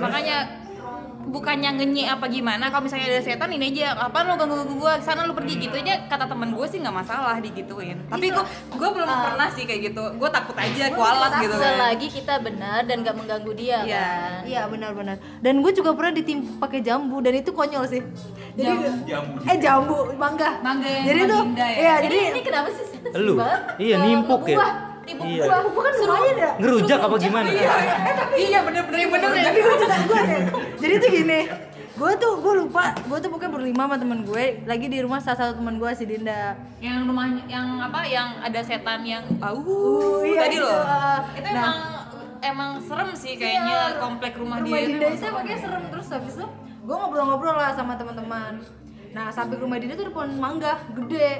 Makanya 0.00 0.59
bukannya 1.30 1.70
ngenyi 1.72 2.04
apa 2.04 2.26
gimana 2.26 2.68
kalau 2.68 2.84
misalnya 2.84 3.06
ada 3.08 3.22
setan 3.22 3.48
ini 3.48 3.70
aja 3.70 3.94
apa 3.96 4.20
lo 4.20 4.34
ganggu 4.34 4.58
ganggu 4.58 4.74
gue 4.76 4.94
sana 4.98 5.22
lo 5.22 5.32
pergi 5.32 5.54
gitu 5.60 5.74
aja 5.74 6.04
kata 6.04 6.26
temen 6.26 6.50
gue 6.50 6.66
sih 6.66 6.78
nggak 6.78 6.96
masalah 6.96 7.38
digituin 7.38 8.02
tapi 8.04 8.28
gue 8.28 8.44
gue 8.68 8.88
belum 8.90 9.06
pernah 9.06 9.48
sih 9.48 9.62
kayak 9.62 9.80
gitu 9.88 10.02
gue 10.12 10.28
takut 10.28 10.56
aja 10.56 10.90
kualat 10.90 11.30
gitu 11.38 11.54
kan 11.54 11.70
selagi 11.72 12.08
kita 12.10 12.34
benar 12.40 12.82
dan 12.82 13.00
gak 13.00 13.14
mengganggu 13.14 13.52
dia 13.52 13.78
Iya. 13.80 14.02
kan 14.02 14.40
Iya 14.42 14.62
benar-benar. 14.66 15.16
Dan 15.38 15.60
gue 15.60 15.70
juga 15.70 15.92
pernah 15.92 16.10
ditimpa 16.12 16.58
pakai 16.60 16.80
jambu 16.80 17.20
dan 17.20 17.32
itu 17.34 17.50
konyol 17.50 17.84
sih. 17.84 18.02
Jadi 18.52 19.06
Jambu. 19.06 19.36
eh 19.42 19.56
jambu 19.56 19.96
mangga. 20.16 20.58
Mangga 20.60 20.88
yang 20.90 21.06
Jadi 21.06 21.20
tuh 21.22 21.38
Madinda 21.40 21.62
ya? 21.62 21.76
iya 21.76 21.94
jadi 22.02 22.16
ini 22.30 22.40
kenapa 22.40 22.68
sih 22.68 22.84
Lu? 23.16 23.34
Iya, 23.78 23.94
Eh, 23.94 23.98
nimpuk 24.00 24.42
ya? 24.44 24.56
Nimpuk 25.00 25.26
Iya. 25.26 25.44
buah. 25.44 25.62
bukan 25.70 25.92
lumayan 25.96 26.34
ya. 26.36 26.50
Ngerujak 26.56 26.98
apa 27.00 27.16
gimana? 27.16 27.48
iya 28.36 28.58
bener-bener 28.62 28.98
yang 28.98 29.10
bener 29.10 29.30
ya 29.30 29.42
Tapi 29.44 29.58
gue 29.60 29.74
cerita 29.76 29.96
gue 30.00 30.20
deh. 30.20 30.40
Jadi 30.80 30.94
tuh 30.96 31.10
gini, 31.12 31.40
gue 32.00 32.12
tuh 32.16 32.32
gue 32.40 32.54
lupa, 32.64 32.96
gue 32.96 33.18
tuh 33.20 33.28
pokoknya 33.28 33.52
berlima 33.52 33.84
sama 33.84 33.96
temen 34.00 34.24
gue 34.24 34.44
lagi 34.64 34.86
di 34.88 34.98
rumah 35.04 35.20
salah 35.20 35.38
satu 35.44 35.60
temen 35.60 35.76
gue 35.76 35.90
si 35.92 36.04
Dinda. 36.08 36.56
yang 36.80 37.04
rumah 37.04 37.28
yang 37.44 37.76
apa 37.84 38.00
yang 38.08 38.40
ada 38.40 38.60
setan 38.64 39.04
yang 39.04 39.20
au 39.44 40.24
iya, 40.24 40.40
tadi 40.48 40.56
itu, 40.56 40.64
loh 40.64 40.80
ah. 40.80 41.20
itu 41.36 41.44
Nah. 41.44 41.60
emang 41.60 41.78
emang 42.40 42.70
serem 42.80 43.10
sih 43.12 43.36
kayaknya 43.36 44.00
komplek 44.00 44.32
rumah, 44.40 44.64
rumah 44.64 44.80
dia 44.80 44.88
Dinda 44.88 45.06
itu 45.12 45.26
pokoknya 45.28 45.58
serem 45.60 45.84
terus 45.92 46.08
habis 46.08 46.34
itu 46.40 46.46
gue 46.80 46.96
ngobrol-ngobrol 46.96 47.52
lah 47.52 47.72
sama 47.76 48.00
teman-teman 48.00 48.64
nah 49.12 49.28
samping 49.28 49.60
rumah 49.60 49.76
Dinda 49.76 49.94
tuh 49.98 50.08
ada 50.08 50.14
pohon 50.16 50.32
mangga 50.40 50.80
gede 50.96 51.30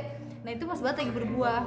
nah 0.44 0.50
itu 0.52 0.64
pas 0.68 0.80
banget 0.84 0.96
lagi 1.04 1.12
berbuah 1.16 1.62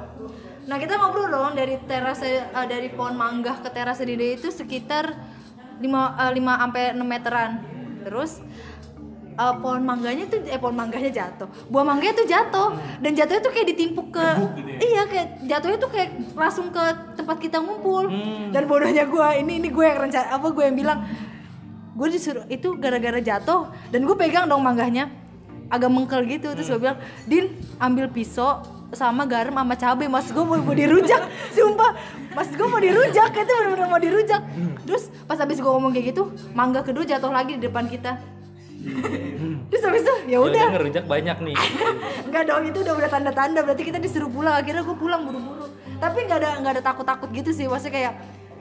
nah 0.70 0.76
kita 0.78 0.92
ngobrol 0.98 1.26
dong 1.26 1.54
dari 1.58 1.74
teras 1.82 2.22
eh, 2.22 2.46
dari 2.70 2.88
pohon 2.94 3.18
mangga 3.18 3.58
ke 3.58 3.70
teras 3.74 3.98
Dinda 3.98 4.38
itu 4.38 4.54
sekitar 4.54 5.33
5 5.80 6.34
5 6.34 6.62
sampai 6.62 6.82
6 6.94 7.02
meteran. 7.02 7.50
Terus 8.04 8.44
eh, 9.34 9.54
pohon 9.58 9.82
mangganya 9.82 10.24
tuh 10.28 10.44
eh 10.46 10.58
pohon 10.58 10.76
mangganya 10.76 11.10
jatuh. 11.10 11.48
Buah 11.70 11.84
mangganya 11.86 12.14
tuh 12.14 12.26
jatuh. 12.26 12.68
Dan 13.00 13.16
jatuhnya 13.16 13.42
tuh 13.42 13.52
kayak 13.54 13.68
ditimpuk 13.74 14.14
ke 14.14 14.26
iya 14.78 15.02
kayak 15.08 15.46
jatuhnya 15.48 15.78
tuh 15.80 15.90
kayak 15.90 16.10
langsung 16.36 16.70
ke 16.70 16.84
tempat 17.18 17.36
kita 17.38 17.58
ngumpul. 17.58 18.06
Dan 18.54 18.62
bodohnya 18.70 19.08
gue 19.08 19.28
ini 19.42 19.62
ini 19.62 19.68
gue 19.72 19.84
yang 19.84 19.98
rencana 20.04 20.38
apa 20.38 20.46
gue 20.52 20.64
yang 20.66 20.76
bilang 20.78 21.00
gue 21.94 22.08
disuruh 22.10 22.44
itu 22.50 22.74
gara-gara 22.76 23.22
jatuh 23.22 23.70
dan 23.94 24.02
gue 24.02 24.16
pegang 24.18 24.50
dong 24.50 24.66
mangganya 24.66 25.06
agak 25.70 25.90
mengkel 25.90 26.26
gitu 26.26 26.52
terus 26.52 26.66
gue 26.66 26.80
bilang 26.82 26.98
din 27.24 27.54
ambil 27.78 28.10
pisau 28.10 28.66
sama 28.96 29.28
garam 29.28 29.54
sama 29.54 29.74
cabai. 29.74 30.06
Mas 30.08 30.30
gue 30.30 30.44
mau, 30.44 30.58
mau 30.58 30.74
dirujak. 30.74 31.22
Sumpah. 31.52 31.92
Mas 32.34 32.50
gue 32.50 32.66
mau 32.66 32.80
dirujak. 32.80 33.30
Itu 33.30 33.52
bener-bener 33.52 33.88
mau 33.90 34.00
dirujak. 34.00 34.42
Terus 34.86 35.12
pas 35.28 35.38
habis 35.38 35.58
gue 35.60 35.70
ngomong 35.70 35.92
kayak 35.92 36.14
gitu 36.14 36.32
mangga 36.56 36.80
kedua 36.82 37.04
jatuh 37.06 37.30
lagi 37.30 37.58
di 37.58 37.62
depan 37.66 37.86
kita. 37.86 38.18
Terus 39.72 39.82
habis 39.82 40.02
itu 40.04 40.14
ya 40.28 40.38
udah. 40.44 40.76
ngerujak 40.76 41.04
banyak 41.08 41.36
nih. 41.40 41.56
Enggak 42.28 42.42
dong 42.48 42.64
itu 42.68 42.78
udah 42.84 42.94
udah 42.94 43.10
tanda-tanda. 43.10 43.60
Berarti 43.64 43.82
kita 43.84 43.98
disuruh 44.00 44.28
pulang. 44.28 44.54
Akhirnya 44.56 44.82
gue 44.84 44.96
pulang 44.96 45.24
buru-buru. 45.24 45.66
Tapi 45.98 46.18
nggak 46.28 46.38
ada 46.40 46.50
nggak 46.60 46.72
ada 46.78 46.82
takut-takut 46.84 47.28
gitu 47.32 47.50
sih. 47.52 47.64
Maksudnya 47.64 47.94
kayak 47.96 48.12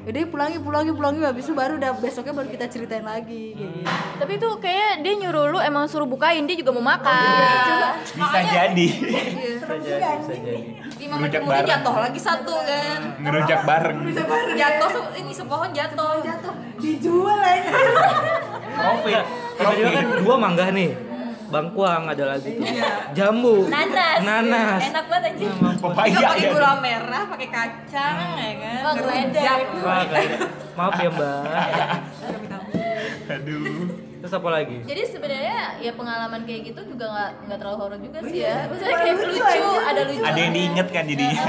Yaudah 0.04 0.28
pulangi 0.28 0.58
pulangi 0.60 0.92
pulangi 0.92 1.20
habis 1.22 1.48
itu 1.48 1.56
baru 1.56 1.80
udah 1.80 1.96
besoknya 1.96 2.36
baru 2.36 2.48
kita 2.50 2.68
ceritain 2.68 3.02
lagi 3.02 3.56
kayak 3.56 3.72
gitu. 3.74 3.88
Tapi 4.20 4.32
itu 4.36 4.50
kayak 4.60 4.92
dia 5.00 5.14
nyuruh 5.16 5.46
lu 5.48 5.60
emang 5.60 5.88
suruh 5.88 6.04
bukain 6.04 6.44
dia 6.44 6.56
juga 6.56 6.72
mau 6.72 6.84
makan. 6.84 7.96
Bisa 8.04 8.40
jadi. 8.44 8.88
Bisa 9.00 9.76
jadi, 9.80 10.12
bisa 10.20 10.36
jadi. 10.36 10.60
lima 11.00 11.16
menit 11.18 11.36
kemudian 11.38 11.64
jatuh 11.66 11.96
lagi 11.98 12.16
satu 12.18 12.56
kan 12.64 13.00
Ngerujak 13.18 13.60
bareng. 13.64 13.98
jatuh 14.54 14.90
se- 14.90 15.14
ini 15.18 15.32
sepohon 15.32 15.70
jatuh 15.72 16.20
Jatuh 16.20 16.54
dijual 16.78 17.40
aja. 17.40 17.72
Profit. 18.74 19.24
Tiba-tiba 19.54 19.90
kan 19.94 20.06
dua 20.20 20.36
mangga 20.36 20.68
nih. 20.70 21.13
Bangkuang 21.54 22.04
ada 22.10 22.24
lagi 22.26 22.50
tuh. 22.58 22.66
Jambu. 23.14 23.70
Nanas. 23.70 24.20
Nanas. 24.26 24.82
Enak 24.84 25.06
banget 25.06 25.38
aja. 25.38 25.46
Papaya 25.78 26.18
pakai 26.26 26.42
ya. 26.42 26.50
gula 26.50 26.72
merah 26.82 27.24
pakai 27.30 27.48
kacang 27.48 28.16
ya 28.34 28.52
kan 28.58 28.82
Oh, 28.82 28.94
ngerujak 28.98 29.58
Wah, 29.80 30.04
kayak- 30.10 30.42
Maaf 30.74 30.98
ya 30.98 31.10
mbak. 31.14 31.46
Aduh. 33.30 33.86
Terus 34.24 34.34
apa 34.34 34.50
lagi? 34.50 34.78
Jadi 34.82 35.02
sebenarnya 35.06 35.58
ya 35.78 35.92
pengalaman 35.94 36.42
kayak 36.42 36.62
gitu 36.66 36.82
juga 36.90 37.06
nggak 37.06 37.30
nggak 37.46 37.58
terlalu 37.60 37.78
horor 37.78 38.00
juga 38.00 38.20
sih 38.24 38.40
ya. 38.42 38.56
Maksudnya 38.66 38.96
kayak 38.96 39.16
lucu, 39.20 39.44
ada 39.78 40.02
lucu. 40.08 40.22
Ada 40.24 40.40
yang 40.40 40.54
diinget 40.56 40.88
kan 40.90 41.04
jadinya. 41.06 41.44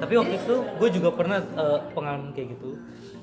Tapi 0.00 0.12
waktu 0.16 0.34
itu 0.36 0.54
gue 0.78 0.88
juga 0.92 1.08
pernah 1.10 1.38
eh, 1.40 1.78
pengalaman 1.90 2.30
kayak 2.30 2.54
gitu. 2.54 2.70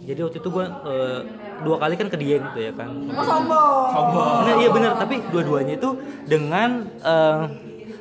Jadi 0.08 0.20
waktu 0.24 0.38
itu 0.39 0.49
gue 0.49 0.66
eh, 0.66 1.20
dua 1.68 1.76
kali 1.84 1.93
kan 1.99 2.08
ke 2.08 2.16
Dieng 2.16 2.39
gitu 2.47 2.60
ya 2.64 2.72
kan. 2.72 2.88
Sombong. 3.12 4.39
Nah 4.47 4.55
iya 4.55 4.70
benar, 4.72 4.95
tapi 4.95 5.20
dua-duanya 5.28 5.76
itu 5.76 5.89
dengan 6.24 6.88
eh, 7.03 7.41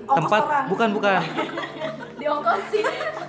tempat 0.06 0.70
bukan 0.70 0.88
bukan 0.94 1.18
Diongkosin. 2.22 2.84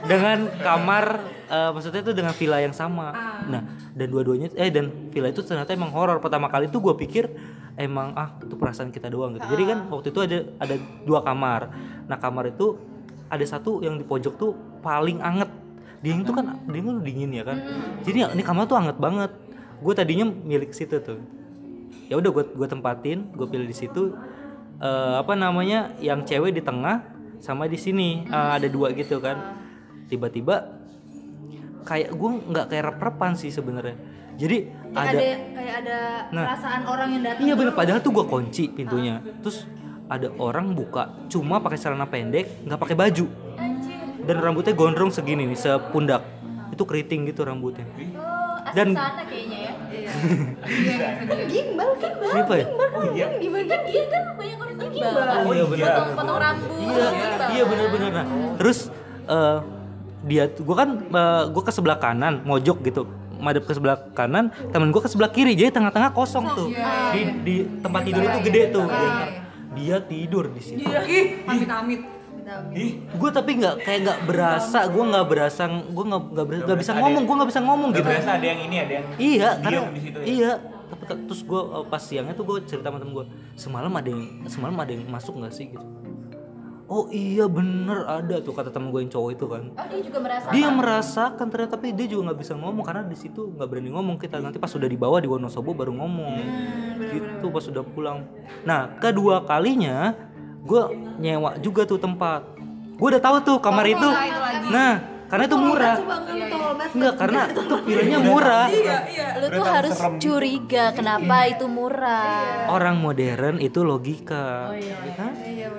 dengan 0.06 0.46
kamar 0.62 1.06
eh, 1.50 1.70
maksudnya 1.74 2.06
itu 2.06 2.14
dengan 2.14 2.34
villa 2.38 2.62
yang 2.62 2.76
sama. 2.78 3.10
Nah 3.50 3.66
dan 3.98 4.08
dua-duanya 4.14 4.54
eh 4.54 4.70
dan 4.70 5.10
villa 5.10 5.34
itu 5.34 5.42
ternyata 5.42 5.74
emang 5.74 5.90
horor. 5.90 6.22
Pertama 6.22 6.46
kali 6.46 6.70
itu 6.70 6.78
gue 6.78 6.94
pikir 6.94 7.34
emang 7.82 8.14
ah 8.14 8.38
itu 8.42 8.54
perasaan 8.54 8.94
kita 8.94 9.10
doang 9.10 9.34
gitu. 9.42 9.58
Jadi 9.58 9.64
kan 9.66 9.90
waktu 9.90 10.14
itu 10.14 10.20
ada 10.22 10.38
ada 10.62 10.76
dua 11.02 11.26
kamar. 11.26 11.74
Nah 12.06 12.18
kamar 12.22 12.54
itu 12.54 12.78
ada 13.26 13.42
satu 13.42 13.82
yang 13.82 13.98
di 13.98 14.06
pojok 14.06 14.34
tuh 14.38 14.54
paling 14.86 15.18
anget. 15.18 15.50
Dingin 16.00 16.22
tuh 16.22 16.34
kan 16.34 16.46
dingin 16.64 16.94
tuh 16.94 17.04
dingin 17.04 17.30
ya 17.32 17.44
kan. 17.44 17.58
Jadi 18.02 18.18
ini 18.28 18.42
kamar 18.42 18.66
tuh 18.66 18.78
anget 18.78 18.98
banget. 18.98 19.32
Gue 19.78 19.94
tadinya 19.94 20.26
milik 20.26 20.72
situ 20.72 20.98
tuh. 20.98 21.20
Ya 22.08 22.16
udah 22.16 22.32
gue 22.32 22.44
gue 22.48 22.68
tempatin, 22.68 23.30
gue 23.32 23.46
pilih 23.46 23.66
di 23.66 23.74
situ. 23.74 24.14
Eh, 24.78 25.14
apa 25.18 25.34
namanya 25.34 25.98
yang 25.98 26.22
cewek 26.22 26.54
di 26.54 26.62
tengah 26.62 27.02
sama 27.38 27.66
di 27.66 27.76
sini 27.76 28.24
Eh, 28.24 28.50
ada 28.54 28.68
dua 28.68 28.90
gitu 28.92 29.18
kan. 29.18 29.58
Tiba-tiba 30.06 30.78
kayak 31.84 32.14
gue 32.14 32.30
nggak 32.46 32.66
kayak 32.68 32.84
rep-repan 32.88 33.32
sih 33.34 33.50
sebenarnya. 33.50 33.96
Jadi 34.38 34.58
Kayak 34.88 35.02
ada, 35.04 35.18
ada 35.18 35.26
kayak 35.52 35.74
ada 35.78 35.98
Nah. 36.30 36.46
perasaan 36.46 36.82
orang 36.86 37.10
yang 37.10 37.24
datang. 37.26 37.44
iya 37.44 37.54
bener 37.54 37.74
padahal 37.74 38.00
tuh 38.00 38.12
gue 38.14 38.26
kunci 38.26 38.70
pintunya. 38.70 39.18
Terus 39.42 39.66
ada 40.08 40.30
orang 40.38 40.72
buka 40.72 41.28
cuma 41.28 41.58
pakai 41.58 41.76
celana 41.76 42.06
pendek 42.06 42.64
nggak 42.64 42.80
pakai 42.80 42.96
baju 42.96 43.26
dan 44.28 44.38
rambutnya 44.38 44.76
gondrong 44.76 45.10
segini 45.10 45.48
nih 45.48 45.56
sepundak. 45.56 46.22
Itu 46.70 46.84
keriting 46.84 47.26
gitu 47.26 47.42
rambutnya. 47.42 47.88
Oh, 48.14 48.60
Dan- 48.76 48.94
sana 48.94 49.24
kayaknya 49.24 49.60
ya. 49.64 49.72
gimbal 51.52 51.90
gimbal. 51.96 52.30
siapa 52.30 52.54
ya? 52.54 52.66
Oh 52.92 53.04
iya. 53.12 53.28
Gimana 53.40 53.66
kan 53.66 53.80
dia 53.84 54.04
kan 54.06 54.24
banyak 54.36 54.58
orang 54.60 54.76
gimbal. 54.92 55.26
oh 55.42 55.52
iya 55.52 55.66
bener 55.66 55.88
Potong, 55.88 56.10
potong 56.14 56.38
rambut. 56.38 56.70
iya 56.76 57.06
gimbal. 57.08 57.48
iya 57.50 57.64
bener-bener 57.64 58.10
nah 58.12 58.26
terus 58.58 58.78
eh, 59.26 59.58
dia 60.26 60.44
gue 60.52 60.76
kan 60.76 60.90
gue 61.48 61.64
ke 61.64 61.72
sebelah 61.72 61.98
kanan 61.98 62.44
mojok 62.44 62.84
gitu. 62.84 63.08
Madep 63.38 63.64
ke 63.64 63.74
sebelah 63.74 64.02
kanan 64.12 64.50
temen 64.72 64.90
gue 64.90 64.98
ke 64.98 65.08
sebelah 65.08 65.30
kiri 65.30 65.54
jadi 65.54 65.70
tengah-tengah 65.70 66.12
kosong 66.12 66.46
tuh. 66.52 66.68
Di 67.14 67.22
di 67.46 67.56
tempat 67.80 68.02
tidur 68.04 68.26
itu 68.26 68.40
gede 68.44 68.62
tuh 68.72 68.86
dia 69.78 69.98
tidur 70.02 70.50
di 70.50 70.60
situ. 70.60 70.82
Ih 70.84 71.46
amit 71.70 72.02
Ih, 72.72 73.04
gue 73.04 73.30
tapi 73.36 73.60
nggak 73.60 73.76
kayak 73.84 74.00
nggak 74.08 74.20
berasa 74.24 74.88
gue 74.88 75.04
nggak 75.04 75.26
berasa 75.28 75.62
gue 75.68 76.06
nggak 76.08 76.22
nggak 76.64 76.80
bisa 76.80 76.92
ngomong 76.96 77.24
gue 77.28 77.36
nggak 77.36 77.50
bisa 77.52 77.62
ngomong 77.62 77.90
Gak 77.92 77.98
gitu. 78.00 78.08
berasa 78.08 78.30
ada 78.40 78.46
yang 78.48 78.60
ini 78.64 78.76
ada 78.80 78.94
yang 78.96 79.06
iya 79.20 79.50
diem 79.60 79.64
karena 79.68 79.92
di 79.92 80.02
situ 80.02 80.18
ya? 80.18 80.26
iya. 80.26 80.52
Tapi 80.88 81.04
terus 81.28 81.42
gue 81.44 81.62
pas 81.92 82.00
siangnya 82.00 82.32
tuh 82.32 82.46
gue 82.48 82.58
cerita 82.64 82.88
sama 82.88 83.04
temen 83.04 83.12
gue 83.12 83.26
semalam 83.60 83.92
ada 83.92 84.08
yang 84.08 84.24
semalam 84.48 84.78
ada 84.80 84.92
yang 84.96 85.04
masuk 85.12 85.36
nggak 85.44 85.52
sih? 85.52 85.76
Gitu. 85.76 85.84
Oh 86.88 87.12
iya 87.12 87.52
bener 87.52 88.08
ada 88.08 88.40
tuh 88.40 88.56
kata 88.56 88.72
temen 88.72 88.96
gue 88.96 89.04
yang 89.04 89.12
cowok 89.12 89.30
itu 89.36 89.46
kan. 89.52 89.64
Oh, 89.76 89.86
dia 89.92 90.00
juga 90.08 90.20
merasa. 90.24 90.48
dia 90.56 90.68
merasakan 90.72 91.46
ternyata 91.52 91.72
tapi 91.76 91.92
dia 91.92 92.08
juga 92.08 92.32
nggak 92.32 92.40
bisa 92.40 92.56
ngomong 92.56 92.84
karena 92.88 93.04
di 93.04 93.18
situ 93.20 93.52
nggak 93.52 93.68
berani 93.68 93.92
ngomong. 93.92 94.16
Kita 94.16 94.40
nanti 94.40 94.56
pas 94.56 94.72
sudah 94.72 94.88
dibawa 94.88 95.20
di 95.20 95.28
Wonosobo 95.28 95.76
baru 95.76 95.92
ngomong. 96.00 96.40
Gitu 97.12 97.46
pas 97.52 97.64
sudah 97.68 97.84
pulang. 97.84 98.24
Nah 98.64 98.96
kedua 99.04 99.44
kalinya 99.44 100.16
gue 100.68 100.82
nyewa 101.24 101.56
juga 101.64 101.88
tuh 101.88 101.98
tempat. 101.98 102.44
Gue 103.00 103.08
udah 103.16 103.24
tahu 103.24 103.38
tuh 103.48 103.58
kamar 103.64 103.88
itu. 103.88 104.10
nah 104.68 105.18
karena 105.28 105.44
itu 105.44 105.58
murah. 105.60 105.96
enggak 106.88 107.14
karena 107.20 107.42
itu 107.52 107.62
pilihnya 107.84 108.20
murah. 108.24 108.68
Lu 109.44 109.48
tuh 109.52 109.66
harus 109.68 109.96
curiga 110.24 110.96
kenapa 110.96 111.52
itu 111.52 111.66
murah. 111.68 112.68
orang 112.72 112.96
modern 113.00 113.60
itu 113.60 113.84
logika. 113.84 114.72
Ya 114.76 115.14
kan? 115.16 115.32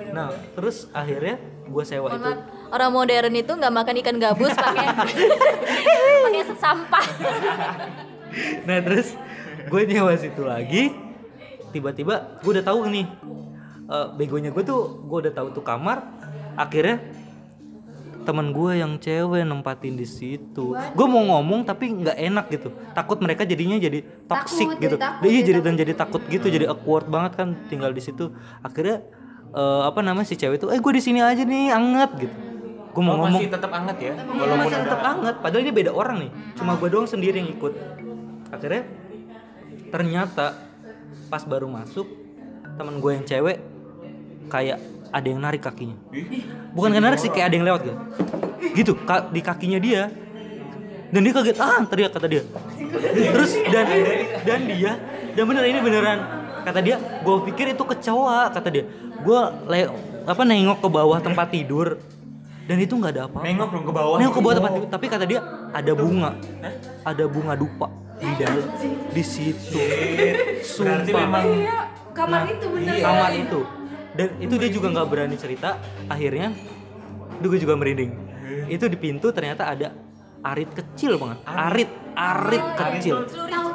nah 0.09 0.29
terus 0.57 0.89
akhirnya 0.93 1.37
gue 1.69 1.83
sewa 1.85 2.13
itu. 2.13 2.17
Mohon 2.17 2.37
Orang 2.69 2.91
modern 2.93 3.33
itu 3.33 3.49
nggak 3.49 3.73
makan 3.73 3.95
ikan 4.05 4.17
gabus 4.21 4.53
pakai 4.61 4.87
pakai 6.25 6.41
sampah. 6.53 7.05
nah 8.69 8.77
terus 8.85 9.17
gue 9.65 9.81
nyewa 9.89 10.13
situ 10.17 10.45
lagi. 10.45 10.93
Tiba-tiba 11.69 12.41
gue 12.41 12.51
udah 12.53 12.65
tahu 12.65 12.89
nih 12.89 13.05
eh, 13.89 14.07
begonya 14.13 14.49
gue 14.49 14.61
tuh 14.61 15.01
gue 15.03 15.17
udah 15.25 15.33
tahu 15.33 15.47
tuh 15.51 15.61
kamar. 15.61 16.05
Akhirnya 16.55 17.01
teman 18.19 18.53
gue 18.53 18.77
yang 18.77 18.99
cewek 18.99 19.41
nempatin 19.41 19.97
di 19.97 20.05
situ. 20.05 20.75
Gue 20.75 21.07
mau 21.09 21.23
ngomong 21.25 21.65
tapi 21.65 21.89
nggak 21.89 22.17
enak 22.19 22.45
gitu. 22.51 22.69
Takut 22.93 23.17
mereka 23.19 23.41
jadinya 23.41 23.75
jadi 23.75 24.05
toxic 24.27 24.69
Takut, 24.69 24.77
gitu. 24.77 24.95
jadi 24.95 24.95
takut, 25.01 25.23
iya 25.25 25.39
jadi 25.41 25.49
jadi 25.49 25.59
dan 25.65 25.73
jadi 25.79 25.93
takut 25.97 26.21
gitu 26.29 26.45
jadi 26.45 26.65
awkward 26.69 27.09
banget 27.09 27.31
kan 27.35 27.57
tinggal 27.67 27.89
di 27.89 28.03
situ. 28.03 28.29
Akhirnya 28.61 29.01
eh, 29.49 29.81
apa 29.87 29.99
namanya 30.05 30.27
si 30.29 30.37
cewek 30.37 30.61
itu 30.61 30.67
eh 30.69 30.77
gue 30.77 30.93
di 30.93 31.01
sini 31.01 31.19
aja 31.19 31.41
nih 31.41 31.73
anget 31.73 32.11
gitu. 32.19 32.35
Gue 32.89 33.01
mau 33.01 33.15
Oh, 33.15 33.25
ngomong. 33.25 33.39
masih 33.39 33.49
tetap 33.49 33.71
anget 33.71 33.97
ya. 33.97 34.13
Walaupun 34.13 34.35
Walaupun 34.35 34.57
masih 34.61 34.77
tetap 34.83 35.01
anget, 35.01 35.35
padahal 35.39 35.61
ini 35.61 35.71
beda 35.71 35.91
orang 35.93 36.17
nih. 36.19 36.31
Cuma 36.53 36.71
gue 36.75 36.89
doang 36.89 37.07
sendiri 37.07 37.35
yang 37.37 37.49
ikut. 37.49 37.73
Akhirnya 38.49 38.81
ternyata 39.89 40.47
pas 41.29 41.41
baru 41.41 41.65
masuk 41.65 42.05
teman 42.77 42.97
gue 42.97 43.11
yang 43.11 43.25
cewek 43.25 43.57
kayak 44.47 44.77
ada 45.09 45.27
yang 45.27 45.41
narik 45.41 45.59
kakinya. 45.59 45.97
Bukan 46.71 46.89
kayak 46.89 47.03
narik 47.03 47.19
sih 47.19 47.27
kayak 47.27 47.51
ada 47.51 47.55
yang 47.55 47.67
lewat 47.67 47.81
gitu. 47.83 47.97
Gitu 48.73 48.91
ka- 49.01 49.27
di 49.27 49.41
kakinya 49.41 49.77
dia. 49.77 50.07
Dan 51.09 51.25
dia 51.25 51.33
kaget, 51.33 51.57
ah 51.57 51.81
teriak 51.83 52.13
kata 52.13 52.27
dia. 52.29 52.43
Terus 53.33 53.51
dan 53.65 53.85
dan 54.45 54.59
dia 54.63 54.91
dan 55.33 55.43
bener 55.43 55.65
ini 55.65 55.81
beneran 55.81 56.19
kata 56.61 56.79
dia, 56.79 56.95
gue 56.99 57.35
pikir 57.49 57.73
itu 57.73 57.81
kecoa 57.81 58.53
kata 58.53 58.69
dia. 58.69 58.85
Gue 59.19 59.39
le 59.65 59.89
apa 60.23 60.41
nengok 60.43 60.79
ke 60.79 60.87
bawah 60.87 61.17
tempat 61.17 61.49
tidur 61.49 61.97
dan 62.63 62.77
itu 62.77 62.93
nggak 62.93 63.11
ada 63.11 63.21
apa-apa. 63.25 63.41
nengok 63.41 63.69
dong 63.71 63.85
ke 63.85 63.93
bawah. 63.95 64.15
Nengok 64.21 64.33
ke 64.33 64.39
bawah 64.39 64.55
tempat 64.55 64.71
tidur, 64.71 64.89
tapi 64.91 65.05
kata 65.09 65.25
dia 65.25 65.39
ada 65.73 65.91
bunga. 65.91 66.31
Ada 67.01 67.23
bunga 67.25 67.53
dupa 67.57 67.87
di 68.15 68.29
dalam 68.37 68.65
di 69.09 69.23
situ. 69.25 69.79
Berarti 70.77 71.09
Sumpah. 71.09 71.25
memang 71.25 71.45
kamar 72.13 72.41
itu 72.45 72.65
bener 72.69 72.93
Iya, 72.93 73.01
kamar 73.01 73.31
itu. 73.33 73.59
Dan 74.19 74.35
itu 74.43 74.59
dia 74.59 74.67
juga 74.67 74.91
nggak 74.91 75.07
berani 75.07 75.39
cerita. 75.39 75.79
Akhirnya, 76.11 76.51
gue 77.39 77.55
juga 77.55 77.79
merinding. 77.79 78.11
Itu 78.67 78.91
di 78.91 78.99
pintu 78.99 79.31
ternyata 79.31 79.71
ada 79.71 79.95
arit 80.43 80.75
kecil 80.75 81.15
banget. 81.15 81.39
Arit, 81.47 81.91
arit 82.19 82.65
kecil. 82.75 83.15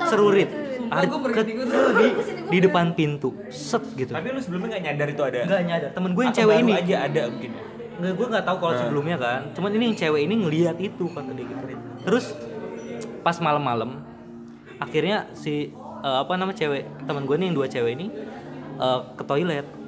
Serurit. 0.05 0.53
Arit 0.93 1.09
kecil 1.09 1.65
di, 1.97 2.07
di 2.53 2.59
depan 2.61 2.93
pintu. 2.93 3.33
Set 3.49 3.81
gitu. 3.97 4.13
Tapi 4.13 4.37
lu 4.37 4.41
sebelumnya 4.45 4.77
gak 4.77 4.85
nyadar 4.85 5.09
itu 5.09 5.23
ada. 5.25 5.39
Nggak 5.49 5.63
nyadar. 5.65 5.91
Temen 5.97 6.11
gue 6.13 6.23
yang 6.29 6.35
Atau 6.37 6.41
cewek 6.45 6.57
ini. 6.61 6.73
aja 6.77 6.97
ada 7.09 7.23
mungkin. 7.33 7.51
ya? 7.57 7.63
Nggak, 7.95 8.13
gue 8.21 8.27
nggak 8.37 8.45
tahu 8.45 8.57
kalau 8.61 8.75
sebelumnya 8.77 9.17
kan. 9.17 9.41
Cuman 9.57 9.71
ini 9.73 9.85
yang 9.89 9.97
cewek 9.97 10.21
ini 10.29 10.35
ngelihat 10.45 10.77
itu 10.77 11.05
kata 11.09 11.33
dia 11.33 11.47
gitu. 11.49 11.65
Terus 12.05 12.25
pas 13.25 13.37
malam-malam, 13.41 14.05
akhirnya 14.77 15.25
si 15.33 15.73
eh, 16.05 16.17
apa 16.21 16.37
nama 16.37 16.53
cewek 16.53 17.09
teman 17.09 17.25
gue 17.25 17.37
nih 17.41 17.47
yang 17.49 17.57
dua 17.57 17.67
cewek 17.73 17.93
ini 17.97 18.07
eh, 18.77 19.01
ke 19.17 19.25
toilet. 19.25 19.84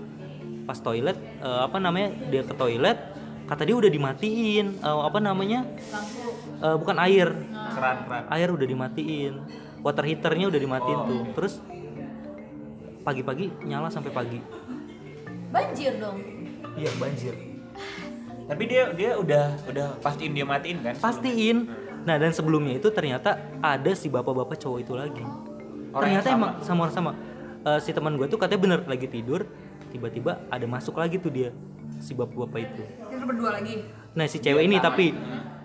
Pas 0.66 0.76
toilet, 0.76 1.14
eh, 1.38 1.60
apa 1.62 1.78
namanya 1.78 2.10
dia 2.26 2.42
ke 2.42 2.52
toilet, 2.52 2.98
kata 3.46 3.62
dia 3.62 3.76
udah 3.76 3.88
dimatiin. 3.88 4.66
eh, 4.76 5.00
apa 5.00 5.18
namanya? 5.18 5.62
Eh, 6.58 6.76
bukan 6.76 6.96
air, 7.00 7.30
Keran-keran. 7.70 8.22
air 8.28 8.48
udah 8.50 8.66
dimatiin. 8.66 9.34
Water 9.78 10.02
heaternya 10.02 10.46
udah 10.48 10.58
dimatiin 10.58 11.00
tuh. 11.00 11.22
Terus 11.32 11.54
pagi-pagi 13.00 13.54
nyala 13.62 13.86
sampai 13.86 14.10
pagi 14.10 14.42
banjir 15.46 15.94
dong 15.96 16.18
iya 16.74 16.90
banjir 16.98 17.34
Tapi 18.44 18.62
dia 18.66 18.90
dia 18.92 19.14
udah 19.14 19.44
udah 19.64 19.88
pastiin 19.98 20.34
dia 20.34 20.42
matiin 20.42 20.82
kan? 20.82 20.94
pastiin 20.96 21.70
nah 22.02 22.14
dan 22.14 22.30
sebelumnya 22.30 22.74
itu 22.74 22.90
ternyata 22.90 23.30
ada 23.58 23.94
si 23.94 24.06
bapak-bapak 24.06 24.58
cowok 24.58 24.78
itu 24.80 24.92
lagi 24.92 25.22
Orang 25.92 26.10
yang 26.10 26.18
ternyata 26.18 26.28
sama. 26.28 26.34
emang 26.36 26.52
sama 26.60 26.80
orang 26.82 26.94
sama 26.94 27.12
Eh, 27.62 27.80
si 27.80 27.90
teman 27.90 28.14
gue 28.14 28.26
tuh 28.26 28.38
katanya 28.38 28.60
bener 28.60 28.80
lagi 28.84 29.06
tidur 29.06 29.42
tiba-tiba 29.96 30.44
ada 30.46 30.64
masuk 30.64 30.94
lagi 30.94 31.16
tuh 31.16 31.28
dia 31.28 31.50
si 31.96 32.12
bapak-bapak 32.12 32.60
itu 32.62 32.82
Itu 33.08 33.24
berdua 33.24 33.50
lagi. 33.56 33.82
nah 34.12 34.24
si 34.24 34.36
cewek 34.36 34.62
ini 34.62 34.76
tapi 34.78 35.16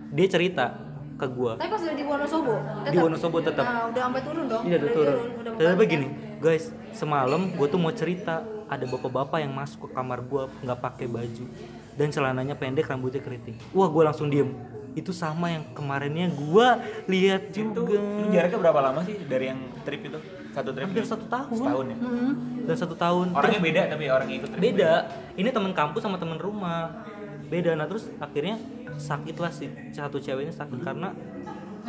dia 0.10 0.28
cerita 0.28 0.66
ke 1.14 1.28
gue 1.28 1.54
Tapi 1.54 1.70
pas 1.70 1.82
udah 1.82 1.94
di 1.94 2.04
Wonosobo, 2.04 2.54
di 2.84 2.98
Wonosobo 2.98 3.38
tetap 3.40 3.62
Nah, 3.62 3.84
udah 3.88 4.02
sampai 4.02 4.22
turun 4.24 4.46
dong. 4.48 4.64
Iya 4.64 4.76
udah 4.76 4.82
Udah 4.82 4.96
turun. 4.96 5.18
udah 5.38 5.52
Ternyata 5.54 5.78
begini, 5.78 6.08
guys, 6.40 6.64
semalam 6.92 7.42
gue 7.52 7.68
tuh 7.68 7.78
mau 7.78 7.92
cerita 7.92 8.42
ada 8.66 8.86
bapak-bapak 8.88 9.38
yang 9.38 9.52
masuk 9.52 9.86
ke 9.86 9.90
kamar 9.92 10.24
gue 10.24 10.44
nggak 10.62 10.80
pakai 10.80 11.06
baju 11.06 11.46
dan 11.92 12.08
celananya 12.08 12.56
pendek, 12.56 12.88
rambutnya 12.88 13.20
keriting. 13.20 13.54
Wah, 13.70 13.86
gue 13.86 14.02
langsung 14.02 14.32
diem. 14.32 14.50
Itu 14.92 15.12
sama 15.12 15.52
yang 15.52 15.64
kemarinnya 15.72 16.28
gue 16.28 16.68
lihat 17.06 17.52
Itu 17.52 17.70
juga. 17.70 18.00
lu 18.00 18.28
jaraknya 18.28 18.58
berapa 18.58 18.80
lama 18.82 19.00
sih 19.04 19.22
dari 19.22 19.46
yang 19.48 19.60
trip 19.84 20.02
itu? 20.02 20.20
Satu 20.52 20.70
trip? 20.76 20.86
Hampir 20.88 21.04
gitu? 21.04 21.12
satu 21.16 21.26
tahun. 21.32 21.56
Setahun 21.56 21.86
ya? 21.88 21.98
Mm-mm. 21.98 22.32
Dan 22.68 22.76
satu 22.76 22.96
tahun. 22.96 23.26
Orangnya 23.32 23.62
beda 23.64 23.82
tapi 23.88 24.04
orang 24.12 24.28
yang 24.28 24.38
ikut 24.44 24.50
trip 24.52 24.62
beda. 24.62 24.92
Ini 25.40 25.50
teman 25.50 25.72
kampus 25.72 26.02
sama 26.04 26.18
teman 26.20 26.38
rumah. 26.38 27.08
Beda. 27.48 27.76
Nah 27.76 27.88
terus 27.88 28.12
akhirnya 28.20 28.60
sakit 29.00 29.36
lah 29.40 29.52
si 29.52 29.72
satu 29.96 30.20
cewek 30.20 30.52
ini 30.52 30.54
sakit 30.54 30.80
karena 30.84 31.16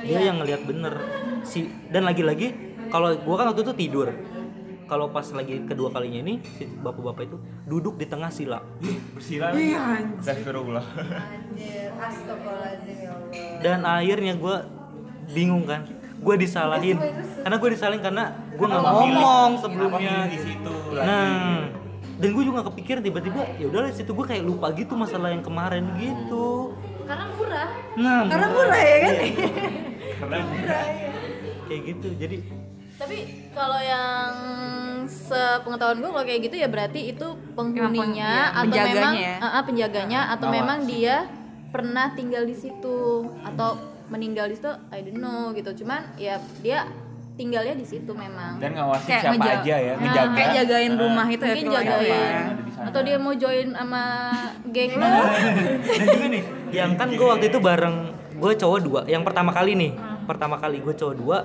dia 0.00 0.20
yang 0.24 0.40
ngelihat 0.40 0.64
bener 0.64 0.94
si 1.44 1.68
dan 1.92 2.08
lagi-lagi 2.08 2.78
kalau 2.88 3.12
gua 3.20 3.44
kan 3.44 3.46
waktu 3.52 3.60
itu 3.66 3.74
tidur 3.76 4.08
kalau 4.88 5.08
pas 5.12 5.24
lagi 5.32 5.60
kedua 5.64 5.92
kalinya 5.92 6.20
ini 6.24 6.34
si 6.56 6.64
bapak-bapak 6.68 7.28
itu 7.28 7.36
duduk 7.68 8.00
di 8.00 8.06
tengah 8.08 8.32
sila 8.32 8.60
Bersila. 9.12 9.52
Astagfirullah. 10.20 10.84
Anjir, 10.84 11.92
ya 11.96 13.12
Allah. 13.12 13.60
dan 13.60 13.78
akhirnya 13.84 14.32
gua 14.36 14.64
bingung 15.32 15.64
kan 15.64 15.86
gue 16.22 16.36
disalahin 16.38 16.98
karena 17.42 17.56
gue 17.58 17.70
disalahin 17.74 18.02
karena 18.02 18.24
gue 18.62 18.68
nggak 18.70 18.84
ngomong. 18.86 19.50
sebelumnya 19.58 20.14
di 20.30 20.38
situ 20.38 20.74
nah 20.94 21.66
dan 22.22 22.28
gue 22.38 22.42
juga 22.46 22.62
gak 22.62 22.68
kepikiran 22.70 23.02
tiba-tiba 23.02 23.42
ya 23.58 23.66
udah 23.66 23.90
di 23.90 23.96
situ 23.98 24.14
gue 24.14 24.26
kayak 24.30 24.46
lupa 24.46 24.70
gitu 24.78 24.94
masalah 24.94 25.34
yang 25.34 25.42
kemarin 25.42 25.90
gitu. 25.98 26.70
Karena 27.02 27.26
murah. 27.34 27.70
Nah 27.98 28.30
Karena 28.30 28.46
murah. 28.46 28.78
ya 28.78 28.96
kan? 29.02 29.14
Karena 30.22 30.38
kayak 31.66 31.82
gitu 31.82 32.08
jadi 32.14 32.36
tapi 33.02 33.50
kalau 33.50 33.80
yang 33.82 34.30
sepengetahuan 35.10 35.98
gue 35.98 36.10
kalau 36.14 36.22
kayak 36.22 36.40
gitu 36.46 36.56
ya 36.62 36.68
berarti 36.70 37.10
itu 37.10 37.34
penghuninya 37.58 38.54
iya, 38.54 38.54
atau 38.54 38.70
penjaganya 38.70 38.94
memang 38.94 39.14
ya. 39.18 39.34
Ah, 39.42 39.46
ah, 39.50 39.62
penjaganya 39.66 40.20
atau 40.30 40.46
Ngawas. 40.46 40.58
memang 40.62 40.78
dia 40.86 41.16
pernah 41.74 42.06
tinggal 42.14 42.46
di 42.46 42.54
situ 42.54 43.26
atau 43.42 43.74
meninggal 44.06 44.46
di 44.46 44.54
situ 44.54 44.70
I 44.94 45.02
don't 45.02 45.18
know 45.18 45.50
gitu. 45.50 45.82
Cuman 45.82 46.14
ya 46.14 46.38
dia 46.62 46.86
tinggalnya 47.32 47.74
di 47.74 47.82
situ 47.82 48.12
memang 48.12 48.56
dan 48.56 48.70
ngawasin 48.72 49.08
Kayak 49.08 49.22
siapa 49.22 49.34
ngeja- 49.34 49.56
aja 49.58 49.76
ya, 49.78 49.92
Nah, 49.92 50.02
ngejaga. 50.02 50.34
kayak 50.34 50.50
jagain 50.54 50.92
rumah 50.94 51.26
itu 51.26 51.42
ya 51.42 51.48
mungkin 51.50 51.72
jagain 51.72 52.12
ya. 52.12 52.42
atau 52.82 53.00
dia 53.00 53.16
mau 53.16 53.32
join 53.32 53.68
sama 53.70 54.02
geng 54.68 54.92
lo 54.94 55.12
dan 55.82 56.06
juga 56.06 56.26
nih 56.28 56.42
yang 56.70 56.90
kan 56.94 57.08
gue 57.08 57.26
waktu 57.26 57.46
itu 57.46 57.58
bareng 57.58 57.96
gue 58.34 58.52
cowok 58.54 58.78
dua 58.80 59.00
yang 59.06 59.22
pertama 59.22 59.50
kali 59.50 59.72
nih 59.72 59.92
pertama 60.22 60.56
kali 60.56 60.78
gue 60.78 60.92
cowok 60.92 61.14
dua 61.14 61.38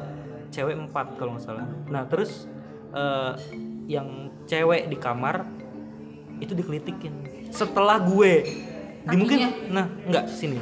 cewek 0.50 0.76
empat 0.78 1.16
kalau 1.16 1.34
nggak 1.34 1.46
salah 1.46 1.68
nah 1.86 2.04
terus 2.04 2.48
eh, 2.92 3.32
yang 3.88 4.08
cewek 4.44 4.88
di 4.88 4.98
kamar 4.98 5.48
itu 6.38 6.52
dikelitikin 6.52 7.14
setelah 7.48 7.98
gue 7.98 8.34
di 9.04 9.16
mungkin 9.16 9.40
nah 9.70 9.88
nggak 10.04 10.26
sini 10.28 10.60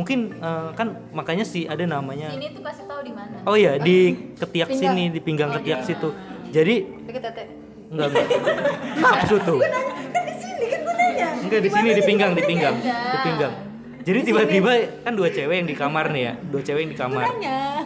mungkin 0.00 0.32
eh, 0.40 0.68
kan 0.72 0.96
makanya 1.12 1.44
sih 1.44 1.68
ada 1.68 1.84
namanya 1.84 2.32
sini 2.32 2.56
tuh 2.56 2.64
kasih 2.64 2.88
tahu 2.88 3.00
di 3.04 3.12
mana. 3.12 3.36
Oh 3.44 3.52
iya 3.52 3.76
di 3.76 4.32
ketiak 4.40 4.72
sini 4.72 5.12
di 5.12 5.20
pinggang 5.20 5.52
ketiak 5.60 5.84
situ. 5.84 6.08
Jadi 6.48 7.04
Deket 7.04 7.20
tete. 7.20 7.44
enggak 7.92 8.08
enggak. 8.08 8.26
Nafsu 9.04 9.36
tuh. 9.44 9.60
Kan 9.60 10.22
di 10.24 10.34
sini 10.40 10.64
kan 10.72 10.80
gue 10.80 10.94
nanya. 10.96 11.28
Enggak 11.44 11.60
di 11.60 11.70
sini 11.70 11.88
di 11.92 12.02
pinggang, 12.02 12.32
di 12.32 12.42
pinggang, 12.48 12.76
di 12.80 13.18
pinggang. 13.20 13.52
Jadi 14.00 14.18
tiba-tiba 14.24 14.72
kan 15.04 15.12
dua 15.12 15.28
cewek 15.28 15.54
yang 15.60 15.68
di 15.68 15.76
kamar 15.76 16.08
nih 16.08 16.22
ya, 16.24 16.32
dua 16.48 16.62
cewek 16.64 16.80
yang 16.88 16.92
di 16.96 16.98
kamar. 16.98 17.26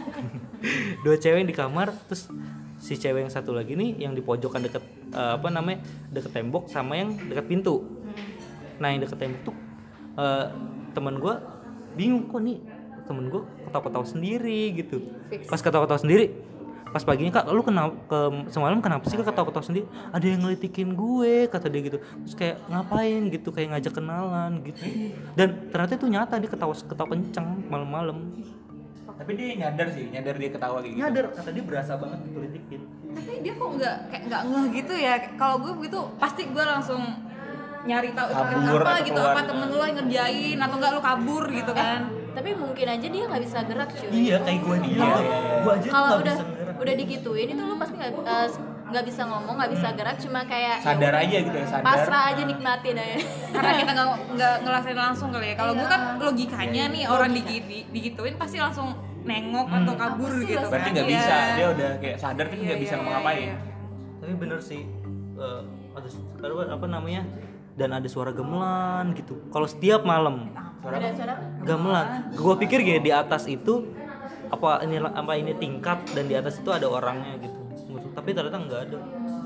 dua 1.05 1.15
cewek 1.19 1.37
yang 1.43 1.49
di 1.51 1.57
kamar, 1.57 1.91
terus 2.07 2.31
si 2.79 2.95
cewek 2.95 3.27
yang 3.27 3.33
satu 3.33 3.51
lagi 3.51 3.75
nih 3.75 4.07
yang 4.07 4.15
di 4.15 4.23
pojokan 4.23 4.63
deket 4.63 4.83
eh, 5.11 5.33
apa 5.35 5.51
namanya 5.51 5.83
deket 6.15 6.31
tembok 6.31 6.71
sama 6.71 6.95
yang 6.95 7.19
deket 7.27 7.45
pintu. 7.51 7.83
Nah 8.79 8.95
yang 8.95 9.03
deket 9.03 9.19
tembok 9.19 9.41
tuh 9.51 9.55
eh, 10.15 10.45
teman 10.95 11.19
gue 11.19 11.35
bingung 11.95 12.27
kok 12.29 12.43
nih? 12.43 12.59
temen 13.05 13.29
gue 13.29 13.41
ketawa-ketawa 13.69 14.05
sendiri 14.05 14.73
gitu. 14.73 14.97
Pas 15.45 15.61
ketawa-ketawa 15.61 16.01
sendiri, 16.01 16.33
pas 16.89 17.05
paginya 17.05 17.37
kak 17.37 17.45
lu 17.53 17.61
kenapa 17.61 17.93
ke 18.09 18.49
semalam 18.49 18.81
kenapa 18.81 19.05
sih 19.05 19.17
kak 19.17 19.29
ketawa-ketawa 19.29 19.61
sendiri? 19.61 19.85
Ada 20.09 20.25
yang 20.25 20.41
ngelitikin 20.41 20.97
gue 20.97 21.45
kata 21.45 21.69
dia 21.69 21.81
gitu. 21.85 21.97
Terus 22.01 22.33
kayak 22.33 22.65
ngapain? 22.65 23.29
gitu 23.29 23.53
kayak 23.53 23.77
ngajak 23.77 23.93
kenalan 23.93 24.51
gitu. 24.65 24.85
Dan 25.37 25.69
ternyata 25.69 25.93
itu 26.01 26.07
nyata 26.09 26.35
dia 26.41 26.49
ketawa 26.49 26.73
ketawa 26.73 27.07
kenceng 27.13 27.47
malam-malam. 27.69 28.17
Tapi 29.15 29.31
dia 29.37 29.55
nyadar 29.55 29.87
sih, 29.93 30.09
nyadar 30.11 30.35
dia 30.35 30.49
ketawa 30.49 30.81
kayak 30.81 30.91
gitu. 30.91 31.01
nyadar 31.05 31.25
kata 31.31 31.49
dia 31.53 31.63
berasa 31.63 31.93
banget 31.95 32.19
dikelitikin 32.25 32.81
tapi 33.15 33.39
dia 33.39 33.53
kok 33.55 33.69
nggak 33.79 33.95
kayak 34.11 34.23
nggak 34.27 34.41
ngeh 34.43 34.65
gitu 34.83 34.93
ya? 34.99 35.15
Kalau 35.39 35.55
gue 35.63 35.73
begitu 35.79 35.99
pasti 36.19 36.51
gue 36.51 36.65
langsung 36.67 37.01
nyari 37.85 38.09
tahu 38.11 38.27
Kabur 38.27 38.81
apa 38.81 38.93
gitu 38.99 39.13
keluar. 39.15 39.31
apa 39.31 39.41
temen 39.43 39.67
lo 39.69 39.83
yang 39.83 39.97
ngerjain 39.99 40.57
atau 40.57 40.75
enggak 40.75 40.91
lo 40.91 41.01
kabur 41.01 41.43
gitu 41.47 41.71
kan 41.71 41.99
tapi 42.31 42.49
mungkin 42.51 42.85
aja 42.89 43.07
dia 43.07 43.23
nggak 43.23 43.41
bisa 43.41 43.59
gerak 43.63 43.89
cuy 43.91 44.09
iya 44.11 44.37
kayak 44.39 44.59
gue 44.59 44.75
nih 44.81 44.91
Iya, 44.91 45.05
iya, 45.15 45.37
gue 45.61 45.71
aja 45.71 45.87
kalau 45.87 46.09
udah 46.17 46.35
bisa 46.35 46.43
gerak. 46.51 46.75
udah 46.75 46.93
digituin 46.95 47.47
itu 47.47 47.61
lu 47.61 47.75
pasti 47.75 47.95
nggak 47.95 48.11
eh, 48.11 48.47
nggak 48.85 49.03
bisa 49.03 49.21
ngomong 49.23 49.53
nggak 49.55 49.71
bisa 49.71 49.87
gerak 49.93 50.17
cuma 50.17 50.39
kayak 50.43 50.75
ya 50.77 50.83
Sadar 50.83 51.13
aja 51.15 51.37
gitu 51.39 51.55
ya, 51.55 51.65
sadar. 51.65 51.85
pasrah 51.85 52.23
aja 52.27 52.41
nikmatin 52.43 52.95
aja 52.95 53.17
karena 53.51 53.71
kita 53.75 53.91
nggak 53.93 54.07
nggak 54.33 54.55
ngerasain 54.61 54.97
langsung 54.99 55.29
kali 55.29 55.47
ya 55.47 55.55
kalau 55.55 55.73
gue 55.73 55.87
kan 55.87 56.01
logikanya 56.19 56.83
nih 56.87 57.03
orang 57.05 57.31
digi, 57.31 57.57
di- 57.61 57.85
digituin 57.91 58.35
pasti 58.35 58.57
langsung 58.57 58.93
nengok 59.21 59.67
atau 59.67 59.93
kabur 59.95 60.31
gitu 60.37 60.57
Berarti 60.63 60.73
kan. 60.83 60.93
nggak 60.93 61.07
Iya. 61.07 61.17
bisa, 61.17 61.35
dia 61.53 61.67
udah 61.71 61.91
kayak 61.97 62.17
sadar 62.19 62.45
tapi 62.45 62.55
Iya, 62.55 62.65
nggak 62.67 62.79
bisa 62.79 62.91
iya, 62.91 62.99
ngapa-ngapain. 62.99 63.41
iya. 63.43 63.57
tapi 64.15 64.33
bener 64.35 64.59
sih 64.59 64.81
eh, 65.35 65.61
ada 65.93 66.09
apa 66.67 66.85
namanya 66.87 67.21
dan 67.75 67.91
ada 67.91 68.07
suara 68.07 68.31
gemelan 68.31 69.11
gitu. 69.13 69.35
Kalau 69.51 69.67
setiap 69.67 70.07
malam. 70.07 70.51
Ada 70.85 71.11
suara 71.17 71.33
apa? 71.35 71.65
gamelan. 71.65 72.05
gue 72.31 72.55
pikir 72.61 72.79
gini 72.85 72.99
di 73.01 73.11
atas 73.11 73.49
itu 73.49 73.89
apa 74.53 74.85
ini 74.85 75.01
apa 75.01 75.31
ini 75.33 75.57
tingkat 75.57 76.05
dan 76.13 76.29
di 76.29 76.37
atas 76.37 76.61
itu 76.61 76.71
ada 76.71 76.87
orangnya 76.87 77.35
gitu. 77.43 77.59
Tapi 78.15 78.31
ternyata 78.31 78.57
nggak 78.63 78.81
ada. 78.89 78.97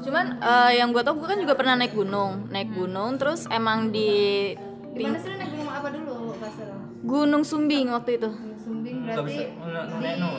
Cuman 0.06 0.26
eh, 0.38 0.72
yang 0.78 0.94
gue 0.94 1.02
tau 1.02 1.18
gue 1.18 1.26
kan 1.26 1.40
juga 1.42 1.58
pernah 1.58 1.74
naik 1.74 1.98
gunung. 1.98 2.48
Naik 2.54 2.70
gunung 2.70 3.18
terus 3.18 3.50
emang 3.50 3.90
di 3.90 4.54
Di 4.90 5.06
mana 5.06 5.18
sih 5.18 5.30
lu 5.34 5.38
naik 5.42 5.52
gunung? 5.58 5.74
Apa 5.74 5.88
dulu 5.90 6.14
pasar? 6.38 6.68
Gunung 7.02 7.44
Sumbing 7.48 7.88
waktu 7.90 8.12
itu. 8.22 8.30
Sumbing 8.62 9.10
berarti 9.10 9.50
nggak 9.58 10.14
no 10.22 10.30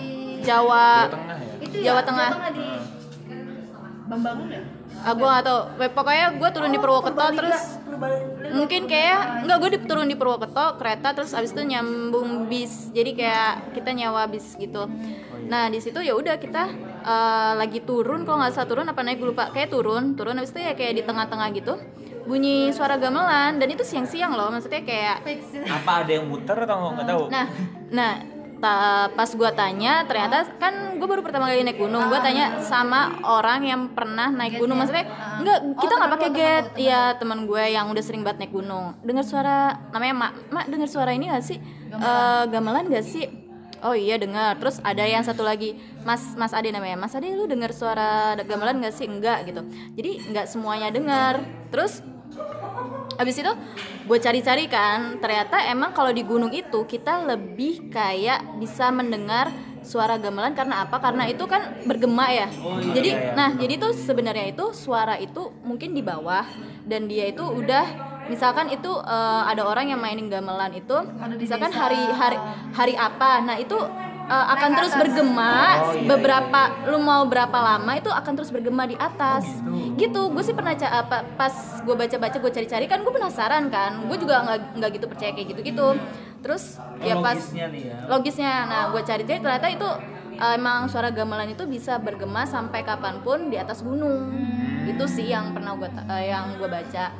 Jawa. 0.41 1.11
Tengah 1.13 1.37
ya. 1.37 1.55
itu 1.61 1.77
Jawa 1.85 2.01
ya, 2.01 2.07
Tengah. 2.07 2.31
di 2.55 2.69
Bambangan 4.11 4.47
ya? 4.51 4.63
ah 5.01 5.13
gue 5.17 5.29
gak 5.29 5.45
tau 5.49 5.59
pokoknya 5.97 6.27
gue 6.37 6.49
turun 6.53 6.71
di 6.75 6.79
Purwokerto 6.81 7.25
terus 7.33 7.80
mungkin 8.51 8.91
kayak 8.91 9.47
enggak 9.47 9.59
gue 9.61 9.71
turun 9.87 10.09
di 10.11 10.17
Purwokerto 10.19 10.77
kereta 10.81 11.15
terus 11.15 11.33
abis 11.37 11.53
itu 11.55 11.63
nyambung 11.63 12.51
bis. 12.51 12.91
Jadi 12.91 13.15
kayak 13.15 13.77
kita 13.77 13.91
nyewa 13.95 14.27
bis 14.27 14.57
gitu. 14.57 14.89
Nah 15.47 15.69
di 15.69 15.79
situ 15.79 15.99
ya 16.03 16.17
udah 16.17 16.37
kita 16.41 16.63
eh, 17.05 17.53
lagi 17.57 17.81
turun 17.85 18.27
kalau 18.27 18.43
nggak 18.43 18.53
salah 18.55 18.69
turun 18.69 18.87
apa 18.89 19.01
naik 19.05 19.21
gue 19.21 19.31
lupa. 19.31 19.53
Kayak 19.55 19.71
turun 19.73 20.15
turun 20.19 20.39
abis 20.41 20.53
itu 20.53 20.61
ya 20.61 20.73
kayak 20.75 20.93
di 20.99 21.03
tengah-tengah 21.05 21.49
gitu. 21.57 21.75
Bunyi 22.21 22.71
suara 22.71 23.01
gamelan 23.01 23.59
dan 23.59 23.69
itu 23.71 23.83
siang-siang 23.83 24.37
loh. 24.37 24.53
Maksudnya 24.53 24.85
kayak 24.87 25.27
Apa 25.67 26.05
ada 26.07 26.11
yang 26.15 26.29
muter 26.29 26.57
atau 26.57 26.95
nggak 26.95 27.07
tahu? 27.09 27.23
Nah, 27.33 27.47
nah 27.91 28.13
ta- 28.61 29.09
pas 29.17 29.31
gua 29.35 29.51
tanya 29.51 30.05
ternyata 30.05 30.45
kan 30.61 31.01
gue 31.01 31.09
baru 31.09 31.25
pertama 31.25 31.49
kali 31.49 31.65
naik 31.65 31.81
gunung. 31.81 32.07
Gua 32.07 32.21
tanya 32.21 32.61
sama 32.61 33.19
orang 33.25 33.65
yang 33.65 33.81
pernah 33.97 34.29
naik 34.29 34.61
gunung. 34.61 34.79
Maksudnya 34.79 35.09
enggak 35.41 35.59
kita 35.81 35.93
nggak 35.97 36.13
pakai 36.15 36.31
gate. 36.31 36.69
Iya 36.77 37.17
teman 37.17 37.49
gue 37.49 37.65
yang 37.73 37.89
udah 37.89 38.05
sering 38.05 38.21
banget 38.23 38.47
naik 38.47 38.55
gunung. 38.55 38.95
Dengar 39.01 39.25
suara 39.25 39.75
namanya 39.91 40.15
Mak. 40.15 40.33
Mak 40.53 40.65
dengar 40.69 40.89
suara 40.93 41.11
ini 41.17 41.33
gak 41.33 41.45
sih? 41.45 41.59
Eh, 41.91 42.45
gamelan 42.53 42.87
gak 42.93 43.03
sih? 43.03 43.27
Oh 43.81 43.97
iya 43.97 44.21
dengar. 44.21 44.61
Terus 44.61 44.77
ada 44.85 45.01
yang 45.09 45.25
satu 45.25 45.41
lagi, 45.41 45.73
Mas 46.05 46.37
Mas 46.37 46.53
Ade 46.53 46.69
namanya. 46.69 47.01
Mas 47.01 47.17
Ade 47.17 47.33
lu 47.33 47.49
dengar 47.49 47.73
suara 47.73 48.37
gamelan 48.45 48.85
gak 48.85 48.93
sih? 48.93 49.09
Enggak 49.09 49.49
gitu. 49.49 49.65
Jadi 49.97 50.31
nggak 50.31 50.47
semuanya 50.47 50.93
dengar. 50.93 51.41
Terus 51.73 52.05
Habis 53.21 53.37
itu 53.45 53.53
gue 54.09 54.19
cari-cari 54.19 54.65
kan, 54.65 55.21
ternyata 55.21 55.61
emang 55.69 55.93
kalau 55.93 56.09
di 56.09 56.25
gunung 56.25 56.49
itu 56.57 56.89
kita 56.89 57.29
lebih 57.29 57.93
kayak 57.93 58.57
bisa 58.57 58.89
mendengar 58.89 59.53
suara 59.85 60.17
gamelan 60.17 60.57
karena 60.57 60.89
apa? 60.89 60.97
Karena 60.97 61.29
itu 61.29 61.45
kan 61.45 61.85
bergema 61.85 62.33
ya. 62.33 62.49
jadi 62.97 63.37
nah, 63.37 63.53
jadi 63.53 63.77
tuh 63.77 63.93
sebenarnya 63.93 64.57
itu 64.57 64.73
suara 64.73 65.21
itu 65.21 65.53
mungkin 65.61 65.93
di 65.93 66.01
bawah 66.01 66.49
dan 66.89 67.13
dia 67.13 67.29
itu 67.29 67.45
udah 67.45 67.85
misalkan 68.33 68.73
itu 68.73 68.89
eh, 68.89 69.43
ada 69.53 69.69
orang 69.69 69.93
yang 69.93 70.01
mainin 70.01 70.33
gamelan 70.33 70.73
itu 70.73 70.97
misalkan 71.37 71.69
hari 71.77 72.01
hari 72.17 72.41
hari 72.73 72.95
apa. 72.97 73.45
Nah, 73.45 73.61
itu 73.61 73.77
eh, 74.31 74.47
akan 74.55 74.71
terus 74.79 74.95
bergema 74.95 75.53
beberapa 76.07 76.61
lu 76.87 77.03
mau 77.03 77.27
berapa 77.27 77.59
lama 77.59 77.93
itu 77.99 78.07
akan 78.07 78.33
terus 78.39 78.55
bergema 78.55 78.87
di 78.87 78.95
atas. 78.95 79.45
Gitu. 79.99 80.21
Gue 80.31 80.43
sih 80.47 80.55
pernah 80.55 80.73
apa 80.79 81.27
pas 81.35 81.55
gue 81.83 81.95
baca 81.99 82.17
baca 82.17 82.37
gue 82.39 82.53
cari 82.55 82.67
cari 82.71 82.87
kan 82.87 83.03
gue 83.03 83.13
penasaran 83.13 83.67
kan. 83.69 84.07
Gue 84.07 84.17
juga 84.17 84.47
nggak 84.47 84.59
nggak 84.79 84.91
gitu 84.97 85.07
percaya 85.11 85.31
kayak 85.35 85.49
gitu 85.57 85.61
gitu 85.67 85.89
terus 86.41 86.81
ya 87.05 87.21
pas 87.21 87.37
Logisnya 87.37 87.67
nih 87.69 87.83
ya. 87.85 87.97
logisnya. 88.09 88.55
Nah 88.65 88.83
gue 88.95 89.03
cari 89.05 89.23
cari 89.29 89.41
ternyata 89.45 89.69
itu 89.69 89.89
uh, 90.41 90.55
emang 90.57 90.89
suara 90.89 91.13
gamelan 91.13 91.53
itu 91.53 91.69
bisa 91.69 92.01
bergema 92.01 92.49
sampai 92.49 92.81
kapan 92.81 93.21
pun 93.21 93.53
di 93.53 93.61
atas 93.61 93.85
gunung. 93.85 94.33
Itu 94.89 95.05
sih 95.05 95.29
yang 95.29 95.53
pernah 95.53 95.77
gue 95.77 95.89
yang 96.25 96.57
gue 96.57 96.69
baca. 96.69 97.13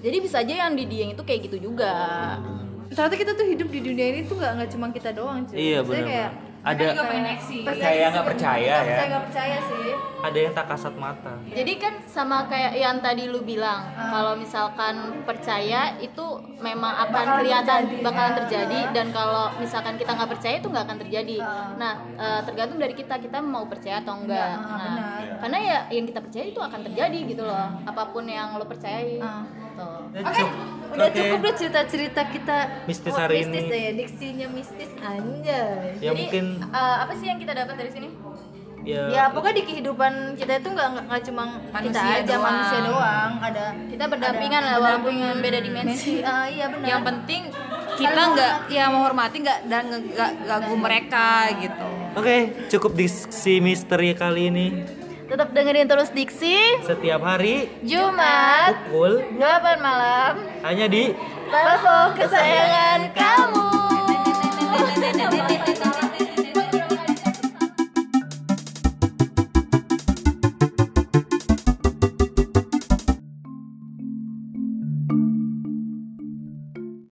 Jadi 0.00 0.16
bisa 0.22 0.40
aja 0.44 0.68
yang 0.68 0.72
di 0.76 0.84
Dieng 0.86 1.12
itu 1.12 1.22
kayak 1.24 1.50
gitu 1.50 1.72
juga 1.72 1.92
ternyata 2.90 3.14
kita 3.16 3.32
tuh 3.34 3.46
hidup 3.46 3.68
di 3.68 3.80
dunia 3.82 4.06
ini 4.14 4.20
tuh 4.24 4.36
nggak 4.38 4.52
nggak 4.56 4.70
cuma 4.72 4.86
kita 4.90 5.10
doang 5.12 5.42
cuy 5.46 5.56
Iya 5.56 5.78
Maksudnya 5.82 6.02
benar. 6.02 6.10
kayak 6.10 6.30
Ada 6.66 6.86
Percaya 7.62 8.04
nggak 8.10 8.26
percaya 8.26 8.74
ya. 8.82 8.96
saya 8.98 9.06
nggak 9.06 9.24
percaya 9.30 9.58
sih 9.62 9.86
ada 10.16 10.38
yang 10.42 10.52
tak 10.56 10.66
kasat 10.74 10.94
mata. 10.98 11.34
Jadi 11.46 11.72
kan 11.78 11.94
sama 12.08 12.50
kayak 12.50 12.74
yang 12.74 12.98
tadi 12.98 13.30
lu 13.30 13.46
bilang, 13.46 13.86
kalau 13.94 14.34
misalkan 14.34 15.22
percaya 15.22 15.94
itu 16.02 16.24
memang 16.58 16.92
akan 17.06 17.24
kelihatan 17.42 17.80
bakalan 18.02 18.34
terjadi 18.44 18.80
dan 18.90 19.06
kalau 19.14 19.52
misalkan 19.62 19.94
kita 19.94 20.16
nggak 20.16 20.30
percaya 20.34 20.54
itu 20.58 20.66
nggak 20.66 20.84
akan 20.88 20.98
terjadi. 21.06 21.38
Nah, 21.78 21.92
eh, 22.18 22.40
tergantung 22.42 22.78
dari 22.82 22.94
kita 22.96 23.14
kita 23.22 23.38
mau 23.38 23.68
percaya 23.70 24.02
atau 24.02 24.18
enggak. 24.18 24.56
Nah, 24.58 24.98
karena 25.38 25.58
ya 25.62 25.78
yang 25.94 26.06
kita 26.08 26.20
percaya 26.24 26.44
itu 26.48 26.60
akan 26.60 26.80
terjadi 26.90 27.18
gitu 27.28 27.42
loh, 27.46 27.66
apa 27.86 28.02
pun 28.10 28.24
yang 28.26 28.56
lo 28.58 28.66
percayai. 28.66 29.20
Gitu. 29.20 29.65
Oke, 30.18 30.32
cuk. 30.34 30.48
udah 30.88 31.06
Oke. 31.06 31.16
cukup 31.18 31.38
deh 31.38 31.54
cerita-cerita 31.54 32.20
kita 32.26 32.56
Mistis 32.86 33.12
Oh, 33.12 33.18
hari 33.18 33.34
mistis 33.38 33.64
ini. 33.66 33.76
ya, 33.76 33.90
diksinya 33.92 34.46
mistis 34.48 34.90
anjay. 34.98 35.92
Ya 35.94 36.08
Jadi 36.08 36.16
mungkin 36.18 36.44
eh, 36.64 36.96
apa 36.98 37.12
sih 37.14 37.26
yang 37.26 37.36
kita 37.36 37.52
dapat 37.54 37.74
dari 37.76 37.90
sini? 37.90 38.08
ya, 38.82 39.02
Ya 39.10 39.24
pokoknya 39.28 39.54
di 39.56 39.64
kehidupan 39.66 40.12
kita 40.34 40.52
itu 40.56 40.68
nggak 40.68 40.88
nggak- 41.02 41.22
cuma 41.22 41.42
kita 41.58 41.74
Manusia 41.74 42.06
aja 42.16 42.22
doang. 42.30 42.44
manusia 42.46 42.78
doang, 42.82 43.32
ada 43.42 43.64
Kita 43.84 44.04
berdampingan 44.06 44.62
lah 44.62 44.74
walaupun 44.78 45.14
beda 45.36 45.58
dimensi. 45.60 46.12
Ah 46.22 46.46
iya 46.46 46.66
benar. 46.66 46.86
yang 46.86 47.02
penting 47.02 47.42
kita 47.96 48.22
nggak 48.30 48.52
ya 48.68 48.84
menghormati 48.86 49.36
nggak 49.38 49.58
dan 49.66 49.84
nggak 49.88 50.30
ganggu 50.44 50.74
mereka 50.76 51.28
gitu 51.56 51.88
Oke, 52.14 52.36
cukup 52.68 52.92
diksi 52.94 53.58
misteri 53.58 54.12
kali 54.12 54.48
ini. 54.48 54.66
Tetap 55.26 55.50
dengerin 55.50 55.90
terus 55.90 56.06
Diksi 56.14 56.54
setiap 56.86 57.18
hari 57.26 57.66
Jumat 57.82 58.86
pukul 58.86 59.26
8 59.34 59.82
malam 59.82 60.38
hanya 60.62 60.86
di 60.86 61.10
Platform 61.50 62.14
kesayangan 62.14 63.10
kamu. 63.10 63.66